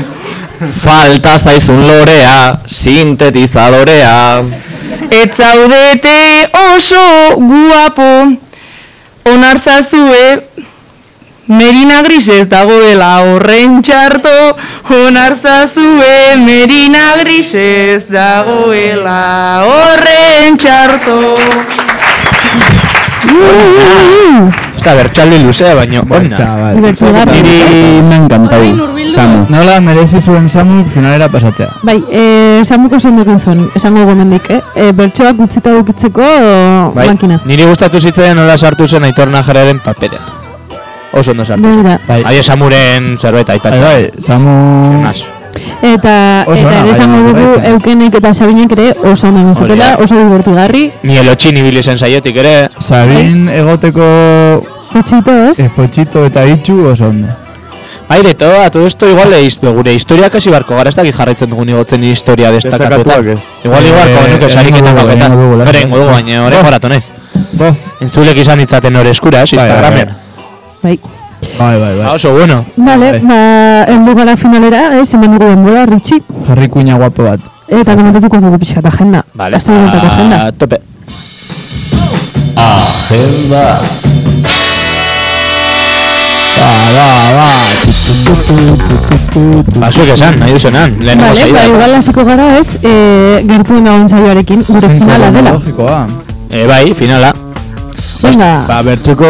Falta 0.82 1.38
zaizun 1.38 1.86
lorea, 1.86 2.58
sintetizadorea. 2.66 4.44
Ez 5.10 5.30
zaudete 5.36 6.18
oso 6.74 7.04
guapo, 7.36 8.10
onarzazue 9.32 10.24
Merina 11.48 12.02
grisez 12.04 12.44
dagoela 12.48 13.22
horren 13.24 13.78
txarto, 13.80 14.34
onarzazue 14.92 16.36
Merina 16.44 17.06
grisez 17.22 18.04
dagoela 18.12 19.20
horren 19.64 20.60
txarto. 20.60 21.77
Eta 24.78 24.94
bertxaldi 24.94 25.38
luzea, 25.42 25.74
baino 25.74 26.04
onna. 26.08 26.36
Niri 27.32 28.02
me 28.02 28.16
encantau, 28.16 28.62
Samu. 29.08 29.46
Nola 29.48 29.80
merezi 29.80 30.20
zuen 30.20 30.48
Samu 30.52 30.84
finalera 30.94 31.28
pasatzea. 31.32 31.68
Bai, 31.82 31.96
eh, 32.12 32.60
samuko 32.64 33.00
zen 33.00 33.18
egin 33.22 33.38
zuen, 33.38 33.64
esango 33.74 34.04
gomendik, 34.04 34.50
eh? 34.52 34.60
E, 34.76 34.92
bertsoak 34.92 35.40
utzita 35.46 35.72
dukitzeko 35.72 36.26
Bai, 36.94 37.08
makina. 37.08 37.40
niri 37.44 37.64
gustatu 37.64 38.00
zitzaidan 38.00 38.36
nola 38.36 38.58
sartu 38.58 38.86
zen 38.86 39.04
Aitor 39.04 39.32
Najararen 39.32 39.80
paperean. 39.80 40.22
Oso 41.12 41.32
ondo 41.32 41.44
sartu 41.44 41.64
zen. 41.64 41.76
Begira. 41.82 41.98
Bai. 42.06 42.22
Aio 42.24 42.42
Samuren 42.42 43.16
zerbait 43.18 43.48
aipatzen. 43.48 43.82
Bai, 43.82 44.10
bai, 44.12 44.22
Samu... 44.22 45.37
Eta, 45.82 46.44
Oso 46.46 46.60
eta 46.60 46.70
ere 46.70 46.82
bai, 46.82 46.90
esango 46.92 47.16
bai, 47.22 47.32
dugu 47.32 47.56
bai. 47.56 47.70
eukenek 47.72 48.14
eta 48.20 48.34
sabinek 48.34 48.72
ere 48.72 48.88
oso 49.12 49.28
ondo 49.28 49.54
zutela, 49.54 49.90
da. 49.96 50.04
oso 50.04 50.14
divertigarri. 50.16 50.92
Ni 51.02 51.18
elotxin 51.18 51.56
ibili 51.56 51.82
zen 51.82 51.98
saiotik 51.98 52.36
ere. 52.36 52.68
Sabin 52.80 53.48
egoteko 53.48 54.06
Pochito, 54.92 55.32
ez? 55.50 55.58
espochito 55.60 56.24
eta 56.26 56.44
itxu 56.46 56.78
oso 56.92 57.08
ondo. 57.08 57.28
Aire, 58.10 58.32
todo, 58.34 58.62
a 58.62 58.70
todo 58.70 58.86
esto 58.86 59.06
igual 59.06 59.30
eiz, 59.34 59.58
gure 59.60 59.92
historia 59.92 60.30
kasi 60.30 60.48
barko 60.48 60.74
gara, 60.74 60.88
ez 60.88 60.96
dakit 60.96 61.14
jarraitzen 61.14 61.50
dugun 61.50 61.68
igotzen 61.68 62.02
historia 62.04 62.50
destakatuetan. 62.50 63.28
ez. 63.28 63.38
Igual 63.64 63.84
Eh, 63.84 63.88
igual, 63.88 64.08
eh, 64.08 64.32
nuke 64.32 64.50
sariketa 64.50 64.90
dugu, 64.92 65.02
paketan. 65.02 65.20
egingo 65.32 65.42
dugu, 65.42 65.56
laster. 65.58 65.74
Bere, 65.74 65.84
ingo 65.86 65.98
dugu, 65.98 66.10
baina 66.10 66.46
hori 66.46 66.88
naiz. 66.88 67.10
Bo, 67.52 67.76
Entzulek 68.00 68.38
izan 68.38 68.60
itzaten 68.60 68.96
hori 68.96 69.10
eskura, 69.10 69.42
ez, 69.42 69.52
Instagramen. 69.52 70.08
Bai. 70.82 70.98
Bai, 71.58 71.78
bai, 71.80 71.92
Ah, 72.00 72.06
bai. 72.06 72.14
oso 72.16 72.32
bueno. 72.32 72.64
Vale, 72.76 73.12
Bai. 73.12 73.20
ba, 73.20 73.84
heldu 73.92 74.14
gara 74.14 74.36
finalera, 74.36 75.00
ez, 75.00 75.12
hemen 75.14 75.32
dugu 75.32 75.44
denbora, 75.50 75.86
Ritxi. 75.86 76.22
Jarri 76.46 76.68
kuina 76.68 76.96
guapo 76.96 77.22
bat. 77.24 77.40
Eta 77.68 77.94
komentatuko 77.96 78.36
dugu 78.40 78.58
pixkat 78.58 78.84
agenda. 78.86 79.24
Vale, 79.34 79.56
Aste 79.56 79.70
honetako 79.72 80.06
agenda. 80.06 80.46
a 80.46 80.52
tope. 80.52 80.78
Agenda. 82.56 83.80
Ba, 86.58 86.70
ba, 86.94 87.06
ba. 87.36 87.46
Basuek 89.78 90.10
esan, 90.12 90.38
nahi 90.40 90.52
duzenan, 90.52 90.90
lehenengo 91.00 91.30
Vale, 91.34 91.52
ba, 91.52 91.66
igual 91.70 91.94
hasiko 91.98 92.24
gara 92.24 92.58
ez, 92.58 92.78
e, 92.82 93.44
gertuen 93.46 93.84
dagoen 93.84 94.08
saioarekin, 94.08 94.64
gure 94.66 94.88
finala 94.88 95.30
dela. 95.30 95.52
Logikoa. 95.52 96.06
Eh, 96.50 96.66
bai, 96.66 96.92
finala. 96.94 97.32
Venga, 98.22 98.64
Ba, 98.66 98.80
bertxoko, 98.82 99.26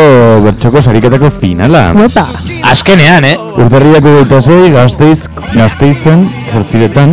bertxoko 0.47 0.81
sariketako 0.83 1.29
finala. 1.41 1.93
guapa. 1.93 2.25
Azkenean, 2.71 3.25
eh? 3.25 3.37
Urterriako 3.61 4.15
eta 4.25 4.41
zei, 4.41 4.71
gazteiz, 4.73 5.29
gazteizen, 5.55 6.25
sortziretan, 6.53 7.13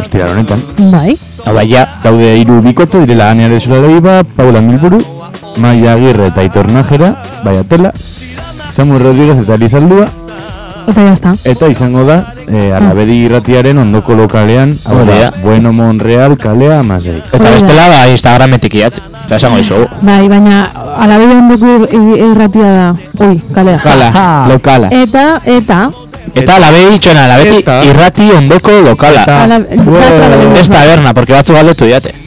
ostira 0.00 0.28
honetan. 0.32 0.60
Bai. 0.92 1.16
Hau 1.46 1.54
bai, 1.54 1.66
ja. 1.70 1.86
Daude 2.04 2.34
hiru 2.40 2.60
bikote, 2.64 3.00
direla 3.06 3.30
Ania 3.30 3.48
Lesola 3.48 3.80
Leiba, 3.86 4.22
Paula 4.36 4.60
Milburu, 4.60 5.00
Maia 5.56 5.94
Agirre 5.94 6.28
eta 6.28 6.40
Aitor 6.44 6.68
Najera, 6.72 7.14
Baiatela, 7.44 7.92
Samu 8.72 8.98
Rodríguez 8.98 9.38
eta 9.44 9.54
Elizaldua, 9.54 10.06
Eta 10.86 11.00
jazta. 11.02 11.34
eta 11.44 11.68
izango 11.68 12.04
da, 12.04 12.34
eh, 12.48 12.72
Alabedi 12.74 13.24
irratiaren 13.24 13.78
ondoko 13.78 14.14
lokalean, 14.14 14.76
hau 14.84 15.04
da. 15.04 15.32
Bueno 15.42 15.72
Monreal, 15.72 16.36
kalea, 16.38 16.80
amasei. 16.80 17.22
Eta 17.32 17.50
bestela, 17.50 17.88
ba, 17.88 18.06
Instagrametik 18.08 18.74
iatz. 18.74 18.98
Eta 19.26 19.36
esango 19.36 19.56
dizugu. 19.58 19.86
Bai, 20.02 20.28
baina 20.28 20.70
alabide 20.98 21.34
ondoko 21.34 21.88
irratia 21.96 22.72
da. 22.72 22.94
Oi, 23.26 23.40
kalea. 23.54 23.78
Kala, 23.78 24.46
lokala. 24.48 24.88
Eta, 24.92 25.40
eta, 25.44 25.90
Eta 26.34 26.58
labei 26.58 26.94
itxona, 26.96 27.28
Eta- 27.38 27.84
irrati 27.84 28.30
ondoko 28.32 28.70
lokala. 28.84 29.22
ala, 29.22 29.60
Ez 30.60 30.68
taberna, 30.68 31.14
porque 31.14 31.32
batzu 31.32 31.52
galdetu 31.52 31.84
diate. 31.84 32.23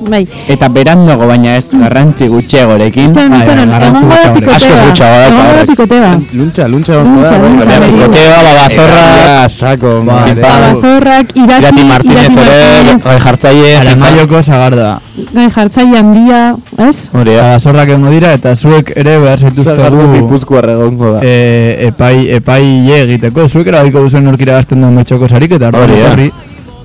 Bai. 0.00 0.26
Eta 0.48 0.68
berandago 0.68 1.26
baina 1.26 1.56
ez 1.56 1.70
garrantzi 1.72 2.26
gutxiagorekin. 2.28 3.12
Bai, 3.12 3.42
egongo 3.42 4.08
da 4.08 4.30
gutxiago. 4.34 4.54
Asko 4.54 4.86
gutxiago 4.86 5.16
da, 5.16 5.26
Egongo 5.26 5.42
da 5.42 5.50
horrek. 5.50 5.70
pikoteba. 5.70 6.10
Luntza, 6.32 6.68
luntza 6.68 6.92
Luntza, 7.02 7.36
ongo 7.36 7.64
da, 7.64 7.78
luntza. 7.78 7.88
Pikoteo, 7.90 8.36
babazorra, 8.46 9.48
sako. 9.48 9.92
Babazorrak, 10.04 11.36
irati, 11.36 11.60
Irati 11.60 11.84
Martínez 11.84 12.28
ere, 12.30 12.98
gai 13.04 13.18
jartzaile. 13.20 13.76
Aramaioko 13.80 14.42
sagarda. 14.42 15.00
gai 15.34 15.48
jartzaile 15.50 15.98
handia, 15.98 16.54
ez? 16.78 17.10
Hori 17.12 17.34
da. 17.34 17.50
Eta 17.54 17.58
zorrak 17.60 17.88
egongo 17.88 18.10
dira, 18.10 18.32
eta 18.32 18.54
zuek 18.56 18.92
ere 18.96 19.18
behar 19.18 19.38
zaituzte 19.38 19.74
Zagardo 19.76 20.06
gu 20.06 20.14
Gipuzkoarra 20.14 20.72
egongo 20.72 21.12
da. 21.14 21.20
e, 21.22 21.88
epai, 21.88 22.28
epai 22.38 22.62
egiteko. 23.00 23.48
Zuek 23.48 23.66
erabiko 23.68 24.00
duzuen 24.06 24.24
norkira 24.24 24.54
gazten 24.60 24.80
duen 24.80 24.96
betxoko 24.96 25.28
sarik, 25.28 25.52
eta 25.52 25.68
horri, 25.74 26.30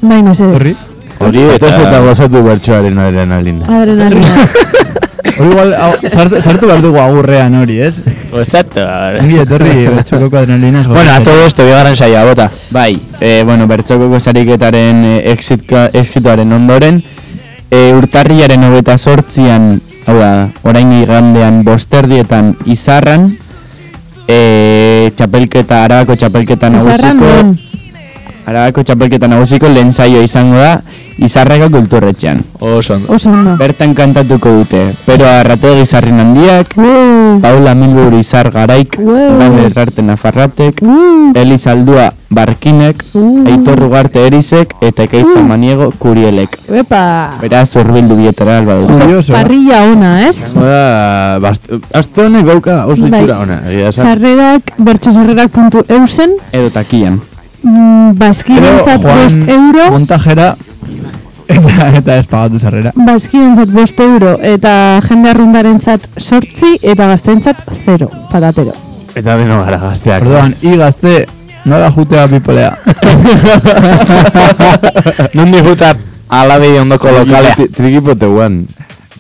Bai, 0.01 0.22
mesedez. 0.22 0.55
horri. 0.55 0.76
Hori 1.20 1.41
Eta 1.55 1.68
ez 1.70 1.82
eta 1.88 1.99
gozatu 2.03 2.41
bertsoaren 2.43 2.97
adrenalina. 2.99 3.66
Adrenalina. 3.82 4.47
Hori 5.36 5.49
igual, 5.51 5.72
sartu, 6.43 6.68
behar 6.68 6.82
dugu 6.84 6.99
agurrean 7.01 7.55
hori, 7.59 7.80
ez? 7.84 7.95
Exacto. 8.36 8.84
Ongi 9.22 9.39
etorri 9.41 9.88
betxokoko 9.97 10.38
adrenalina. 10.41 10.84
Bueno, 10.88 11.11
a 11.11 11.20
todo 11.24 11.45
esto, 11.45 11.66
bigarren 11.66 11.95
saia, 11.95 12.24
bota. 12.28 12.49
Bai, 12.72 12.99
e, 13.20 13.43
bueno, 13.43 13.68
bertxokoko 13.68 14.20
sariketaren 14.20 15.03
e, 15.05 15.16
exitka- 15.34 15.89
exitoaren 15.93 16.51
ondoren, 16.55 17.01
e, 17.72 17.91
urtarriaren 17.97 18.63
hogeita 18.68 18.97
sortzian, 18.97 19.82
hau 20.07 20.18
da, 20.20 20.32
orain 20.63 20.91
igandean 21.01 21.63
bosterdietan 21.68 22.53
izarran, 22.72 23.32
e, 24.28 25.11
txapelketa, 25.18 25.84
arabako 25.86 26.16
txapelketa 26.22 26.70
Izarran, 26.76 27.18
nagusiko, 27.20 27.43
non? 27.43 27.57
Arabako 28.46 28.84
txapelketa 28.86 29.28
nagusiko 29.28 29.70
lehen 29.70 29.91
saio 29.93 30.22
izango 30.22 30.60
da 30.62 30.82
Izarreko 31.16 31.70
kulturretxean. 31.72 32.41
Oso 32.60 32.98
ondo. 32.98 33.14
Oso 33.16 33.30
ondo. 33.32 33.54
Bertan 33.56 33.93
kantatuko 33.96 34.52
dute. 34.52 34.82
Pero 35.06 35.24
Arrategi 35.30 35.86
Izarrin 35.86 36.20
handiak, 36.20 36.74
Paula 37.41 37.72
Milbur 37.74 38.18
Izar 38.20 38.50
Garaik, 38.52 38.98
Dan 39.00 39.56
Errarte 39.64 40.04
Nafarratek, 40.04 40.82
Eli 41.34 41.58
Saldua 41.58 42.10
Barkinek, 42.36 43.06
Aitor 43.48 43.80
Rugarte 43.80 44.26
Erisek, 44.28 44.74
eta 44.84 45.06
Ekeiza 45.08 45.39
Maniego 45.39 45.88
Kurielek. 45.98 46.58
Epa! 46.84 47.04
Beraz, 47.39 47.70
urbildu 47.80 48.18
bietara 48.20 48.58
alba 48.60 48.76
dut. 48.82 49.32
Parrilla 49.32 49.86
ona, 49.93 50.12
ez? 50.28 50.52
Oda, 50.52 51.54
azte 51.96 52.26
honek 52.28 52.50
gauka 52.50 52.82
oso 52.91 53.08
Bai. 53.08 53.24
itxura 53.24 53.39
ona. 53.46 53.62
Sarrerak, 53.96 54.76
bertxosarrerak.eusen, 54.84 56.36
Edo 56.52 56.74
takian. 56.76 57.22
Mm, 57.66 58.16
bazkientzat 58.22 59.03
bost 59.03 59.51
euro, 59.57 59.89
montajera 59.91 60.55
eta, 61.47 61.89
eta 61.99 62.18
ez 62.18 62.26
pagatu 62.30 62.59
zarrera. 62.59 62.93
bazkientzat 62.95 63.72
bost 63.74 63.99
euro, 63.99 64.36
eta 64.41 65.01
jende 65.07 65.32
arrundarentzat 65.34 66.07
sortzi, 66.20 66.76
eta 66.82 67.09
gaztentzat 67.13 67.63
zero, 67.86 68.09
patatero. 68.32 68.74
Eta 69.16 69.36
beno 69.39 69.61
gara 69.63 69.80
gazteak. 69.80 70.26
Orduan, 70.26 70.53
i 70.61 70.76
gazte, 70.78 71.26
nola 71.66 71.91
jutea 71.91 72.26
bipolea. 72.28 72.74
Nundi 75.38 75.61
juta 75.63 75.93
alabei 76.30 76.78
ondoko 76.80 77.11
lokalea. 77.11 77.55
Trikipote 77.78 78.28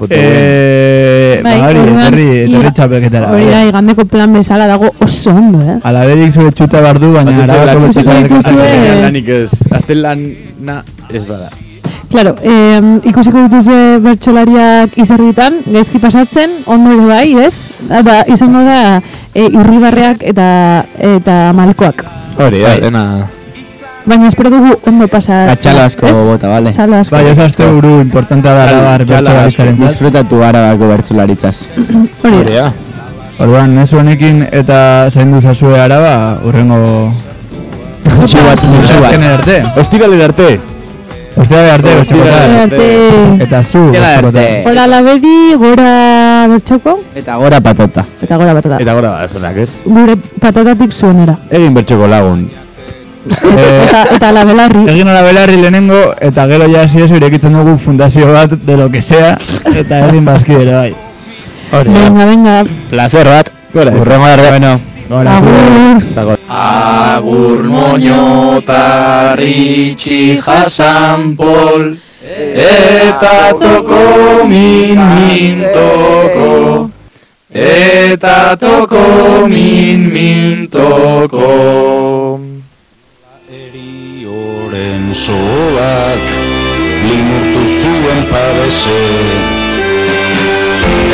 Eh, 0.09 1.39
Bai, 1.43 1.59
ba, 1.59 1.67
hori, 1.69 1.79
etorri, 1.79 2.25
etorri 2.43 2.63
ia- 2.67 2.71
txapelketara. 2.73 3.29
Hori 3.31 3.45
da, 3.49 3.61
igandeko 3.69 4.05
plan 4.05 4.33
bezala 4.33 4.67
dago 4.67 4.89
oso 4.99 5.31
ondo, 5.31 5.59
eh? 5.61 5.77
Alaberik 5.83 6.33
zure 6.33 6.51
txuta 6.51 6.81
bardu, 6.81 7.13
baina 7.13 7.43
arabako 7.43 7.87
dituzue- 7.87 9.01
Lanik 9.01 9.27
ez, 9.29 9.51
azte 9.71 9.95
lana 9.95 10.83
ez 11.13 11.23
bada. 11.27 11.49
Claro, 12.09 12.35
eh, 12.43 12.81
ikusiko 13.09 13.41
dituzue 13.47 13.99
bertsolariak 13.99 14.97
izerritan, 14.97 15.61
gaizki 15.65 15.99
pasatzen, 15.99 16.51
ondo 16.65 16.91
ere 16.91 17.05
bai, 17.07 17.45
ez? 17.45 17.71
Da, 17.89 18.23
izango 18.31 18.61
da, 18.67 19.01
e, 19.33 19.47
irribarreak 19.49 20.21
eta 20.23 20.85
eta 20.99 21.51
malkoak. 21.53 22.05
Hori 22.37 22.59
da, 22.61 22.75
dena... 22.79 23.03
Baina 24.05 24.27
espero 24.27 24.49
dugu 24.53 24.75
ondo 24.85 25.07
pasa. 25.07 25.45
Katxalo 25.49 25.81
asko 25.81 26.05
ez? 26.07 26.17
bota, 26.17 26.47
bale? 26.47 26.71
Txalo 26.75 26.95
asko. 27.01 27.15
Bai, 27.15 27.25
ez 27.31 27.39
azte 27.39 27.65
buru 27.73 27.93
importanta 28.03 28.53
da 28.53 28.63
arabar 28.67 29.03
bertsolaritzaren 29.05 29.77
zat. 29.77 29.87
Disfrutatu 29.89 30.41
arabako 30.45 30.89
bertsolaritzaz. 30.93 31.55
Hori 32.23 32.43
da. 32.53 32.67
Orduan, 33.41 33.73
mezu 33.75 33.97
honekin 33.99 34.45
eta 34.51 35.09
zaindu 35.11 35.41
zazue 35.41 35.79
araba, 35.81 36.37
urrengo... 36.45 36.77
Musu 38.15 38.37
bat, 38.45 38.61
musu 38.69 38.99
bat. 39.01 39.17
Arte. 39.33 39.57
Ostirale 39.81 40.19
arte. 40.23 40.49
Ostirale 41.35 41.71
arte, 41.71 41.95
Ostirale 41.99 42.59
arte. 42.61 42.89
Eta 43.43 43.63
zu, 43.63 43.81
Ostirale 43.89 44.21
bertxokota. 44.21 44.39
arte. 44.39 44.63
Gora 44.69 44.85
labedi, 44.87 45.33
gora 45.65 45.89
bertxoko, 46.53 46.93
Eta 47.15 47.35
gora 47.41 47.59
patata. 47.59 48.05
eta 48.21 48.37
gora 48.37 48.53
patata. 48.53 48.77
Eta 48.85 48.93
gora 48.93 49.09
bazonak 49.17 49.57
ez. 49.65 49.81
Gure 49.85 50.15
patatatik 50.39 50.93
zuenera. 50.93 51.35
Egin 51.49 51.73
bertxoko 51.73 52.07
lagun. 52.07 52.45
Eta, 53.25 54.05
eta 54.15 54.31
la 54.31 54.45
belarri. 54.45 54.85
Egin 54.93 55.09
ala 55.09 55.21
belarri 55.25 55.57
lehenengo, 55.61 56.13
eta 56.21 56.47
gero 56.47 56.69
ja 56.71 56.81
hasi 56.85 57.01
eso 57.01 57.15
irekitzen 57.15 57.53
dugu 57.53 57.77
fundazio 57.77 58.31
bat, 58.31 58.51
de 58.51 58.77
lo 58.77 58.89
que 58.89 59.01
sea, 59.01 59.37
eta 59.75 60.07
egin 60.07 60.25
bazkidere 60.25 60.73
bai. 60.73 60.95
Hori. 61.71 61.89
Venga, 61.89 62.25
venga. 62.25 62.65
Placer 62.89 63.27
bat. 63.27 63.49
Urrengo 63.75 64.25
arte. 64.25 64.49
Bueno. 64.49 64.79
Gora, 65.07 65.37
Agur. 65.37 66.01
Agur 66.49 67.63
moñotaritxi 67.63 70.41
jasan 70.41 71.37
pol 71.37 71.97
Eta 72.25 73.53
toko 73.53 74.49
min 74.49 74.97
min 74.97 75.61
toko 75.69 76.89
Eta 77.53 78.57
toko 78.57 79.45
min 79.45 80.09
min 80.09 80.65
toko 80.73 82.24
soak 85.13 86.25
limurtu 87.07 87.63
zuen 87.81 88.21
padese 88.31 88.99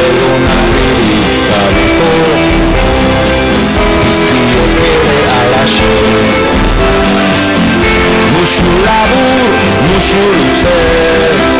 Egonari 0.07 1.13
gabeko 1.49 2.11
iztiok 4.09 4.77
ere 4.91 5.17
alaxe. 5.39 5.93
Musu 8.33 8.69
labur, 8.85 9.51
musu 9.87 10.23
luze 10.37 11.50